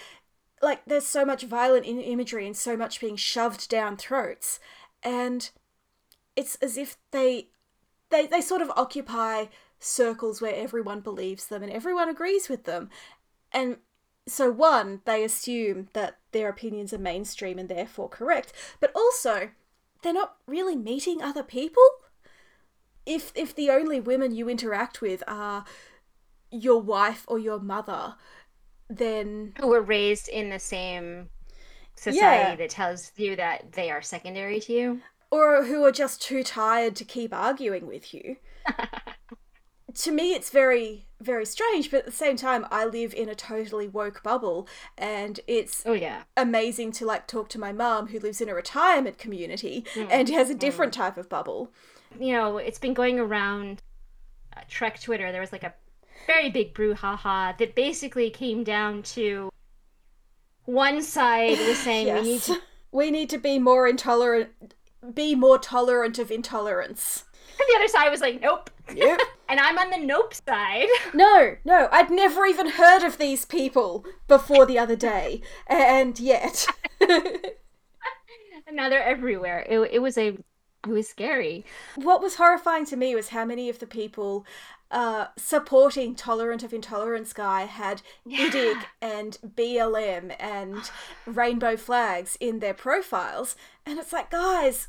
like 0.62 0.82
there's 0.86 1.06
so 1.06 1.24
much 1.24 1.44
violent 1.44 1.86
imagery 1.86 2.46
and 2.46 2.56
so 2.56 2.76
much 2.76 3.00
being 3.00 3.16
shoved 3.16 3.68
down 3.68 3.96
throats 3.96 4.60
and 5.02 5.50
it's 6.36 6.56
as 6.56 6.76
if 6.76 6.96
they 7.10 7.48
they 8.10 8.26
they 8.26 8.40
sort 8.40 8.62
of 8.62 8.70
occupy 8.76 9.46
circles 9.78 10.40
where 10.40 10.54
everyone 10.54 11.00
believes 11.00 11.46
them 11.46 11.62
and 11.62 11.72
everyone 11.72 12.08
agrees 12.08 12.48
with 12.48 12.64
them 12.64 12.90
and 13.52 13.76
so 14.26 14.50
one 14.50 15.00
they 15.06 15.24
assume 15.24 15.88
that 15.92 16.18
their 16.32 16.48
opinions 16.48 16.92
are 16.92 16.98
mainstream 16.98 17.58
and 17.58 17.68
therefore 17.68 18.08
correct 18.08 18.52
but 18.80 18.92
also 18.94 19.50
they're 20.02 20.12
not 20.12 20.36
really 20.46 20.76
meeting 20.76 21.20
other 21.22 21.42
people 21.42 21.82
if 23.06 23.32
if 23.34 23.54
the 23.54 23.70
only 23.70 23.98
women 24.00 24.34
you 24.34 24.48
interact 24.48 25.00
with 25.00 25.22
are 25.26 25.64
your 26.50 26.80
wife 26.80 27.24
or 27.28 27.38
your 27.38 27.58
mother 27.58 28.14
then 28.88 29.52
Who 29.58 29.68
were 29.68 29.80
raised 29.80 30.28
in 30.28 30.50
the 30.50 30.58
same 30.58 31.30
society 31.96 32.50
Yeah. 32.50 32.56
that 32.56 32.70
tells 32.70 33.12
you 33.16 33.36
that 33.36 33.72
they 33.72 33.90
are 33.90 34.02
secondary 34.02 34.60
to 34.60 34.72
you. 34.72 35.00
or 35.30 35.64
who 35.64 35.84
are 35.84 35.92
just 35.92 36.20
too 36.22 36.42
tired 36.42 36.96
to 36.96 37.04
keep 37.04 37.32
arguing 37.32 37.86
with 37.86 38.12
you. 38.12 38.36
to 39.94 40.10
me, 40.12 40.32
it's 40.34 40.50
very, 40.50 41.06
very 41.20 41.44
strange, 41.46 41.90
but 41.90 42.00
at 42.00 42.06
the 42.06 42.12
same 42.12 42.36
time, 42.36 42.66
I 42.70 42.84
live 42.84 43.12
in 43.14 43.28
a 43.28 43.34
totally 43.34 43.88
woke 43.88 44.22
bubble, 44.22 44.66
and 44.98 45.40
it's 45.46 45.82
Oh 45.86 45.92
yeah. 45.92 46.22
amazing 46.36 46.92
to 46.92 47.06
like 47.06 47.26
talk 47.26 47.48
to 47.50 47.58
my 47.58 47.72
mum 47.72 48.08
who 48.08 48.18
lives 48.18 48.40
in 48.40 48.48
a 48.48 48.54
retirement 48.54 49.18
community 49.18 49.84
and 50.10 50.28
has 50.28 50.50
a 50.50 50.54
different 50.54 50.92
type 50.92 51.16
of 51.16 51.28
bubble. 51.28 51.72
you 52.18 52.32
know, 52.32 52.58
it's 52.58 52.78
been 52.78 52.94
going 52.94 53.18
around 53.20 53.82
uh, 54.56 54.60
Trek 54.68 55.00
Twitter. 55.00 55.30
There 55.32 55.40
was 55.40 55.52
like 55.52 55.62
a 55.64 55.74
very 56.26 56.50
big 56.50 56.74
brouhaha 56.74 57.56
that 57.58 57.74
basically 57.74 58.30
came 58.30 58.64
down 58.64 59.02
to 59.02 59.50
one 60.64 61.02
side 61.02 61.58
was 61.58 61.78
saying 61.84 62.12
we 62.14 62.20
need 62.22 62.28
Yes. 62.34 62.46
to, 62.46 62.60
We 62.92 63.10
need 63.10 63.30
to 63.30 63.38
be 63.38 63.58
more 63.58 63.86
intolerant, 63.88 64.74
be 65.14 65.34
more 65.34 65.58
tolerant 65.58 66.18
of 66.18 66.30
intolerance. 66.30 67.24
And 67.58 67.68
the 67.68 67.76
other 67.76 67.88
side 67.88 68.10
was 68.10 68.20
like, 68.20 68.40
nope. 68.40 68.70
Yep. 68.94 69.20
And 69.50 69.58
I'm 69.58 69.78
on 69.78 69.90
the 69.90 69.98
nope 69.98 70.32
side. 70.32 70.86
No, 71.12 71.56
no, 71.64 71.88
I'd 71.90 72.08
never 72.08 72.46
even 72.46 72.68
heard 72.70 73.02
of 73.02 73.18
these 73.18 73.44
people 73.44 74.04
before 74.28 74.64
the 74.64 74.78
other 74.78 74.94
day, 74.94 75.42
and 75.66 76.20
yet. 76.20 76.68
and 77.00 77.50
now 78.72 78.88
they're 78.88 79.02
everywhere. 79.02 79.66
It, 79.68 79.80
it 79.94 79.98
was 79.98 80.16
a, 80.16 80.28
it 80.86 80.88
was 80.88 81.08
scary. 81.08 81.64
what 81.96 82.22
was 82.22 82.36
horrifying 82.36 82.86
to 82.86 82.96
me 82.96 83.16
was 83.16 83.30
how 83.30 83.44
many 83.44 83.68
of 83.68 83.80
the 83.80 83.88
people 83.88 84.46
uh, 84.90 85.26
supporting 85.36 86.14
Tolerant 86.14 86.62
of 86.62 86.72
Intolerance 86.72 87.32
guy 87.32 87.62
had 87.62 88.02
IDIC 88.26 88.84
and 89.00 89.38
BLM 89.44 90.34
and 90.38 90.90
rainbow 91.26 91.76
flags 91.76 92.36
in 92.40 92.58
their 92.58 92.74
profiles. 92.74 93.56
And 93.86 93.98
it's 93.98 94.12
like, 94.12 94.30
guys, 94.30 94.88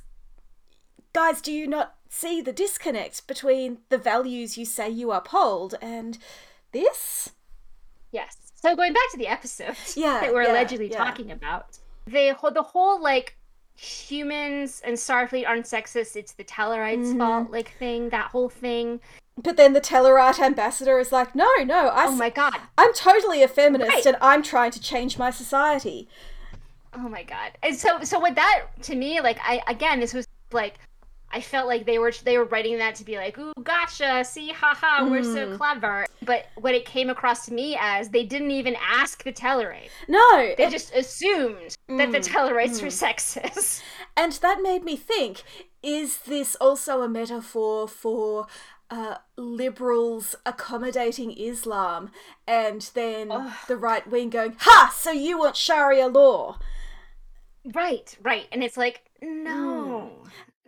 guys, 1.13 1.41
do 1.41 1.51
you 1.51 1.67
not 1.67 1.95
see 2.13 2.41
the 2.41 2.51
disconnect 2.51 3.25
between 3.25 3.77
the 3.89 3.97
values 3.97 4.57
you 4.57 4.65
say 4.65 4.89
you 4.89 5.11
uphold 5.13 5.75
and 5.81 6.17
this? 6.73 7.31
Yes. 8.11 8.35
So 8.53 8.75
going 8.75 8.93
back 8.93 9.09
to 9.13 9.17
the 9.17 9.27
episode 9.27 9.75
Yeah, 9.95 10.19
that 10.21 10.33
we're 10.33 10.43
yeah, 10.43 10.51
allegedly 10.51 10.91
yeah. 10.91 10.97
talking 10.97 11.31
about, 11.31 11.79
the 12.05 12.33
whole 12.33 12.51
the 12.51 12.61
whole 12.61 13.01
like 13.01 13.37
humans 13.75 14.81
and 14.85 14.95
Starfleet 14.97 15.47
aren't 15.47 15.65
sexist. 15.65 16.15
It's 16.15 16.33
the 16.33 16.43
Tellarites' 16.43 17.05
Mm-hmm. 17.07 17.17
fault, 17.19 17.49
like 17.51 17.71
thing. 17.77 18.09
That 18.09 18.29
whole 18.31 18.49
thing. 18.49 18.99
But 19.41 19.57
then 19.57 19.73
the 19.73 19.81
Tellarite 19.81 20.39
ambassador 20.39 20.99
is 20.99 21.11
like, 21.11 21.33
no, 21.33 21.49
no, 21.63 21.87
I, 21.87 22.07
Oh 22.07 22.11
my 22.15 22.29
god. 22.29 22.57
I'm 22.77 22.93
totally 22.93 23.41
a 23.41 23.47
feminist 23.47 23.89
Right. 23.89 24.05
and 24.05 24.17
I'm 24.21 24.43
trying 24.43 24.71
to 24.71 24.81
change 24.81 25.17
my 25.17 25.31
society. 25.31 26.07
Oh 26.93 27.07
my 27.09 27.23
god. 27.23 27.53
And 27.63 27.75
so 27.75 28.03
so 28.03 28.19
with 28.19 28.35
that 28.35 28.65
to 28.83 28.95
me, 28.95 29.21
like 29.21 29.39
I 29.41 29.61
again, 29.67 29.99
this 30.01 30.13
was 30.13 30.27
like 30.51 30.75
I 31.33 31.41
felt 31.41 31.67
like 31.67 31.85
they 31.85 31.99
were 31.99 32.11
they 32.23 32.37
were 32.37 32.45
writing 32.45 32.77
that 32.79 32.95
to 32.95 33.03
be 33.03 33.17
like, 33.17 33.37
ooh, 33.37 33.53
gotcha, 33.63 34.23
see, 34.25 34.49
haha, 34.51 35.09
we're 35.09 35.21
Mm. 35.21 35.33
so 35.33 35.57
clever. 35.57 36.05
But 36.23 36.45
what 36.55 36.75
it 36.75 36.85
came 36.85 37.09
across 37.09 37.45
to 37.47 37.53
me 37.53 37.77
as 37.79 38.09
they 38.09 38.23
didn't 38.25 38.51
even 38.51 38.75
ask 38.79 39.23
the 39.23 39.31
Tellarite. 39.33 39.89
No, 40.07 40.53
They 40.57 40.69
just 40.69 40.93
assumed 40.93 41.75
that 41.87 42.11
the 42.11 42.19
Mm, 42.19 42.27
Tellarites 42.27 42.81
were 42.81 42.89
sexist. 42.89 43.81
And 44.17 44.33
that 44.33 44.61
made 44.61 44.83
me 44.83 44.95
think 44.97 45.43
is 45.81 46.17
this 46.19 46.55
also 46.55 47.01
a 47.01 47.09
metaphor 47.09 47.87
for 47.87 48.45
uh, 48.91 49.15
liberals 49.37 50.35
accommodating 50.45 51.31
Islam 51.31 52.11
and 52.45 52.81
then 52.93 53.29
the 53.67 53.77
right 53.77 54.05
wing 54.05 54.29
going, 54.29 54.55
Ha! 54.59 54.93
So 54.95 55.11
you 55.11 55.39
want 55.39 55.55
Sharia 55.55 56.07
law? 56.07 56.59
Right, 57.73 58.17
right. 58.21 58.47
And 58.51 58.63
it's 58.63 58.77
like, 58.77 59.01
no. 59.21 59.80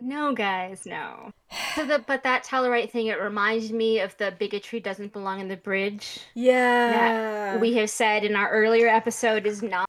No, 0.04 0.34
guys, 0.34 0.84
no. 0.84 1.32
So 1.74 1.86
the 1.86 1.98
but 1.98 2.24
that 2.24 2.44
Tellarite 2.44 2.90
thing, 2.90 3.06
it 3.06 3.18
reminds 3.18 3.72
me 3.72 4.00
of 4.00 4.14
the 4.18 4.34
bigotry 4.38 4.78
doesn't 4.78 5.14
belong 5.14 5.40
in 5.40 5.48
the 5.48 5.56
bridge. 5.56 6.20
Yeah. 6.34 7.56
We 7.56 7.72
have 7.78 7.88
said 7.88 8.22
in 8.22 8.36
our 8.36 8.50
earlier 8.50 8.86
episode 8.86 9.46
is 9.46 9.62
not 9.62 9.88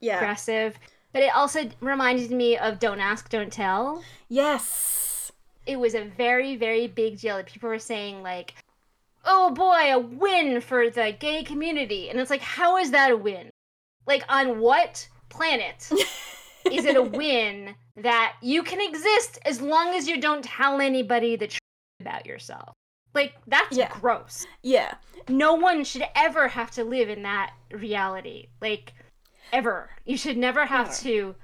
yeah. 0.00 0.16
aggressive. 0.16 0.76
But 1.12 1.22
it 1.22 1.34
also 1.34 1.70
reminded 1.80 2.32
me 2.32 2.58
of 2.58 2.80
Don't 2.80 2.98
Ask, 2.98 3.28
Don't 3.28 3.52
Tell. 3.52 4.02
Yes. 4.28 5.30
It 5.64 5.78
was 5.78 5.94
a 5.94 6.02
very, 6.02 6.56
very 6.56 6.88
big 6.88 7.20
deal 7.20 7.36
that 7.36 7.46
people 7.46 7.68
were 7.68 7.78
saying, 7.78 8.24
like, 8.24 8.54
oh 9.24 9.52
boy, 9.52 9.92
a 9.92 9.98
win 10.00 10.60
for 10.60 10.90
the 10.90 11.16
gay 11.16 11.44
community. 11.44 12.10
And 12.10 12.18
it's 12.18 12.30
like, 12.30 12.42
how 12.42 12.78
is 12.78 12.90
that 12.90 13.12
a 13.12 13.16
win? 13.16 13.50
Like, 14.08 14.24
on 14.28 14.58
what 14.58 15.08
planet 15.28 15.88
is 16.70 16.84
it 16.84 16.96
a 16.96 17.02
win 17.02 17.76
that 17.96 18.34
you 18.42 18.62
can 18.62 18.80
exist 18.80 19.38
as 19.44 19.60
long 19.60 19.94
as 19.94 20.06
you 20.06 20.20
don't 20.20 20.44
tell 20.44 20.80
anybody 20.80 21.36
the 21.36 21.46
truth 21.46 21.60
about 22.00 22.26
yourself? 22.26 22.72
Like, 23.14 23.34
that's 23.46 23.76
Yeah. 23.76 23.88
gross. 24.00 24.46
Yeah. 24.62 24.94
No 25.28 25.54
one 25.54 25.84
should 25.84 26.04
ever 26.14 26.48
have 26.48 26.70
to 26.72 26.84
live 26.84 27.08
in 27.08 27.22
that 27.22 27.54
reality. 27.70 28.48
Like, 28.60 28.92
ever. 29.52 29.90
You 30.04 30.16
should 30.18 30.36
never 30.36 30.66
have 30.66 30.88
No. 30.88 30.94
to 30.94 31.34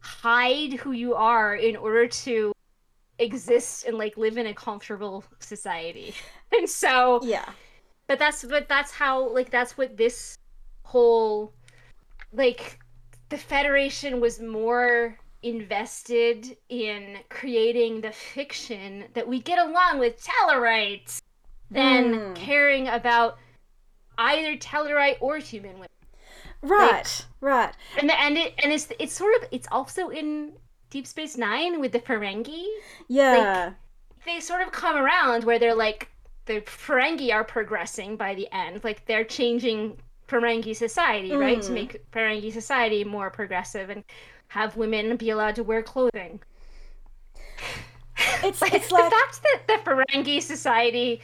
hide 0.00 0.74
who 0.74 0.92
you 0.92 1.14
are 1.14 1.54
in 1.56 1.74
order 1.76 2.06
to 2.06 2.52
exist 3.18 3.84
and 3.86 3.96
like 3.98 4.16
live 4.16 4.36
in 4.38 4.46
a 4.46 4.54
comfortable 4.54 5.24
society. 5.40 6.14
And 6.56 6.70
so 6.70 7.20
Yeah. 7.24 7.50
but 8.06 8.20
that's 8.20 8.44
but 8.44 8.68
that's 8.68 8.92
how 8.92 9.28
like 9.30 9.50
that's 9.50 9.76
what 9.76 9.96
this 9.96 10.36
whole 10.84 11.52
like 12.32 12.78
the 13.30 13.36
federation 13.38 14.20
was 14.20 14.38
more 14.38 15.18
invested 15.46 16.56
in 16.68 17.18
creating 17.28 18.00
the 18.00 18.12
fiction 18.12 19.04
that 19.14 19.26
we 19.28 19.40
get 19.40 19.58
along 19.58 19.98
with 19.98 20.22
Tellarites 20.22 21.20
than 21.70 22.14
Mm. 22.14 22.34
caring 22.36 22.88
about 22.88 23.38
either 24.18 24.56
Tellarite 24.56 25.16
or 25.20 25.38
human 25.38 25.74
women. 25.74 25.88
Right. 26.62 27.26
right. 27.40 27.72
And 27.98 28.08
the, 28.08 28.20
and 28.20 28.36
it 28.36 28.54
and 28.62 28.72
it's 28.72 28.88
it's 28.98 29.12
sort 29.12 29.34
of 29.42 29.48
it's 29.52 29.68
also 29.70 30.08
in 30.08 30.52
Deep 30.90 31.06
Space 31.06 31.36
Nine 31.36 31.80
with 31.80 31.92
the 31.92 32.00
Ferengi. 32.00 32.64
Yeah. 33.08 33.72
They 34.24 34.40
sort 34.40 34.62
of 34.62 34.72
come 34.72 34.96
around 34.96 35.44
where 35.44 35.58
they're 35.58 35.74
like 35.74 36.08
the 36.46 36.60
Ferengi 36.62 37.32
are 37.32 37.44
progressing 37.44 38.16
by 38.16 38.34
the 38.34 38.48
end, 38.52 38.82
like 38.84 39.04
they're 39.06 39.24
changing 39.24 39.98
Ferengi 40.28 40.74
society, 40.74 41.32
right, 41.32 41.62
to 41.62 41.70
Mm. 41.70 41.74
make 41.74 42.10
Ferengi 42.10 42.52
society 42.52 43.04
more 43.04 43.30
progressive 43.30 43.90
and 43.90 44.02
have 44.48 44.76
women 44.76 45.16
be 45.16 45.30
allowed 45.30 45.56
to 45.56 45.64
wear 45.64 45.82
clothing. 45.82 46.40
it's 48.42 48.60
Like, 48.60 48.74
it's 48.74 48.90
like... 48.90 49.04
the 49.04 49.10
fact 49.10 49.40
that 49.42 49.62
the 49.66 49.90
Ferengi 49.90 50.42
society 50.42 51.20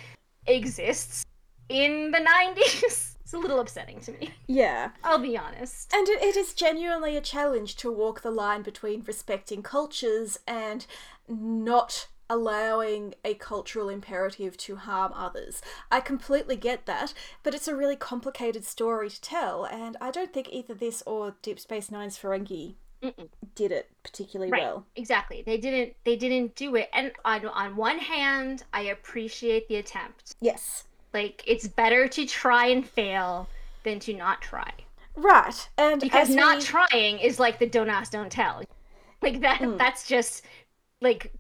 exists 0.47 1.25
in 1.69 2.11
the 2.11 2.19
'90s 2.19 2.85
is 3.25 3.35
a 3.35 3.39
little 3.39 3.61
upsetting 3.61 4.01
to 4.01 4.13
me. 4.13 4.31
yeah. 4.47 4.91
I'll 5.03 5.19
be 5.19 5.39
honest. 5.39 5.93
And 5.95 6.09
it, 6.09 6.23
it 6.23 6.37
is 6.37 6.53
genuinely 6.55 7.17
a 7.17 7.21
challenge 7.21 7.77
to 7.77 7.91
walk 7.91 8.21
the 8.21 8.31
line 8.31 8.63
between 8.63 9.03
respecting 9.07 9.63
cultures 9.63 10.39
and 10.47 10.87
not 11.29 12.09
allowing 12.29 13.15
a 13.25 13.35
cultural 13.35 13.89
imperative 13.89 14.57
to 14.57 14.77
harm 14.77 15.13
others. 15.15 15.61
I 15.91 16.01
completely 16.01 16.57
get 16.57 16.87
that, 16.87 17.13
but 17.43 17.55
it's 17.55 17.69
a 17.69 17.77
really 17.77 17.97
complicated 17.97 18.65
story 18.65 19.11
to 19.11 19.21
tell, 19.21 19.65
and 19.65 19.97
I 20.01 20.11
don't 20.11 20.33
think 20.33 20.49
either 20.51 20.73
this 20.73 21.03
or 21.07 21.35
Deep 21.43 21.61
Space 21.61 21.91
Nine's 21.91 22.19
Ferengi 22.19 22.77
Mm-mm. 23.03 23.29
did 23.55 23.73
it 23.73 23.91
particularly 24.05 24.51
Right. 24.53 24.63
well. 24.63 24.87
Exactly. 24.97 25.43
They 25.45 25.59
didn't 25.59 25.95
they 26.05 26.17
didn't 26.17 26.55
do 26.55 26.77
it. 26.77 26.89
And 26.93 27.13
on 27.25 27.47
on 27.47 27.77
one 27.77 27.99
hand, 27.99 28.63
I 28.73 28.83
appreciate 28.83 29.69
the 29.69 29.77
attempt. 29.77 30.35
Yes. 30.41 30.85
Like 31.13 31.43
it's 31.47 31.67
better 31.69 32.07
to 32.09 32.27
try 32.27 32.67
and 32.67 32.87
fail 32.89 33.49
than 33.83 33.99
to 34.01 34.15
not 34.15 34.41
try. 34.41 34.71
Right. 35.17 35.69
And 35.77 36.01
Because 36.01 36.31
as 36.31 36.35
not 36.37 36.59
we- 36.59 36.63
trying 36.65 37.19
is 37.19 37.39
like 37.41 37.59
the 37.59 37.67
don't 37.67 37.91
ask, 37.91 38.13
don't 38.13 38.31
tell. 38.33 38.63
Like 39.21 39.41
that 39.41 39.61
Mm. 39.61 39.79
that's 39.79 40.07
just 40.07 40.45
like 41.01 41.33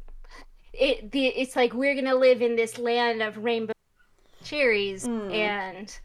it 0.72 1.10
the 1.12 1.26
it's 1.28 1.54
like 1.56 1.72
we're 1.74 1.94
gonna 1.94 2.14
live 2.14 2.42
in 2.42 2.56
this 2.56 2.76
land 2.78 3.22
of 3.22 3.38
rainbow 3.38 3.72
cherries 4.42 5.06
Mm. 5.06 5.32
and 5.32 5.98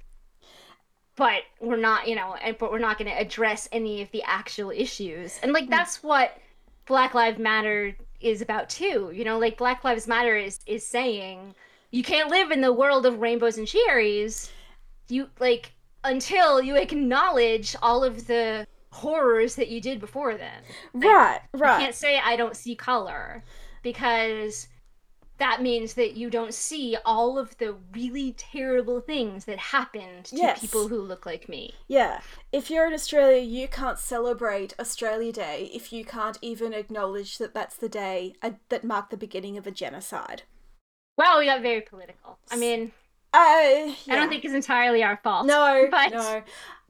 but 1.18 1.42
we're 1.60 1.76
not, 1.76 2.08
you 2.08 2.16
know, 2.16 2.36
and 2.36 2.58
but 2.58 2.72
we're 2.72 2.80
not 2.80 2.98
going 2.98 3.12
to 3.12 3.20
address 3.20 3.68
any 3.74 4.02
of 4.02 4.10
the 4.12 4.24
actual 4.24 4.72
issues. 4.72 5.38
And 5.44 5.52
like 5.52 5.66
hmm. 5.66 5.72
that's 5.72 6.02
what 6.02 6.38
Black 6.86 7.14
Lives 7.14 7.40
Matter 7.40 7.98
is 8.22 8.42
about 8.42 8.70
too. 8.70 9.12
You 9.14 9.26
know, 9.26 9.38
like 9.38 9.58
Black 9.58 9.84
Lives 9.84 10.08
Matter 10.08 10.38
is 10.38 10.60
is 10.66 10.86
saying 10.86 11.56
you 11.92 12.04
can't 12.04 12.30
live 12.30 12.52
in 12.52 12.62
the 12.62 12.72
world 12.72 13.06
of 13.06 13.20
rainbows 13.20 13.58
and 13.58 13.68
cherries. 13.68 14.52
You 15.10 15.30
like 15.40 15.74
until 16.04 16.62
you 16.62 16.78
acknowledge 16.78 17.76
all 17.82 18.04
of 18.04 18.28
the 18.28 18.68
horrors 18.92 19.56
that 19.56 19.70
you 19.70 19.82
did 19.82 20.00
before 20.00 20.38
then. 20.38 20.62
Like, 20.94 21.04
right, 21.04 21.40
right. 21.54 21.80
You 21.80 21.86
can't 21.86 21.96
say 21.96 22.20
I 22.24 22.36
don't 22.36 22.56
see 22.56 22.76
color 22.76 23.44
because 23.82 24.68
that 25.38 25.62
means 25.62 25.94
that 25.94 26.16
you 26.16 26.30
don't 26.30 26.54
see 26.54 26.98
all 27.06 27.38
of 27.38 27.58
the 27.58 27.76
really 27.94 28.34
terrible 28.34 29.02
things 29.02 29.46
that 29.46 29.58
happened 29.58 30.26
to 30.26 30.36
Yes. 30.38 30.60
people 30.62 30.88
who 30.88 31.00
look 31.02 31.26
like 31.26 31.48
me. 31.48 31.74
Yeah, 31.88 32.22
if 32.52 32.70
you're 32.72 32.88
in 32.88 32.94
Australia, 32.94 33.42
you 33.42 33.68
can't 33.68 34.00
celebrate 34.00 34.74
Australia 34.80 35.32
Day 35.32 35.70
if 35.74 35.94
you 35.94 36.04
can't 36.04 36.38
even 36.42 36.74
acknowledge 36.74 37.38
that 37.38 37.54
that's 37.54 37.76
the 37.76 37.90
day 37.90 38.34
uh, 38.42 38.52
that 38.70 38.84
marked 38.84 39.12
the 39.12 39.18
beginning 39.18 39.58
of 39.58 39.68
a 39.68 39.72
genocide. 39.72 40.44
Well, 41.18 41.40
we 41.40 41.46
got 41.46 41.62
very 41.62 41.82
political. 41.82 42.38
I 42.52 42.58
mean, 42.58 42.92
Uh, 43.38 43.94
I 44.10 44.16
don't 44.16 44.30
think 44.30 44.44
it's 44.46 44.54
entirely 44.54 45.04
our 45.04 45.18
fault. 45.18 45.46
No, 45.46 45.88
but 45.92 46.12
no. 46.12 46.42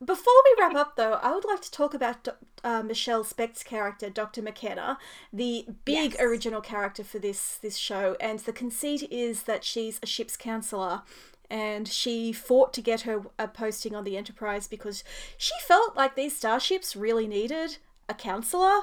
Before 0.04 0.34
we 0.46 0.64
wrap 0.64 0.76
up, 0.76 0.96
though, 0.96 1.14
I 1.14 1.34
would 1.34 1.44
like 1.46 1.62
to 1.62 1.72
talk 1.72 1.94
about 1.96 2.28
uh, 2.64 2.84
Michele 2.84 3.24
Specht's 3.24 3.64
character, 3.64 4.10
Dr. 4.12 4.42
McKenna, 4.44 5.00
the 5.34 5.66
big 5.86 6.12
Yes. 6.14 6.22
original 6.22 6.62
character 6.62 7.04
for 7.04 7.18
this 7.20 7.58
this 7.58 7.76
show, 7.78 8.16
and 8.22 8.40
the 8.40 8.54
conceit 8.54 9.04
is 9.12 9.44
that 9.44 9.64
she's 9.64 10.00
a 10.04 10.06
ship's 10.06 10.38
counselor, 10.38 11.02
and 11.50 11.88
she 11.88 12.32
fought 12.32 12.74
to 12.76 12.82
get 12.82 13.02
her 13.02 13.24
a 13.40 13.48
posting 13.48 13.96
on 13.96 14.04
the 14.04 14.16
Enterprise 14.18 14.68
because 14.68 15.04
she 15.38 15.54
felt 15.68 15.96
like 15.98 16.16
these 16.16 16.38
starships 16.38 16.96
really 16.96 17.28
needed 17.28 17.78
a 18.08 18.14
counselor, 18.14 18.82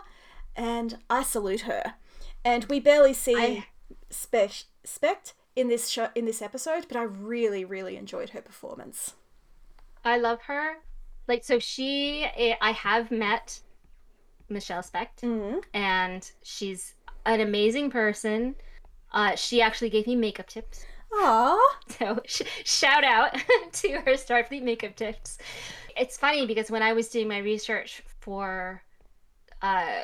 and 0.56 0.98
I 1.08 1.22
salute 1.22 1.62
her. 1.62 1.94
And 2.44 2.64
we 2.64 2.80
barely 2.80 3.14
see 3.14 3.36
I- 3.36 3.66
in 5.56 5.68
this 5.68 5.88
show 5.88 6.08
in 6.14 6.24
this 6.24 6.42
episode, 6.42 6.86
but 6.88 6.96
I 6.96 7.02
really, 7.02 7.64
really 7.64 7.96
enjoyed 7.96 8.30
her 8.30 8.40
performance. 8.40 9.14
I 10.04 10.18
love 10.18 10.42
her. 10.42 10.74
Like, 11.28 11.44
so 11.44 11.58
she, 11.58 12.24
I 12.26 12.56
I 12.60 12.72
have 12.72 13.10
met 13.10 13.60
Michele 14.48 14.82
Specht, 14.82 15.22
Mm-hmm. 15.22 15.58
and 15.72 16.30
she's 16.42 16.94
an 17.24 17.40
amazing 17.40 17.90
person. 17.90 18.54
Uh, 19.12 19.34
she 19.36 19.62
actually 19.62 19.90
gave 19.90 20.06
me 20.06 20.16
makeup 20.16 20.48
tips. 20.48 20.84
Aww. 21.12 21.58
So 21.98 22.20
sh- 22.26 22.42
shout 22.64 23.04
out 23.04 23.34
to 23.72 23.92
her 24.00 24.14
Starfleet 24.14 24.62
makeup 24.62 24.96
tips. 24.96 25.38
It's 25.96 26.16
funny 26.18 26.44
because 26.44 26.70
when 26.70 26.82
I 26.82 26.92
was 26.92 27.08
doing 27.08 27.28
my 27.28 27.38
research 27.38 28.02
for 28.20 28.82
uh, 29.62 30.02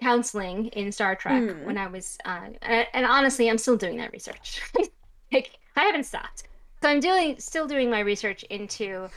counseling 0.00 0.66
in 0.68 0.90
Star 0.92 1.14
Trek, 1.14 1.42
Mm. 1.42 1.64
when 1.64 1.78
I 1.78 1.86
was, 1.86 2.18
uh, 2.24 2.40
and, 2.62 2.86
and 2.92 3.06
honestly, 3.06 3.48
I'm 3.50 3.58
still 3.58 3.76
doing 3.76 3.96
that 3.98 4.12
research. 4.12 4.60
like, 5.32 5.58
I 5.76 5.82
haven't 5.84 6.04
stopped. 6.04 6.44
So 6.82 6.88
I'm 6.88 7.00
doing, 7.00 7.38
still 7.38 7.66
doing 7.66 7.90
my 7.90 8.00
research 8.00 8.42
into 8.44 9.08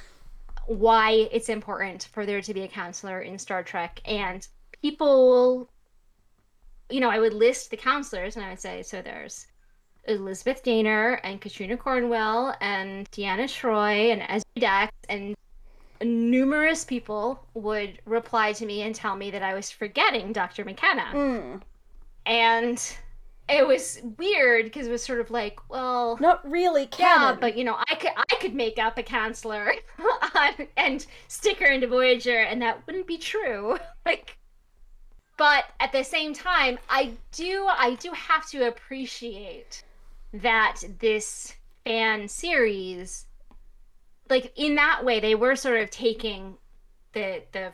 why 0.67 1.29
it's 1.31 1.49
important 1.49 2.09
for 2.13 2.25
there 2.25 2.41
to 2.41 2.53
be 2.53 2.63
a 2.63 2.67
counselor 2.67 3.21
in 3.21 3.37
Star 3.37 3.63
Trek, 3.63 4.01
and 4.05 4.47
people, 4.81 5.69
you 6.89 6.99
know, 6.99 7.09
I 7.09 7.19
would 7.19 7.33
list 7.33 7.71
the 7.71 7.77
counselors, 7.77 8.35
and 8.35 8.45
I 8.45 8.49
would 8.49 8.59
say, 8.59 8.83
so 8.83 9.01
there's 9.01 9.47
Elizabeth 10.05 10.63
Dehner 10.63 11.19
and 11.23 11.39
Katrina 11.39 11.77
Cornwell 11.77 12.55
and 12.59 13.09
Deanna 13.11 13.45
Troi 13.45 14.11
and 14.11 14.21
Ezri 14.21 14.59
Dax 14.61 14.91
and 15.07 15.35
numerous 16.03 16.83
people 16.83 17.45
would 17.53 17.99
reply 18.05 18.53
to 18.53 18.65
me 18.65 18.81
and 18.81 18.93
tell 18.93 19.15
me 19.15 19.31
that 19.31 19.43
I 19.43 19.53
was 19.53 19.71
forgetting 19.71 20.33
Dr. 20.33 20.65
McKenna. 20.65 21.05
Mm. 21.13 21.61
And 22.25 22.97
it 23.49 23.67
was 23.67 23.99
weird 24.17 24.65
because 24.65 24.87
it 24.87 24.91
was 24.91 25.03
sort 25.03 25.19
of 25.19 25.29
like, 25.29 25.59
well, 25.69 26.17
Not 26.19 26.49
really 26.49 26.89
yeah, 26.97 27.35
but 27.39 27.57
you 27.57 27.63
know, 27.63 27.77
I 27.89 27.95
could 27.95 28.11
I 28.15 28.35
could 28.39 28.55
make 28.55 28.79
up 28.79 28.97
a 28.97 29.03
counselor 29.03 29.73
and 30.77 31.05
stick 31.27 31.59
her 31.59 31.67
into 31.67 31.87
Voyager, 31.87 32.37
and 32.37 32.61
that 32.61 32.85
wouldn't 32.87 33.07
be 33.07 33.17
true. 33.17 33.77
like, 34.05 34.37
but 35.37 35.65
at 35.79 35.91
the 35.91 36.03
same 36.03 36.33
time, 36.33 36.79
I 36.89 37.13
do 37.31 37.67
I 37.69 37.95
do 37.95 38.11
have 38.11 38.49
to 38.51 38.67
appreciate 38.67 39.83
that 40.33 40.81
this 40.99 41.53
fan 41.83 42.27
series, 42.27 43.25
like 44.29 44.53
in 44.55 44.75
that 44.75 45.03
way, 45.03 45.19
they 45.19 45.35
were 45.35 45.55
sort 45.55 45.79
of 45.79 45.89
taking 45.89 46.57
the 47.13 47.43
the 47.51 47.71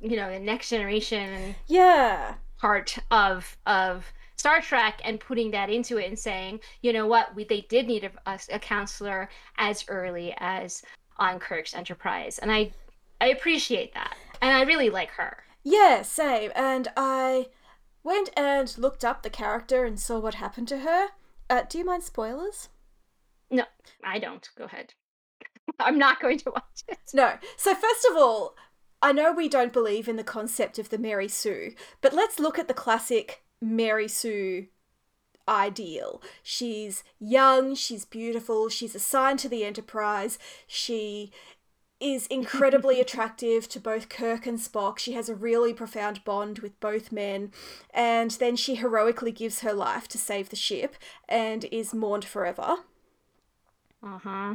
you 0.00 0.16
know 0.16 0.30
the 0.30 0.38
next 0.38 0.70
generation 0.70 1.54
yeah. 1.66 2.34
part 2.58 2.98
of 3.10 3.56
of 3.66 4.12
Star 4.36 4.60
Trek 4.60 5.00
and 5.04 5.18
putting 5.18 5.50
that 5.50 5.70
into 5.70 5.98
it 5.98 6.06
and 6.06 6.18
saying, 6.18 6.60
you 6.82 6.92
know 6.92 7.06
what, 7.06 7.34
we 7.34 7.44
they 7.44 7.62
did 7.62 7.86
need 7.86 8.04
a, 8.04 8.30
a, 8.30 8.38
a 8.52 8.58
counselor 8.58 9.28
as 9.56 9.84
early 9.88 10.34
as 10.38 10.82
on 11.16 11.38
Kirk's 11.40 11.74
Enterprise, 11.74 12.38
and 12.38 12.52
I 12.52 12.72
I 13.20 13.28
appreciate 13.28 13.94
that, 13.94 14.16
and 14.40 14.56
I 14.56 14.62
really 14.62 14.90
like 14.90 15.10
her. 15.10 15.44
Yeah, 15.64 16.02
same. 16.02 16.52
And 16.54 16.88
I 16.96 17.48
went 18.02 18.30
and 18.36 18.76
looked 18.78 19.04
up 19.04 19.22
the 19.22 19.30
character 19.30 19.84
and 19.84 19.98
saw 19.98 20.18
what 20.18 20.34
happened 20.34 20.68
to 20.68 20.78
her. 20.78 21.08
Uh, 21.50 21.62
do 21.68 21.78
you 21.78 21.84
mind 21.84 22.04
spoilers? 22.04 22.68
No, 23.50 23.64
I 24.04 24.18
don't. 24.18 24.48
Go 24.56 24.64
ahead. 24.64 24.94
I'm 25.80 25.98
not 25.98 26.20
going 26.20 26.38
to 26.40 26.50
watch 26.50 26.84
it. 26.88 26.98
No. 27.14 27.34
So, 27.56 27.74
first 27.74 28.06
of 28.10 28.16
all, 28.16 28.54
I 29.00 29.12
know 29.12 29.32
we 29.32 29.48
don't 29.48 29.72
believe 29.72 30.08
in 30.08 30.16
the 30.16 30.24
concept 30.24 30.78
of 30.78 30.88
the 30.88 30.98
Mary 30.98 31.28
Sue, 31.28 31.74
but 32.00 32.12
let's 32.12 32.40
look 32.40 32.58
at 32.58 32.68
the 32.68 32.74
classic 32.74 33.42
Mary 33.60 34.08
Sue 34.08 34.66
ideal. 35.48 36.20
She's 36.42 37.04
young, 37.18 37.74
she's 37.74 38.04
beautiful, 38.04 38.68
she's 38.68 38.94
assigned 38.94 39.38
to 39.40 39.48
the 39.48 39.64
Enterprise, 39.64 40.38
she 40.66 41.32
is 42.00 42.26
incredibly 42.28 43.00
attractive 43.00 43.68
to 43.68 43.80
both 43.80 44.08
Kirk 44.08 44.46
and 44.46 44.58
Spock. 44.58 44.98
She 44.98 45.12
has 45.14 45.28
a 45.28 45.34
really 45.34 45.72
profound 45.72 46.22
bond 46.24 46.60
with 46.60 46.78
both 46.80 47.10
men, 47.10 47.52
and 47.92 48.30
then 48.32 48.56
she 48.56 48.76
heroically 48.76 49.32
gives 49.32 49.60
her 49.60 49.72
life 49.72 50.06
to 50.08 50.18
save 50.18 50.50
the 50.50 50.56
ship 50.56 50.96
and 51.28 51.64
is 51.72 51.94
mourned 51.94 52.24
forever. 52.24 52.76
Uh 54.02 54.18
huh. 54.18 54.54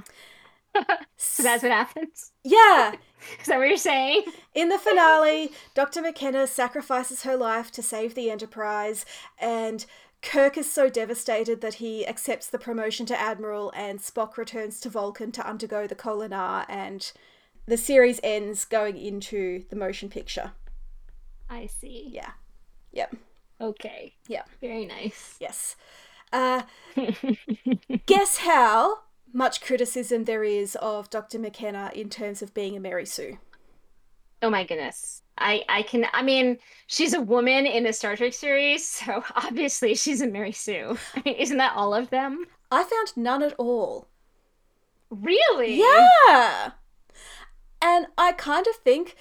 So 1.17 1.43
that's 1.43 1.63
what 1.63 1.71
happens. 1.71 2.31
Yeah, 2.43 2.95
Is 3.41 3.47
that 3.47 3.57
what 3.57 3.67
you're 3.67 3.77
saying? 3.77 4.23
In 4.53 4.69
the 4.69 4.77
finale, 4.77 5.51
Dr. 5.73 6.01
McKenna 6.01 6.47
sacrifices 6.47 7.23
her 7.23 7.35
life 7.35 7.71
to 7.71 7.81
save 7.81 8.15
the 8.15 8.29
Enterprise, 8.29 9.05
and 9.39 9.85
Kirk 10.21 10.57
is 10.57 10.71
so 10.71 10.89
devastated 10.89 11.61
that 11.61 11.75
he 11.75 12.07
accepts 12.07 12.47
the 12.47 12.59
promotion 12.59 13.05
to 13.07 13.19
Admiral, 13.19 13.71
and 13.75 13.99
Spock 13.99 14.37
returns 14.37 14.79
to 14.81 14.89
Vulcan 14.89 15.31
to 15.33 15.47
undergo 15.47 15.87
the 15.87 15.95
Kolinahr, 15.95 16.65
and 16.69 17.11
the 17.65 17.77
series 17.77 18.19
ends 18.23 18.65
going 18.65 18.97
into 18.97 19.65
the 19.69 19.75
motion 19.75 20.09
picture. 20.09 20.51
I 21.49 21.67
see. 21.67 22.09
Yeah. 22.11 22.31
Yep. 22.91 23.15
Okay. 23.61 24.13
Yeah. 24.27 24.43
Very 24.61 24.85
nice. 24.85 25.37
Yes. 25.39 25.75
Uh, 26.31 26.63
guess 28.05 28.37
how 28.37 28.99
much 29.33 29.61
criticism 29.61 30.23
there 30.25 30.43
is 30.43 30.75
of 30.81 31.09
Dr. 31.09 31.39
McKenna 31.39 31.91
in 31.93 32.09
terms 32.09 32.41
of 32.41 32.53
being 32.53 32.77
a 32.77 32.79
Mary 32.79 33.05
Sue? 33.05 33.39
Oh 34.41 34.49
my 34.49 34.63
goodness. 34.63 35.21
I 35.37 35.63
I 35.67 35.81
can 35.81 36.05
I 36.13 36.21
mean, 36.21 36.59
she's 36.87 37.13
a 37.13 37.21
woman 37.21 37.65
in 37.65 37.85
a 37.87 37.93
Star 37.93 38.15
Trek 38.15 38.33
series, 38.33 38.87
so 38.87 39.23
obviously 39.35 39.95
she's 39.95 40.21
a 40.21 40.27
Mary 40.27 40.51
Sue. 40.51 40.97
I 41.15 41.21
mean, 41.25 41.35
isn't 41.35 41.57
that 41.57 41.75
all 41.75 41.93
of 41.93 42.09
them? 42.09 42.45
I 42.71 42.83
found 42.83 43.15
none 43.15 43.41
at 43.43 43.53
all. 43.57 44.07
Really? 45.09 45.77
Yeah. 45.79 46.71
And 47.81 48.07
I 48.17 48.31
kind 48.31 48.65
of 48.67 48.75
think 48.75 49.15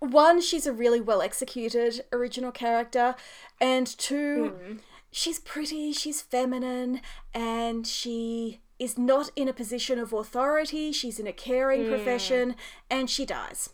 one, 0.00 0.40
she's 0.40 0.66
a 0.66 0.72
really 0.72 1.00
well 1.00 1.22
executed 1.22 2.04
original 2.12 2.50
character, 2.50 3.14
and 3.60 3.86
two, 3.86 4.52
Mm. 4.60 4.78
she's 5.12 5.38
pretty, 5.38 5.92
she's 5.92 6.20
feminine, 6.20 7.00
and 7.32 7.86
she 7.86 8.60
is 8.82 8.98
not 8.98 9.30
in 9.36 9.48
a 9.48 9.52
position 9.52 9.98
of 9.98 10.12
authority. 10.12 10.92
She's 10.92 11.18
in 11.20 11.26
a 11.26 11.32
caring 11.32 11.86
profession, 11.88 12.56
and 12.90 13.08
she 13.08 13.24
dies. 13.24 13.70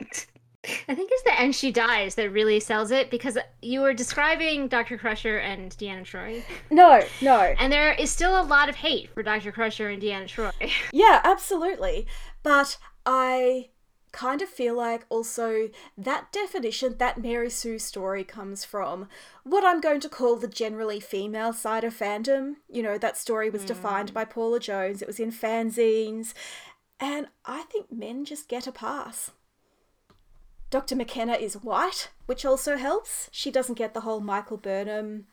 I 0.00 0.94
think 0.94 1.08
it's 1.12 1.22
the 1.22 1.40
end 1.40 1.54
she 1.54 1.72
dies 1.72 2.14
that 2.16 2.30
really 2.30 2.60
sells 2.60 2.90
it 2.90 3.10
because 3.10 3.38
you 3.62 3.80
were 3.80 3.94
describing 3.94 4.68
Dr. 4.68 4.98
Crusher 4.98 5.38
and 5.38 5.70
Deanna 5.72 6.04
Troi, 6.04 6.42
No, 6.70 7.00
no. 7.22 7.40
and 7.58 7.72
there 7.72 7.92
is 7.92 8.10
still 8.10 8.40
a 8.40 8.42
lot 8.44 8.68
of 8.68 8.74
hate 8.76 9.08
for 9.14 9.22
Dr. 9.22 9.52
Crusher 9.52 9.88
and 9.88 10.02
Deanna 10.02 10.26
Troi. 10.28 10.52
Yeah, 10.92 11.20
absolutely. 11.24 12.06
But 12.42 12.76
I 13.06 13.70
kind 14.12 14.42
of 14.42 14.48
feel 14.48 14.74
like 14.74 15.04
also 15.08 15.68
that 15.96 16.32
definition, 16.32 16.96
that 16.98 17.20
Mary 17.20 17.50
Sue 17.50 17.78
story 17.78 18.24
comes 18.24 18.64
from 18.64 19.08
what 19.44 19.64
I'm 19.64 19.80
going 19.80 20.00
to 20.00 20.08
call 20.08 20.36
the 20.36 20.48
generally 20.48 21.00
female 21.00 21.52
side 21.52 21.84
of 21.84 21.96
fandom. 21.96 22.56
You 22.70 22.82
know, 22.82 22.98
that 22.98 23.16
story 23.16 23.50
was 23.50 23.64
defined 23.64 24.14
by 24.14 24.24
mm. 24.24 24.30
Paula 24.30 24.60
Jones, 24.60 25.02
it 25.02 25.08
was 25.08 25.20
in 25.20 25.32
fanzines. 25.32 26.34
And 27.00 27.28
I 27.44 27.62
think 27.62 27.92
men 27.92 28.24
just 28.24 28.48
get 28.48 28.66
a 28.66 28.72
pass. 28.72 29.30
Dr. 30.70 30.96
McKenna 30.96 31.34
is 31.34 31.54
white, 31.54 32.10
which 32.26 32.44
also 32.44 32.76
helps. 32.76 33.30
She 33.32 33.50
doesn't 33.50 33.78
get 33.78 33.94
the 33.94 34.02
whole 34.02 34.20
Michael 34.20 34.58
Burnham 34.58 35.26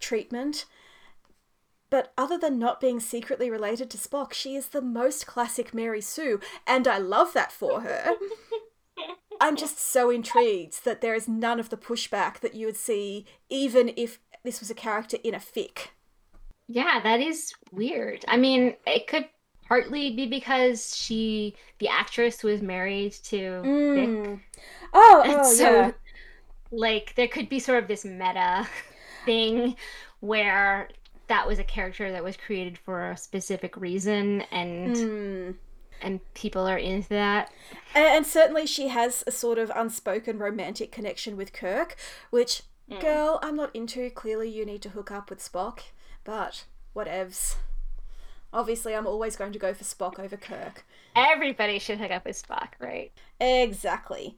treatment. 0.00 0.64
But 1.88 2.12
other 2.18 2.36
than 2.36 2.58
not 2.58 2.80
being 2.80 3.00
secretly 3.00 3.48
related 3.48 3.90
to 3.90 3.98
Spock, 3.98 4.32
she 4.32 4.56
is 4.56 4.68
the 4.68 4.82
most 4.82 5.26
classic 5.26 5.72
Mary 5.72 6.00
Sue, 6.00 6.40
and 6.66 6.88
I 6.88 6.98
love 6.98 7.32
that 7.34 7.52
for 7.52 7.82
her. 7.82 8.10
I'm 9.40 9.56
just 9.56 9.78
so 9.78 10.10
intrigued 10.10 10.84
that 10.84 11.00
there 11.00 11.14
is 11.14 11.28
none 11.28 11.60
of 11.60 11.68
the 11.68 11.76
pushback 11.76 12.40
that 12.40 12.54
you 12.54 12.66
would 12.66 12.76
see 12.76 13.26
even 13.48 13.92
if 13.96 14.18
this 14.44 14.60
was 14.60 14.70
a 14.70 14.74
character 14.74 15.18
in 15.22 15.34
a 15.34 15.38
fic. 15.38 15.88
Yeah, 16.68 17.00
that 17.02 17.20
is 17.20 17.52
weird. 17.70 18.24
I 18.26 18.36
mean, 18.36 18.74
it 18.86 19.06
could 19.06 19.28
partly 19.68 20.14
be 20.14 20.26
because 20.26 20.96
she, 20.96 21.54
the 21.78 21.88
actress, 21.88 22.42
was 22.42 22.62
married 22.62 23.12
to 23.24 23.36
mm. 23.64 23.94
Vic. 23.94 24.40
Oh, 24.92 25.22
oh 25.24 25.52
so, 25.52 25.70
yeah. 25.70 25.92
Like, 26.72 27.14
there 27.16 27.28
could 27.28 27.48
be 27.48 27.60
sort 27.60 27.82
of 27.82 27.88
this 27.88 28.04
meta 28.04 28.66
thing 29.24 29.76
where 30.20 30.88
that 31.28 31.46
was 31.46 31.58
a 31.58 31.64
character 31.64 32.10
that 32.10 32.24
was 32.24 32.36
created 32.36 32.78
for 32.78 33.10
a 33.10 33.16
specific 33.16 33.76
reason 33.76 34.42
and 34.52 34.96
mm. 34.96 35.54
and 36.02 36.20
people 36.34 36.66
are 36.66 36.78
into 36.78 37.08
that 37.08 37.50
and, 37.94 38.04
and, 38.06 38.26
certainly 38.26 38.66
she 38.66 38.88
has 38.88 39.24
a 39.26 39.30
sort 39.30 39.58
of 39.58 39.70
unspoken 39.74 40.38
romantic 40.38 40.92
connection 40.92 41.36
with 41.36 41.52
kirk 41.52 41.96
which 42.30 42.62
mm. 42.90 43.00
girl 43.00 43.38
i'm 43.42 43.56
not 43.56 43.74
into 43.74 44.10
clearly 44.10 44.48
you 44.48 44.64
need 44.64 44.82
to 44.82 44.90
hook 44.90 45.10
up 45.10 45.30
with 45.30 45.40
spock 45.40 45.80
but 46.24 46.64
whatevs 46.94 47.56
obviously 48.52 48.94
i'm 48.94 49.06
always 49.06 49.36
going 49.36 49.52
to 49.52 49.58
go 49.58 49.74
for 49.74 49.84
spock 49.84 50.18
over 50.18 50.36
kirk 50.36 50.84
everybody 51.14 51.78
should 51.78 51.98
hook 51.98 52.10
up 52.10 52.24
with 52.24 52.40
spock 52.40 52.68
right 52.80 53.12
exactly 53.40 54.36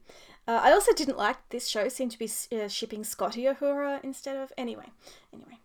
uh, 0.48 0.62
I 0.64 0.72
also 0.72 0.94
didn't 0.94 1.18
like 1.18 1.36
this 1.50 1.68
show 1.68 1.90
seemed 1.90 2.12
to 2.12 2.18
be 2.18 2.30
uh, 2.56 2.68
shipping 2.68 3.04
Scotty 3.04 3.42
Uhura 3.42 4.02
instead 4.02 4.34
of 4.34 4.50
anyway. 4.56 4.86
Anyway, 5.30 5.58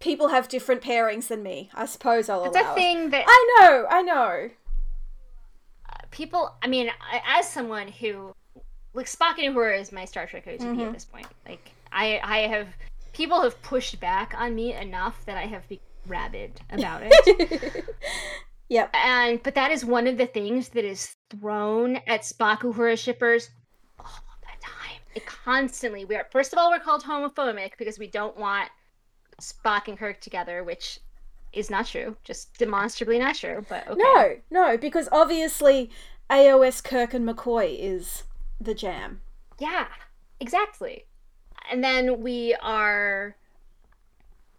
people 0.00 0.28
have 0.28 0.48
different 0.48 0.82
pairings 0.82 1.28
than 1.28 1.42
me. 1.42 1.70
I 1.74 1.86
suppose 1.86 2.28
I'll 2.28 2.44
It's 2.44 2.56
a 2.56 2.74
thing 2.74 3.06
it. 3.06 3.10
that 3.12 3.24
I 3.26 3.56
know, 3.60 3.86
I 3.90 4.02
know. 4.02 4.50
people. 6.10 6.54
I 6.62 6.66
mean, 6.68 6.90
as 7.26 7.48
someone 7.48 7.88
who 7.88 8.34
like 8.94 9.06
Spock 9.06 9.38
and 9.38 9.54
Uhura 9.54 9.80
is 9.80 9.92
my 9.92 10.04
Star 10.04 10.26
Trek 10.26 10.46
OTP 10.46 10.60
mm-hmm. 10.60 10.80
at 10.80 10.92
this 10.92 11.04
point. 11.04 11.26
Like 11.46 11.70
I, 11.92 12.20
I 12.22 12.38
have 12.48 12.68
people 13.12 13.40
have 13.42 13.60
pushed 13.62 14.00
back 14.00 14.34
on 14.36 14.54
me 14.54 14.74
enough 14.74 15.24
that 15.26 15.36
I 15.36 15.46
have 15.46 15.66
been 15.68 15.78
rabid 16.06 16.60
about 16.70 17.02
it. 17.04 17.84
yep. 18.68 18.90
And 18.94 19.42
but 19.42 19.54
that 19.54 19.70
is 19.70 19.84
one 19.84 20.06
of 20.06 20.18
the 20.18 20.26
things 20.26 20.70
that 20.70 20.84
is 20.84 21.14
thrown 21.30 21.96
at 22.06 22.22
Spock 22.22 22.60
Uhura 22.60 22.98
shippers 22.98 23.50
all 23.98 24.22
the 24.40 24.46
time. 24.60 25.00
It 25.14 25.26
constantly. 25.26 26.04
We 26.04 26.16
are 26.16 26.26
first 26.30 26.52
of 26.52 26.58
all 26.58 26.70
we're 26.70 26.80
called 26.80 27.04
homophobic 27.04 27.72
because 27.78 27.98
we 27.98 28.08
don't 28.08 28.36
want 28.36 28.68
Spock 29.40 29.88
and 29.88 29.98
Kirk 29.98 30.20
together, 30.20 30.64
which 30.64 31.00
is 31.52 31.70
not 31.70 31.86
true, 31.86 32.16
just 32.24 32.56
demonstrably 32.58 33.18
not 33.18 33.36
true. 33.36 33.64
But 33.68 33.88
okay. 33.88 34.00
No, 34.00 34.36
no, 34.50 34.76
because 34.76 35.08
obviously 35.12 35.90
AOS 36.30 36.82
Kirk 36.82 37.14
and 37.14 37.28
McCoy 37.28 37.76
is 37.78 38.24
the 38.60 38.74
jam. 38.74 39.20
Yeah, 39.58 39.86
exactly. 40.40 41.04
And 41.70 41.82
then 41.82 42.20
we 42.20 42.54
are 42.62 43.36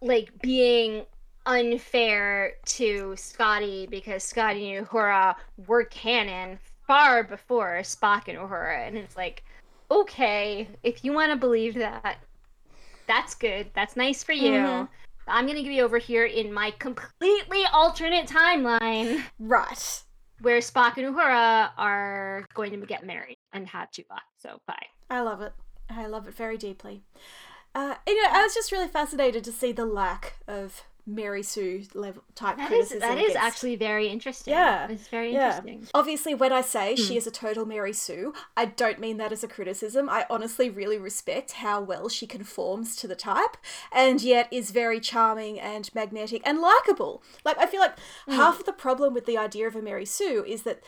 like 0.02 0.30
being 0.40 1.04
unfair 1.46 2.54
to 2.64 3.14
Scotty 3.16 3.86
because 3.86 4.22
Scotty 4.22 4.74
and 4.74 4.86
Uhura 4.86 5.34
were 5.66 5.84
canon 5.84 6.58
far 6.86 7.22
before 7.22 7.80
Spock 7.82 8.28
and 8.28 8.38
Uhura, 8.38 8.86
and 8.86 8.96
it's 8.96 9.16
like, 9.16 9.44
okay, 9.90 10.68
if 10.82 11.04
you 11.04 11.12
want 11.12 11.32
to 11.32 11.36
believe 11.36 11.74
that, 11.74 12.18
that's 13.10 13.34
good. 13.34 13.66
That's 13.74 13.96
nice 13.96 14.22
for 14.22 14.32
you. 14.32 14.52
Mm-hmm. 14.52 14.84
I'm 15.26 15.46
gonna 15.46 15.62
give 15.62 15.72
you 15.72 15.82
over 15.82 15.98
here 15.98 16.24
in 16.24 16.52
my 16.52 16.70
completely 16.78 17.64
alternate 17.72 18.26
timeline. 18.26 19.24
Right. 19.40 20.02
Where 20.40 20.60
Spock 20.60 20.96
and 20.96 21.14
Uhura 21.14 21.70
are 21.76 22.46
going 22.54 22.70
to 22.70 22.86
get 22.86 23.04
married 23.04 23.36
and 23.52 23.66
have 23.66 23.90
Tuvok. 23.90 24.20
So 24.38 24.60
bye. 24.66 24.86
I 25.10 25.20
love 25.22 25.42
it. 25.42 25.52
I 25.90 26.06
love 26.06 26.28
it 26.28 26.34
very 26.34 26.56
deeply. 26.56 27.02
Uh, 27.74 27.96
know, 28.14 28.28
I 28.30 28.42
was 28.42 28.54
just 28.54 28.72
really 28.72 28.88
fascinated 28.88 29.44
to 29.44 29.52
see 29.52 29.72
the 29.72 29.84
lack 29.84 30.34
of 30.46 30.84
Mary 31.14 31.42
Sue 31.42 31.84
level 31.94 32.22
type 32.34 32.56
that 32.56 32.68
criticism. 32.68 32.96
Is, 32.96 33.08
that 33.08 33.18
is 33.18 33.36
actually 33.36 33.76
very 33.76 34.08
interesting. 34.08 34.52
Yeah, 34.52 34.88
it's 34.88 35.08
very 35.08 35.32
yeah. 35.32 35.58
interesting. 35.58 35.88
Obviously, 35.94 36.34
when 36.34 36.52
I 36.52 36.60
say 36.60 36.94
hmm. 36.94 37.02
she 37.02 37.16
is 37.16 37.26
a 37.26 37.30
total 37.30 37.66
Mary 37.66 37.92
Sue, 37.92 38.32
I 38.56 38.66
don't 38.66 38.98
mean 38.98 39.16
that 39.18 39.32
as 39.32 39.44
a 39.44 39.48
criticism. 39.48 40.08
I 40.08 40.26
honestly 40.30 40.70
really 40.70 40.98
respect 40.98 41.52
how 41.52 41.80
well 41.80 42.08
she 42.08 42.26
conforms 42.26 42.96
to 42.96 43.08
the 43.08 43.16
type, 43.16 43.56
and 43.92 44.22
yet 44.22 44.48
is 44.50 44.70
very 44.70 45.00
charming 45.00 45.58
and 45.60 45.92
magnetic 45.94 46.42
and 46.44 46.60
likable. 46.60 47.22
Like 47.44 47.58
I 47.58 47.66
feel 47.66 47.80
like 47.80 47.98
hmm. 48.26 48.34
half 48.34 48.60
of 48.60 48.66
the 48.66 48.72
problem 48.72 49.14
with 49.14 49.26
the 49.26 49.38
idea 49.38 49.66
of 49.66 49.76
a 49.76 49.82
Mary 49.82 50.06
Sue 50.06 50.44
is 50.46 50.62
that 50.62 50.82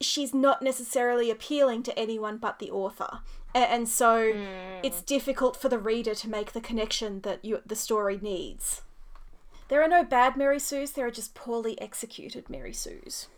she's 0.00 0.32
not 0.32 0.62
necessarily 0.62 1.30
appealing 1.30 1.82
to 1.82 1.98
anyone 1.98 2.38
but 2.38 2.58
the 2.58 2.70
author 2.70 3.20
and 3.54 3.88
so 3.88 4.32
mm. 4.32 4.80
it's 4.82 5.02
difficult 5.02 5.56
for 5.56 5.68
the 5.68 5.78
reader 5.78 6.14
to 6.14 6.28
make 6.28 6.52
the 6.52 6.60
connection 6.60 7.20
that 7.22 7.44
you 7.44 7.60
the 7.66 7.76
story 7.76 8.18
needs 8.22 8.82
there 9.68 9.82
are 9.82 9.88
no 9.88 10.04
bad 10.04 10.36
Mary 10.36 10.58
Sues, 10.58 10.92
there 10.92 11.06
are 11.06 11.10
just 11.10 11.34
poorly 11.34 11.80
executed 11.80 12.48
Mary 12.50 12.72
Sues. 12.72 13.28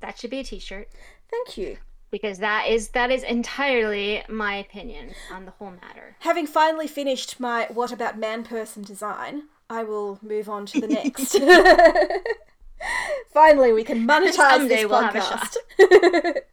That 0.00 0.18
should 0.18 0.30
be 0.30 0.40
a 0.40 0.44
t-shirt. 0.44 0.88
Thank 1.30 1.56
you. 1.56 1.78
Because 2.10 2.38
that 2.38 2.66
is 2.66 2.88
that 2.88 3.12
is 3.12 3.22
entirely 3.22 4.24
my 4.28 4.56
opinion 4.56 5.12
on 5.30 5.44
the 5.44 5.52
whole 5.52 5.70
matter. 5.70 6.16
Having 6.20 6.48
finally 6.48 6.88
finished 6.88 7.38
my 7.38 7.68
what 7.70 7.92
about 7.92 8.18
man 8.18 8.42
person 8.42 8.82
design, 8.82 9.44
I 9.68 9.84
will 9.84 10.18
move 10.20 10.48
on 10.48 10.66
to 10.66 10.80
the 10.80 10.88
next. 10.88 11.38
finally, 13.32 13.72
we 13.72 13.84
can 13.84 14.06
monetize 14.08 14.34
Someday 14.34 14.82
this 14.82 14.90
we'll 14.90 15.02
podcast. 15.02 15.56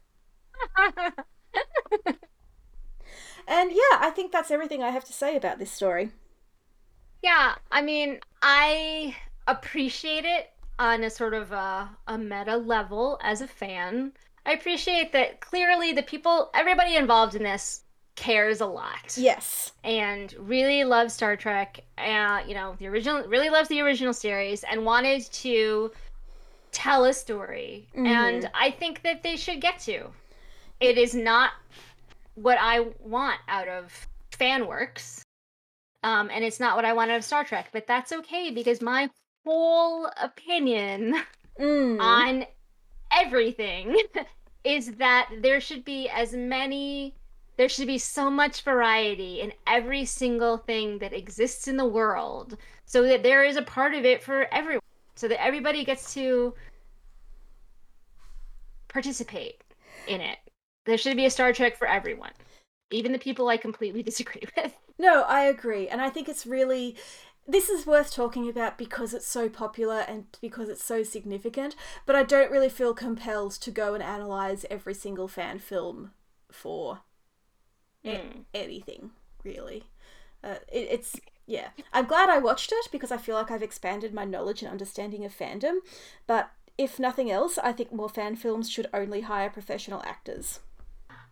and 3.47 3.71
yeah, 3.71 3.97
I 3.99 4.11
think 4.15 4.31
that's 4.31 4.51
everything 4.51 4.83
I 4.83 4.91
have 4.91 5.05
to 5.05 5.13
say 5.13 5.35
about 5.35 5.57
this 5.57 5.71
story. 5.71 6.11
Yeah, 7.23 7.55
I 7.71 7.81
mean, 7.81 8.19
I 8.43 9.15
appreciate 9.47 10.25
it 10.25 10.51
on 10.79 11.03
a 11.03 11.09
sort 11.09 11.33
of 11.33 11.51
a, 11.51 11.89
a 12.07 12.17
meta 12.17 12.57
level 12.57 13.19
as 13.23 13.41
a 13.41 13.47
fan. 13.47 14.11
I 14.45 14.53
appreciate 14.53 15.11
that 15.13 15.41
clearly 15.41 15.93
the 15.93 16.03
people, 16.03 16.49
everybody 16.53 16.95
involved 16.95 17.35
in 17.35 17.43
this 17.43 17.81
cares 18.15 18.61
a 18.61 18.65
lot. 18.65 19.15
Yes. 19.15 19.71
And 19.83 20.33
really 20.37 20.83
loves 20.83 21.13
Star 21.13 21.35
Trek. 21.35 21.83
Uh, 21.97 22.41
you 22.47 22.53
know, 22.53 22.75
the 22.79 22.87
original, 22.87 23.23
really 23.27 23.49
loves 23.49 23.69
the 23.69 23.81
original 23.81 24.13
series 24.13 24.63
and 24.63 24.85
wanted 24.85 25.23
to 25.31 25.91
tell 26.71 27.05
a 27.05 27.13
story. 27.13 27.87
Mm-hmm. 27.95 28.05
And 28.05 28.51
I 28.53 28.71
think 28.71 29.01
that 29.03 29.23
they 29.23 29.35
should 29.35 29.61
get 29.61 29.79
to. 29.81 30.07
It 30.79 30.97
is 30.97 31.15
not 31.15 31.51
what 32.35 32.57
I 32.61 32.87
want 33.01 33.39
out 33.47 33.67
of 33.67 34.07
fan 34.31 34.67
works. 34.67 35.23
Um, 36.03 36.29
and 36.31 36.43
it's 36.43 36.59
not 36.59 36.75
what 36.75 36.85
I 36.85 36.93
want 36.93 37.11
out 37.11 37.17
of 37.17 37.23
Star 37.23 37.43
Trek, 37.43 37.69
but 37.73 37.87
that's 37.87 38.11
okay 38.11 38.51
because 38.51 38.81
my 38.81 39.09
whole 39.47 40.09
opinion 40.21 41.15
mm. 41.57 42.01
on 42.01 42.45
everything 43.13 43.97
is 44.65 44.91
that 44.95 45.29
there 45.41 45.61
should 45.61 45.85
be 45.85 46.09
as 46.09 46.33
many 46.33 47.15
there 47.55 47.69
should 47.69 47.87
be 47.87 47.97
so 47.97 48.29
much 48.29 48.61
variety 48.61 49.39
in 49.39 49.53
every 49.65 50.03
single 50.03 50.57
thing 50.57 50.99
that 50.99 51.13
exists 51.13 51.69
in 51.69 51.77
the 51.77 51.85
world 51.85 52.57
so 52.85 53.03
that 53.03 53.23
there 53.23 53.45
is 53.45 53.55
a 53.55 53.61
part 53.61 53.93
of 53.93 54.03
it 54.03 54.21
for 54.21 54.53
everyone 54.53 54.81
so 55.15 55.29
that 55.29 55.41
everybody 55.41 55.85
gets 55.85 56.13
to 56.13 56.53
participate 58.89 59.63
in 60.09 60.19
it 60.19 60.39
there 60.85 60.97
should 60.97 61.15
be 61.15 61.25
a 61.25 61.29
star 61.29 61.53
trek 61.53 61.77
for 61.77 61.87
everyone 61.87 62.33
even 62.91 63.13
the 63.13 63.17
people 63.17 63.47
i 63.47 63.55
completely 63.55 64.03
disagree 64.11 64.43
with 64.57 64.73
no 64.99 65.21
i 65.21 65.43
agree 65.43 65.87
and 65.87 66.01
i 66.01 66.09
think 66.09 66.27
it's 66.27 66.45
really 66.45 66.97
this 67.47 67.69
is 67.69 67.87
worth 67.87 68.11
talking 68.11 68.49
about 68.49 68.77
because 68.77 69.13
it's 69.13 69.27
so 69.27 69.47
popular 69.47 69.99
and 69.99 70.25
because 70.41 70.67
it's 70.67 70.83
so 70.83 71.01
significant, 71.03 71.75
but 72.05 72.15
I 72.15 72.23
don't 72.23 72.51
really 72.51 72.69
feel 72.69 72.93
compelled 72.93 73.53
to 73.53 73.71
go 73.71 73.93
and 73.93 74.03
analyze 74.03 74.65
every 74.69 74.93
single 74.93 75.27
fan 75.27 75.59
film 75.59 76.11
for 76.51 76.99
mm. 78.03 78.13
a- 78.13 78.17
hmm. 78.17 78.39
anything, 78.53 79.11
really. 79.43 79.83
Uh, 80.43 80.55
it, 80.71 80.87
it's 80.91 81.19
yeah. 81.45 81.69
I'm 81.93 82.05
glad 82.05 82.29
I 82.29 82.37
watched 82.37 82.73
it 82.73 82.89
because 82.91 83.11
I 83.11 83.17
feel 83.17 83.35
like 83.35 83.49
I've 83.49 83.63
expanded 83.63 84.13
my 84.13 84.25
knowledge 84.25 84.61
and 84.61 84.69
understanding 84.69 85.23
of 85.23 85.37
fandom, 85.37 85.77
but 86.27 86.51
if 86.77 86.99
nothing 86.99 87.31
else, 87.31 87.57
I 87.57 87.71
think 87.71 87.91
more 87.91 88.09
fan 88.09 88.35
films 88.35 88.69
should 88.69 88.87
only 88.93 89.21
hire 89.21 89.49
professional 89.49 90.03
actors. 90.05 90.59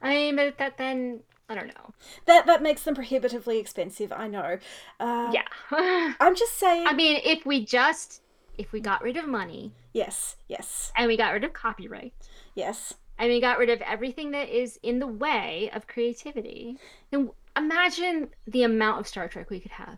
I 0.01 0.09
mean, 0.09 0.35
but 0.37 0.57
that 0.57 0.77
then 0.77 1.21
I 1.47 1.55
don't 1.55 1.67
know. 1.67 1.93
That 2.25 2.45
that 2.47 2.63
makes 2.63 2.83
them 2.83 2.95
prohibitively 2.95 3.59
expensive. 3.59 4.11
I 4.11 4.27
know. 4.27 4.57
Uh, 4.99 5.31
yeah. 5.33 5.45
I'm 6.19 6.35
just 6.35 6.57
saying. 6.57 6.87
I 6.87 6.93
mean, 6.93 7.21
if 7.23 7.45
we 7.45 7.63
just 7.63 8.21
if 8.57 8.71
we 8.71 8.79
got 8.79 9.03
rid 9.03 9.17
of 9.17 9.27
money 9.27 9.73
Yes, 9.95 10.35
yes, 10.49 10.91
and 10.97 11.07
we 11.07 11.15
got 11.15 11.31
rid 11.31 11.45
of 11.45 11.53
copyright 11.53 12.11
yes. 12.53 12.93
and 13.17 13.29
we 13.29 13.39
got 13.39 13.57
rid 13.57 13.69
of 13.69 13.81
everything 13.81 14.31
that 14.31 14.49
is 14.49 14.77
in 14.83 14.99
the 14.99 15.07
way 15.07 15.69
of 15.73 15.87
creativity, 15.87 16.77
then 17.11 17.31
imagine 17.55 18.27
the 18.45 18.63
amount 18.63 18.99
of 18.99 19.07
Star 19.07 19.29
Trek 19.29 19.49
we 19.49 19.61
could 19.61 19.71
have. 19.71 19.97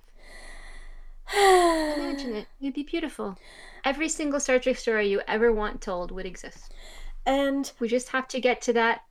Imagine 1.33 2.35
it. 2.35 2.47
It'd 2.61 2.75
be 2.75 2.83
beautiful. 2.83 3.39
Every 3.83 4.07
single 4.07 4.39
Star 4.39 4.59
Trek 4.59 4.77
story 4.77 5.09
you 5.09 5.21
ever 5.27 5.51
want 5.51 5.81
told 5.81 6.11
would 6.11 6.27
exist. 6.27 6.75
And 7.25 7.71
We 7.79 7.87
just 7.87 8.09
have 8.09 8.27
to 8.27 8.39
get 8.39 8.61
to 8.61 8.73
that 8.73 9.01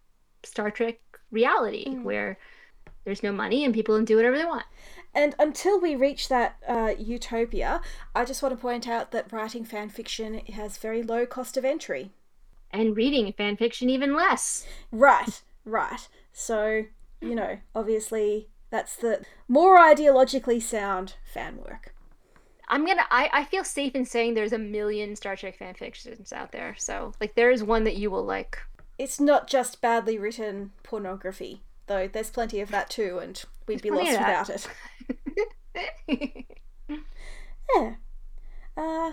Star 0.45 0.71
Trek 0.71 1.01
reality 1.31 1.87
Mm. 1.89 2.03
where 2.03 2.39
there's 3.05 3.23
no 3.23 3.33
money 3.33 3.65
and 3.65 3.73
people 3.75 3.97
can 3.97 4.05
do 4.05 4.17
whatever 4.17 4.37
they 4.39 4.45
want. 4.45 4.67
and 5.15 5.35
until 5.39 5.81
we 5.81 5.95
reach 5.97 6.29
that 6.29 6.57
uh, 6.69 6.93
utopia, 6.99 7.81
I 8.15 8.25
just 8.27 8.43
want 8.43 8.55
to 8.55 8.61
point 8.61 8.87
out 8.87 9.13
that 9.13 9.33
writing 9.33 9.65
fan 9.65 9.89
fiction 9.89 10.39
has 10.53 10.77
very 10.77 11.03
low 11.03 11.25
cost 11.25 11.57
of 11.57 11.65
entry. 11.65 12.11
And 12.71 12.97
reading 12.97 13.33
fan 13.33 13.57
fiction 13.57 13.89
even 13.89 14.15
less. 14.15 14.67
Right, 14.93 15.41
right. 15.65 16.07
So, 16.33 16.83
you 17.23 17.35
know, 17.35 17.59
obviously 17.75 18.49
that's 18.69 18.97
the 18.97 19.25
more 19.49 19.79
ideologically 19.79 20.61
sound 20.61 21.15
fan 21.25 21.57
work. 21.59 21.95
I'm 22.69 22.85
gonna 22.85 23.07
I, 23.11 23.31
I 23.33 23.45
feel 23.45 23.65
safe 23.65 23.95
in 23.95 24.05
saying 24.05 24.35
there's 24.35 24.53
a 24.53 24.59
million 24.59 25.17
Star 25.17 25.37
Trek 25.37 25.57
fan 25.57 25.75
fictions 25.75 26.33
out 26.33 26.53
there. 26.53 26.75
So 26.77 27.13
like 27.21 27.37
there 27.37 27.51
is 27.51 27.63
one 27.63 27.85
that 27.85 27.97
you 27.97 28.11
will 28.11 28.25
like. 28.25 28.59
It's 28.99 29.21
not 29.21 29.47
just 29.47 29.81
badly 29.81 30.19
written 30.19 30.73
pornography, 30.83 31.63
though 31.87 32.09
there's 32.09 32.31
plenty 32.31 32.61
of 32.61 32.71
that 32.71 32.89
too, 32.91 33.19
and 33.23 33.43
we'd 33.67 33.83
be 33.83 33.91
lost 33.91 34.13
without 34.13 34.51
it. 34.51 34.69
Yeah. 37.75 37.95
Uh, 38.77 39.13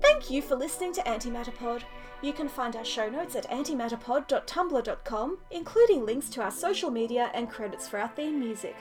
thank 0.00 0.30
you 0.30 0.42
for 0.42 0.56
listening 0.56 0.92
to 0.94 1.02
Antimatterpod. 1.02 1.82
You 2.22 2.32
can 2.32 2.48
find 2.48 2.76
our 2.76 2.84
show 2.84 3.08
notes 3.08 3.34
at 3.34 3.50
antimatterpod.tumblr.com, 3.50 5.38
including 5.50 6.06
links 6.06 6.28
to 6.30 6.42
our 6.42 6.50
social 6.50 6.90
media 6.90 7.30
and 7.34 7.50
credits 7.50 7.88
for 7.88 7.98
our 7.98 8.08
theme 8.08 8.38
music. 8.38 8.76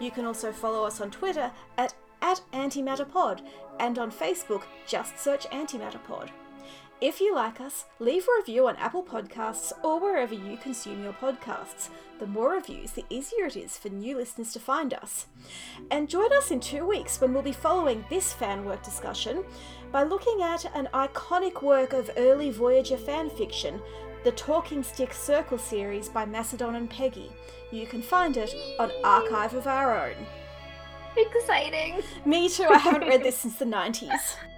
You 0.00 0.10
can 0.10 0.24
also 0.24 0.50
follow 0.52 0.84
us 0.84 1.00
on 1.00 1.10
Twitter 1.10 1.52
at, 1.78 1.94
at 2.22 2.40
antimatterpod 2.52 3.42
and 3.78 3.98
on 3.98 4.10
Facebook, 4.10 4.62
just 4.86 5.18
search 5.18 5.46
Antimatterpod. 5.50 6.30
If 7.00 7.18
you 7.18 7.34
like 7.34 7.62
us, 7.62 7.86
leave 7.98 8.24
a 8.24 8.40
review 8.40 8.68
on 8.68 8.76
Apple 8.76 9.02
Podcasts 9.02 9.72
or 9.82 9.98
wherever 9.98 10.34
you 10.34 10.58
consume 10.58 11.02
your 11.02 11.14
podcasts. 11.14 11.88
The 12.18 12.26
more 12.26 12.50
reviews, 12.50 12.92
the 12.92 13.06
easier 13.08 13.46
it 13.46 13.56
is 13.56 13.78
for 13.78 13.88
new 13.88 14.18
listeners 14.18 14.52
to 14.52 14.60
find 14.60 14.92
us. 14.92 15.24
And 15.90 16.10
join 16.10 16.30
us 16.34 16.50
in 16.50 16.60
two 16.60 16.86
weeks 16.86 17.18
when 17.18 17.32
we'll 17.32 17.42
be 17.42 17.52
following 17.52 18.04
this 18.10 18.34
fan 18.34 18.66
work 18.66 18.82
discussion 18.82 19.44
by 19.90 20.02
looking 20.02 20.42
at 20.42 20.66
an 20.76 20.90
iconic 20.92 21.62
work 21.62 21.94
of 21.94 22.10
early 22.18 22.50
Voyager 22.50 22.98
fan 22.98 23.30
fiction, 23.30 23.80
the 24.22 24.32
Talking 24.32 24.82
Stick 24.82 25.14
Circle 25.14 25.56
series 25.56 26.10
by 26.10 26.26
Macedon 26.26 26.74
and 26.74 26.90
Peggy. 26.90 27.32
You 27.72 27.86
can 27.86 28.02
find 28.02 28.36
it 28.36 28.54
on 28.78 28.90
Archive 29.04 29.54
of 29.54 29.66
Our 29.66 30.08
Own. 30.08 30.26
Exciting. 31.16 32.02
Me 32.26 32.50
too, 32.50 32.68
I 32.70 32.76
haven't 32.76 33.08
read 33.08 33.22
this 33.22 33.38
since 33.38 33.56
the 33.56 33.64
90s. 33.64 34.34